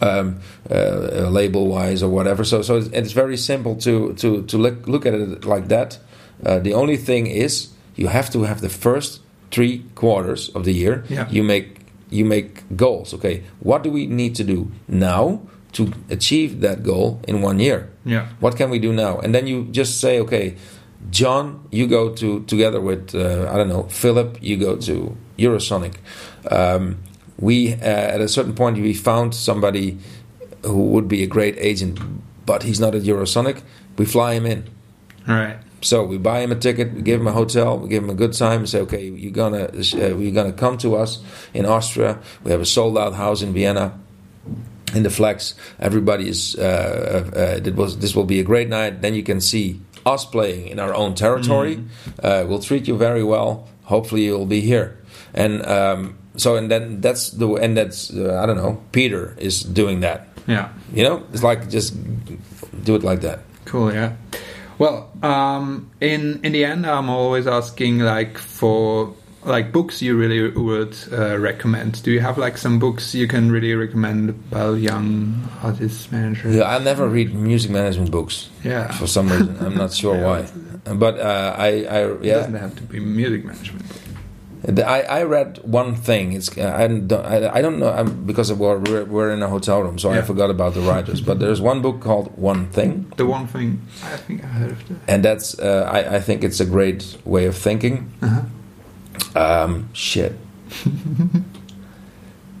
um, 0.00 0.36
uh, 0.70 1.28
label 1.30 1.66
wise 1.68 2.02
or 2.02 2.08
whatever. 2.10 2.44
So 2.44 2.62
so 2.62 2.76
it's, 2.76 2.88
it's 2.92 3.12
very 3.12 3.36
simple 3.36 3.74
to 3.76 4.12
to 4.14 4.42
to 4.42 4.58
look 4.58 4.86
look 4.88 5.06
at 5.06 5.14
it 5.14 5.44
like 5.44 5.68
that. 5.68 5.98
Uh, 6.44 6.58
the 6.58 6.74
only 6.74 6.96
thing 6.96 7.26
is 7.26 7.68
you 7.96 8.08
have 8.08 8.30
to 8.30 8.42
have 8.44 8.60
the 8.60 8.68
first 8.68 9.20
three 9.50 9.84
quarters 9.94 10.48
of 10.50 10.64
the 10.64 10.72
year. 10.72 11.04
Yeah. 11.08 11.28
You 11.30 11.42
make 11.42 11.80
you 12.10 12.24
make 12.24 12.64
goals. 12.76 13.14
Okay, 13.14 13.42
what 13.60 13.82
do 13.82 13.90
we 13.90 14.06
need 14.06 14.34
to 14.36 14.44
do 14.44 14.70
now 14.88 15.42
to 15.72 15.92
achieve 16.08 16.60
that 16.60 16.82
goal 16.82 17.20
in 17.28 17.42
one 17.42 17.58
year? 17.60 17.90
Yeah. 18.04 18.28
What 18.40 18.56
can 18.56 18.70
we 18.70 18.78
do 18.78 18.92
now? 18.92 19.18
And 19.18 19.34
then 19.34 19.46
you 19.46 19.64
just 19.70 20.00
say, 20.00 20.18
okay, 20.20 20.56
John, 21.10 21.66
you 21.70 21.86
go 21.86 22.14
to 22.14 22.42
together 22.44 22.80
with 22.80 23.14
uh, 23.14 23.50
I 23.50 23.56
don't 23.56 23.68
know 23.68 23.84
Philip. 23.84 24.38
You 24.40 24.56
go 24.56 24.76
to 24.76 25.16
Eurosonic. 25.38 25.96
Um, 26.50 26.98
we 27.38 27.74
uh, 27.74 27.76
at 28.14 28.20
a 28.20 28.28
certain 28.28 28.54
point 28.54 28.78
we 28.78 28.94
found 28.94 29.34
somebody 29.34 29.98
who 30.62 30.86
would 30.88 31.08
be 31.08 31.22
a 31.22 31.26
great 31.26 31.56
agent, 31.58 31.98
but 32.44 32.62
he's 32.62 32.80
not 32.80 32.94
at 32.94 33.02
Eurosonic. 33.02 33.62
We 33.96 34.04
fly 34.04 34.34
him 34.34 34.46
in. 34.46 34.64
All 35.28 35.34
right. 35.34 35.58
So 35.82 36.04
we 36.04 36.18
buy 36.18 36.40
him 36.40 36.52
a 36.52 36.56
ticket, 36.56 36.92
we 36.92 37.02
give 37.02 37.20
him 37.20 37.26
a 37.26 37.32
hotel, 37.32 37.78
we 37.78 37.88
give 37.88 38.04
him 38.04 38.10
a 38.10 38.14
good 38.14 38.32
time. 38.34 38.60
We 38.60 38.66
say, 38.66 38.80
okay, 38.80 39.08
you're 39.08 39.32
gonna 39.32 39.70
uh, 39.72 40.16
you're 40.16 40.32
gonna 40.32 40.52
come 40.52 40.76
to 40.78 40.96
us 40.96 41.22
in 41.54 41.64
Austria. 41.64 42.18
We 42.44 42.50
have 42.50 42.60
a 42.60 42.66
sold 42.66 42.98
out 42.98 43.14
house 43.14 43.42
in 43.42 43.52
Vienna. 43.52 43.98
In 44.92 45.04
the 45.04 45.10
flex, 45.10 45.54
everybody 45.78 46.28
is. 46.28 46.56
Uh, 46.56 47.30
uh, 47.32 47.60
it 47.64 47.76
was 47.76 47.98
this 47.98 48.16
will 48.16 48.24
be 48.24 48.40
a 48.40 48.42
great 48.42 48.68
night. 48.68 49.02
Then 49.02 49.14
you 49.14 49.22
can 49.22 49.40
see 49.40 49.80
us 50.04 50.24
playing 50.24 50.66
in 50.66 50.80
our 50.80 50.92
own 50.92 51.14
territory. 51.14 51.84
Uh, 52.20 52.44
we'll 52.48 52.58
treat 52.58 52.88
you 52.88 52.96
very 52.96 53.22
well. 53.22 53.68
Hopefully, 53.84 54.24
you'll 54.24 54.46
be 54.46 54.60
here. 54.60 54.98
And 55.32 55.64
um, 55.64 56.18
so, 56.36 56.56
and 56.56 56.68
then 56.70 57.00
that's 57.00 57.30
the 57.30 57.54
and 57.54 57.76
that's 57.76 58.10
uh, 58.12 58.40
I 58.42 58.46
don't 58.46 58.56
know. 58.56 58.82
Peter 58.90 59.36
is 59.38 59.62
doing 59.62 60.00
that. 60.00 60.26
Yeah. 60.46 60.70
You 60.92 61.04
know, 61.04 61.22
it's 61.32 61.44
like 61.44 61.70
just 61.70 61.94
do 62.84 62.96
it 62.96 63.04
like 63.04 63.20
that. 63.20 63.40
Cool. 63.64 63.92
Yeah. 63.94 64.16
Well, 64.80 65.12
um, 65.22 65.90
in 66.00 66.40
in 66.42 66.52
the 66.52 66.64
end, 66.64 66.86
I'm 66.86 67.10
always 67.10 67.46
asking 67.46 67.98
like 68.00 68.38
for 68.38 69.12
like 69.44 69.72
books 69.72 70.00
you 70.00 70.16
really 70.16 70.48
would 70.56 70.96
uh, 71.12 71.36
recommend. 71.38 72.02
Do 72.02 72.10
you 72.10 72.20
have 72.20 72.38
like 72.38 72.56
some 72.56 72.78
books 72.78 73.14
you 73.14 73.28
can 73.28 73.52
really 73.52 73.74
recommend 73.74 74.30
about 74.30 74.80
young 74.80 75.36
artist 75.62 76.10
managers? 76.12 76.56
Yeah, 76.56 76.64
I 76.76 76.78
never 76.78 77.06
read 77.08 77.34
music 77.34 77.70
management 77.70 78.10
books. 78.10 78.48
Yeah. 78.64 78.88
for 78.92 79.06
some 79.06 79.28
reason. 79.28 79.56
I'm 79.60 79.74
not 79.76 79.92
sure 79.92 80.16
Yeah. 80.20 80.26
why, 80.26 80.94
but 80.94 81.18
uh, 81.20 81.54
I, 81.58 81.68
I 81.84 82.00
It 82.16 82.24
yeah, 82.24 82.34
doesn't 82.36 82.54
have 82.54 82.74
to 82.76 82.82
be 82.82 83.00
music 83.00 83.44
management. 83.44 83.84
The- 83.88 84.09
I, 84.68 85.02
I 85.02 85.22
read 85.22 85.58
one 85.64 85.94
thing. 85.94 86.32
It's 86.32 86.56
uh, 86.56 86.72
I 86.76 86.86
don't 86.86 87.12
I, 87.12 87.54
I 87.58 87.62
don't 87.62 87.78
know 87.78 87.90
I'm, 87.90 88.26
because 88.26 88.52
we're, 88.52 88.78
we're 88.78 89.04
we're 89.04 89.30
in 89.30 89.42
a 89.42 89.48
hotel 89.48 89.80
room, 89.82 89.98
so 89.98 90.10
I 90.10 90.20
forgot 90.22 90.50
about 90.50 90.74
the 90.74 90.80
writers. 90.80 91.20
But 91.20 91.38
there's 91.38 91.60
one 91.60 91.80
book 91.80 92.00
called 92.00 92.36
One 92.36 92.66
Thing, 92.70 93.10
The 93.16 93.26
one 93.26 93.46
thing 93.46 93.80
I 94.04 94.16
think 94.16 94.44
I 94.44 94.46
heard 94.46 94.72
of 94.72 94.88
that. 94.88 94.98
and 95.08 95.24
that's 95.24 95.58
uh, 95.58 95.88
I, 95.90 96.16
I 96.16 96.20
think 96.20 96.44
it's 96.44 96.60
a 96.60 96.66
great 96.66 97.16
way 97.24 97.46
of 97.46 97.56
thinking. 97.56 98.12
Uh-huh. 98.20 98.42
Um, 99.34 99.88
shit. 99.94 100.34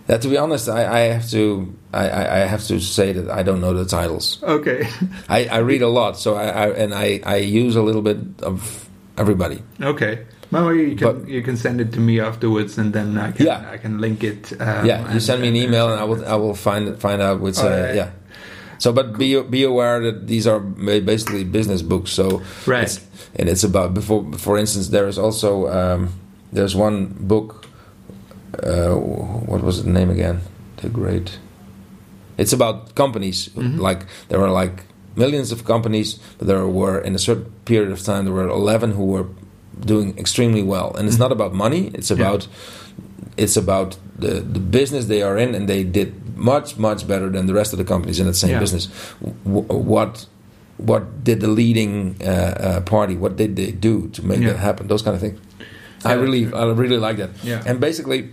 yeah, 0.08 0.16
to 0.18 0.28
be 0.28 0.36
honest, 0.38 0.68
I, 0.68 0.86
I 0.86 1.00
have 1.12 1.28
to 1.30 1.76
I, 1.92 2.08
I 2.08 2.34
I 2.36 2.38
have 2.46 2.64
to 2.68 2.80
say 2.80 3.12
that 3.12 3.30
I 3.30 3.42
don't 3.42 3.60
know 3.60 3.74
the 3.74 3.84
titles. 3.84 4.42
Okay. 4.42 4.88
I, 5.28 5.46
I 5.46 5.58
read 5.58 5.82
a 5.82 5.88
lot, 5.88 6.18
so 6.18 6.34
I, 6.34 6.46
I 6.46 6.68
and 6.70 6.94
I, 6.94 7.20
I 7.24 7.36
use 7.36 7.76
a 7.76 7.82
little 7.82 8.02
bit 8.02 8.18
of 8.42 8.88
everybody. 9.18 9.62
okay. 9.82 10.24
Well, 10.50 10.74
you 10.74 10.96
can 10.96 11.06
But- 11.20 11.28
you 11.28 11.42
can 11.42 11.56
send 11.56 11.80
it 11.80 11.92
to 11.92 12.00
me 12.00 12.20
afterwards, 12.20 12.78
and 12.78 12.92
then 12.92 13.16
I 13.18 13.30
can 13.32 13.46
Yeah. 13.46 13.62
I 13.74 13.76
can 13.78 13.98
link 14.00 14.24
it. 14.24 14.52
Um, 14.60 14.84
yeah, 14.86 15.00
you 15.02 15.06
and- 15.12 15.22
send 15.22 15.42
me 15.42 15.48
an 15.48 15.56
email 15.56 15.88
and 15.92 16.00
I 16.00 16.04
will 16.04 16.24
I 16.26 16.34
will 16.36 16.54
find 16.54 16.98
find 16.98 17.22
out 17.22 17.40
which 17.40 17.58
Oh, 17.62 17.68
uh, 17.68 17.70
yeah, 17.70 17.94
yeah. 17.94 18.08
So, 18.78 18.92
but 18.92 19.16
be 19.18 19.40
be 19.42 19.62
aware 19.64 20.00
that 20.00 20.26
these 20.26 20.46
are 20.50 20.58
basically 20.60 21.44
business 21.44 21.82
books. 21.82 22.10
So 22.10 22.42
Right. 22.66 22.84
it's, 22.84 23.00
and 23.38 23.48
it's 23.48 23.62
about 23.64 23.94
before. 23.94 24.24
For 24.38 24.58
instance, 24.58 24.88
there 24.90 25.06
is 25.08 25.18
also 25.18 25.68
um, 25.68 26.08
there's 26.52 26.74
one 26.74 27.14
book. 27.20 27.66
Uh, 28.62 28.94
what 29.46 29.62
was 29.62 29.82
the 29.84 29.90
name 29.90 30.10
again? 30.10 30.40
The 30.82 30.88
Great. 30.88 31.38
It's 32.38 32.52
about 32.52 32.94
companies. 32.94 33.50
Mhm. 33.54 33.78
Like 33.78 34.06
there 34.28 34.40
are 34.42 34.50
like 34.50 34.84
millions 35.14 35.52
of 35.52 35.64
companies, 35.64 36.18
but 36.38 36.46
there 36.48 36.66
were 36.66 36.98
in 36.98 37.14
a 37.14 37.18
certain 37.18 37.44
period 37.64 37.92
of 37.92 38.02
time 38.02 38.24
there 38.24 38.34
were 38.34 38.48
eleven 38.48 38.92
who 38.92 39.04
were 39.04 39.26
doing 39.86 40.18
extremely 40.18 40.62
well. 40.62 40.94
And 40.96 41.06
it's 41.08 41.16
Mhm. 41.16 41.20
not 41.20 41.32
about 41.32 41.54
money. 41.54 41.90
It's 41.94 42.10
Yeah. 42.10 42.16
about 42.18 42.46
it's 43.36 43.56
about 43.56 43.96
the 44.18 44.40
the 44.40 44.60
business 44.60 45.06
they 45.06 45.22
are 45.22 45.38
in, 45.38 45.54
and 45.54 45.68
they 45.68 45.82
did 45.84 46.12
much 46.36 46.76
much 46.78 47.06
better 47.06 47.28
than 47.30 47.46
the 47.46 47.54
rest 47.54 47.72
of 47.72 47.78
the 47.78 47.84
companies 47.84 48.18
in 48.20 48.26
that 48.26 48.36
same 48.36 48.50
Yeah. 48.50 48.60
business. 48.60 48.88
W- 49.44 49.64
what 49.92 50.26
what 50.76 51.22
did 51.24 51.40
the 51.40 51.48
leading 51.48 52.16
uh, 52.24 52.30
uh, 52.30 52.80
party? 52.80 53.14
What 53.16 53.36
did 53.36 53.54
they 53.56 53.70
do 53.70 54.08
to 54.12 54.26
make 54.26 54.40
Yeah. 54.40 54.52
that 54.52 54.58
happen? 54.58 54.86
Those 54.88 55.02
kind 55.02 55.14
of 55.14 55.20
things. 55.20 55.38
Yeah, 56.04 56.10
I 56.12 56.14
really 56.14 56.46
I 56.52 56.64
really 56.72 56.96
like 56.98 57.16
that. 57.18 57.30
Yeah. 57.44 57.62
And 57.66 57.80
basically, 57.80 58.30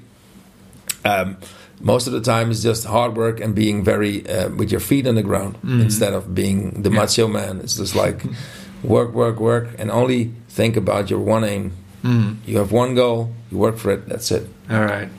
um, 1.06 1.38
most 1.82 2.08
of 2.08 2.14
the 2.14 2.22
time 2.22 2.50
it's 2.52 2.64
just 2.64 2.86
hard 2.86 3.16
work 3.16 3.40
and 3.40 3.54
being 3.54 3.84
very 3.84 4.28
uh, 4.28 4.50
with 4.50 4.72
your 4.72 4.80
feet 4.82 5.08
on 5.08 5.16
the 5.16 5.24
ground 5.24 5.56
Mhm. 5.64 5.82
instead 5.82 6.14
of 6.14 6.34
being 6.34 6.82
the 6.84 6.90
Yeah. 6.90 6.96
macho 7.02 7.28
man. 7.28 7.60
It's 7.64 7.78
just 7.78 7.96
like 7.96 8.24
work, 8.84 9.14
work, 9.14 9.40
work, 9.40 9.70
and 9.78 9.92
only 9.92 10.34
think 10.50 10.78
about 10.78 11.10
your 11.10 11.20
one 11.20 11.44
aim 11.44 11.72
Mm. 12.04 12.38
You 12.46 12.58
have 12.58 12.72
one 12.72 12.96
goal, 12.96 13.34
you 13.52 13.58
work 13.58 13.78
for 13.78 13.92
it, 13.92 14.08
that's 14.08 14.32
it. 14.32 14.48
All 14.70 14.82
right. 14.82 15.10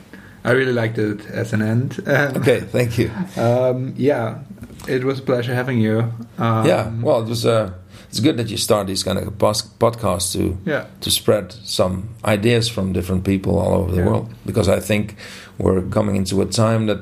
I 0.43 0.51
really 0.51 0.73
liked 0.73 0.97
it 0.97 1.25
as 1.27 1.53
an 1.53 1.61
end. 1.61 1.99
okay, 2.07 2.61
thank 2.61 2.97
you. 2.97 3.11
Um, 3.35 3.93
yeah, 3.97 4.39
it 4.87 5.03
was 5.03 5.19
a 5.19 5.21
pleasure 5.21 5.53
having 5.53 5.79
you. 5.79 6.11
Um, 6.37 6.65
yeah, 6.65 6.89
well, 7.01 7.21
it 7.21 7.27
was. 7.27 7.45
Uh, 7.45 7.73
it's 8.07 8.21
good 8.21 8.37
that 8.37 8.49
you 8.49 8.57
start 8.57 8.87
these 8.87 9.03
kind 9.03 9.19
of 9.19 9.25
podcasts 9.37 10.33
to 10.33 10.57
yeah. 10.65 10.87
to 11.01 11.11
spread 11.11 11.51
some 11.51 12.09
ideas 12.25 12.67
from 12.67 12.93
different 12.93 13.23
people 13.23 13.59
all 13.59 13.75
over 13.81 13.91
the 13.91 13.97
yeah. 13.97 14.07
world. 14.07 14.33
Because 14.45 14.69
I 14.69 14.79
think 14.79 15.15
we're 15.59 15.81
coming 15.81 16.15
into 16.15 16.41
a 16.41 16.45
time 16.45 16.87
that 16.87 17.01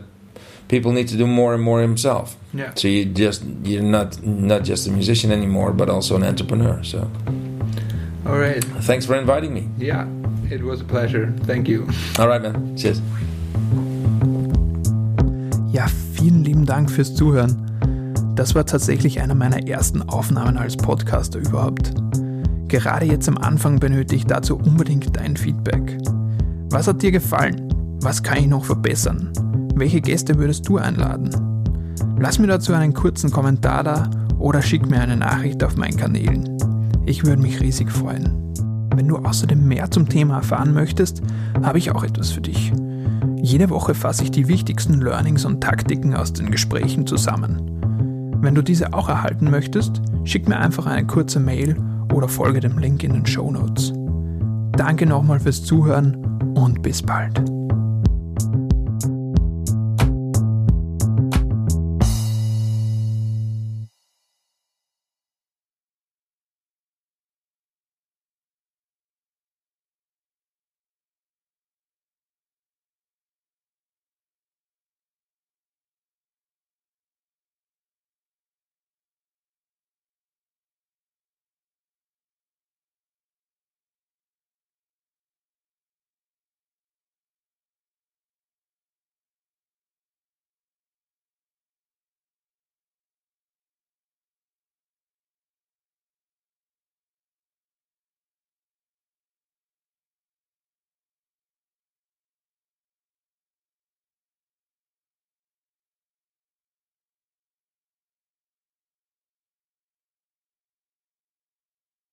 people 0.68 0.92
need 0.92 1.08
to 1.10 1.18
do 1.18 1.28
more 1.28 1.54
and 1.54 1.64
more 1.64 1.82
himself. 1.82 2.36
Yeah. 2.54 2.72
So 2.76 2.88
you 2.88 3.06
just 3.06 3.44
you're 3.64 3.82
not 3.82 4.22
not 4.24 4.64
just 4.64 4.88
a 4.88 4.92
musician 4.92 5.32
anymore, 5.32 5.72
but 5.74 5.90
also 5.90 6.16
an 6.16 6.24
entrepreneur. 6.24 6.84
So. 6.84 7.10
All 8.26 8.38
right. 8.38 8.64
Thanks 8.82 9.06
for 9.06 9.16
inviting 9.16 9.54
me. 9.54 9.70
Yeah, 9.78 10.06
it 10.50 10.62
was 10.62 10.82
a 10.82 10.86
pleasure. 10.86 11.34
Thank 11.46 11.68
you. 11.68 11.88
All 12.20 12.28
right, 12.28 12.42
man. 12.42 12.76
Cheers. 12.76 13.02
Ja, 15.72 15.88
vielen 16.14 16.44
lieben 16.44 16.66
Dank 16.66 16.90
fürs 16.90 17.16
Zuhören. 17.16 17.56
Das 18.36 18.54
war 18.54 18.66
tatsächlich 18.66 19.22
einer 19.22 19.36
meiner 19.36 19.68
ersten 19.68 20.02
Aufnahmen 20.02 20.58
als 20.58 20.76
Podcaster 20.76 21.40
überhaupt. 21.40 21.94
Gerade 22.68 23.06
jetzt 23.06 23.28
am 23.30 23.38
Anfang 23.38 23.80
benötige 23.80 24.18
ich 24.18 24.26
dazu 24.26 24.58
unbedingt 24.58 25.16
dein 25.16 25.38
Feedback. 25.38 25.98
Was 26.70 26.88
hat 26.88 27.02
dir 27.02 27.12
gefallen? 27.12 27.74
Was 28.02 28.22
kann 28.22 28.38
ich 28.40 28.48
noch 28.48 28.66
verbessern? 28.66 29.32
Welche 29.80 30.02
Gäste 30.02 30.40
würdest 30.40 30.68
du 30.68 30.78
einladen? 30.78 31.30
Lass 32.18 32.40
mir 32.40 32.48
dazu 32.48 32.74
einen 32.74 32.96
kurzen 32.96 33.30
Kommentar 33.30 33.84
da 33.84 34.10
oder 34.40 34.64
schick 34.64 34.90
mir 34.90 35.00
eine 35.00 35.16
Nachricht 35.16 35.64
auf 35.64 35.78
meinen 35.78 35.98
Kanälen. 35.98 36.58
Ich 37.06 37.24
würde 37.24 37.44
mich 37.44 37.62
riesig 37.62 37.92
freuen. 37.92 38.34
Wenn 38.96 39.08
du 39.08 39.18
außerdem 39.18 39.68
mehr 39.68 39.92
zum 39.92 40.10
Thema 40.10 40.38
erfahren 40.38 40.74
möchtest, 40.74 41.22
habe 41.62 41.78
ich 41.78 41.92
auch 41.92 42.04
etwas 42.04 42.32
für 42.32 42.42
dich. 42.42 42.74
Jede 43.40 43.70
Woche 43.70 43.94
fasse 43.94 44.24
ich 44.24 44.32
die 44.32 44.48
wichtigsten 44.48 45.00
Learnings 45.00 45.46
und 45.46 45.62
Taktiken 45.62 46.16
aus 46.16 46.34
den 46.34 46.50
Gesprächen 46.50 47.06
zusammen. 47.06 47.62
Wenn 48.42 48.56
du 48.56 48.64
diese 48.64 48.94
auch 48.94 49.10
erhalten 49.10 49.52
möchtest, 49.52 50.02
schick 50.24 50.50
mir 50.50 50.58
einfach 50.58 50.88
eine 50.88 51.06
kurze 51.06 51.40
Mail 51.40 51.78
oder 52.12 52.28
folge 52.28 52.62
dem 52.62 52.80
Link 52.80 53.04
in 53.04 53.14
den 53.14 53.26
Show 53.28 53.52
Notes. 53.52 53.94
Danke 54.72 55.06
nochmal 55.06 55.40
fürs 55.40 55.64
Zuhören 55.64 56.18
und 56.56 56.82
bis 56.82 57.04
bald. 57.04 57.57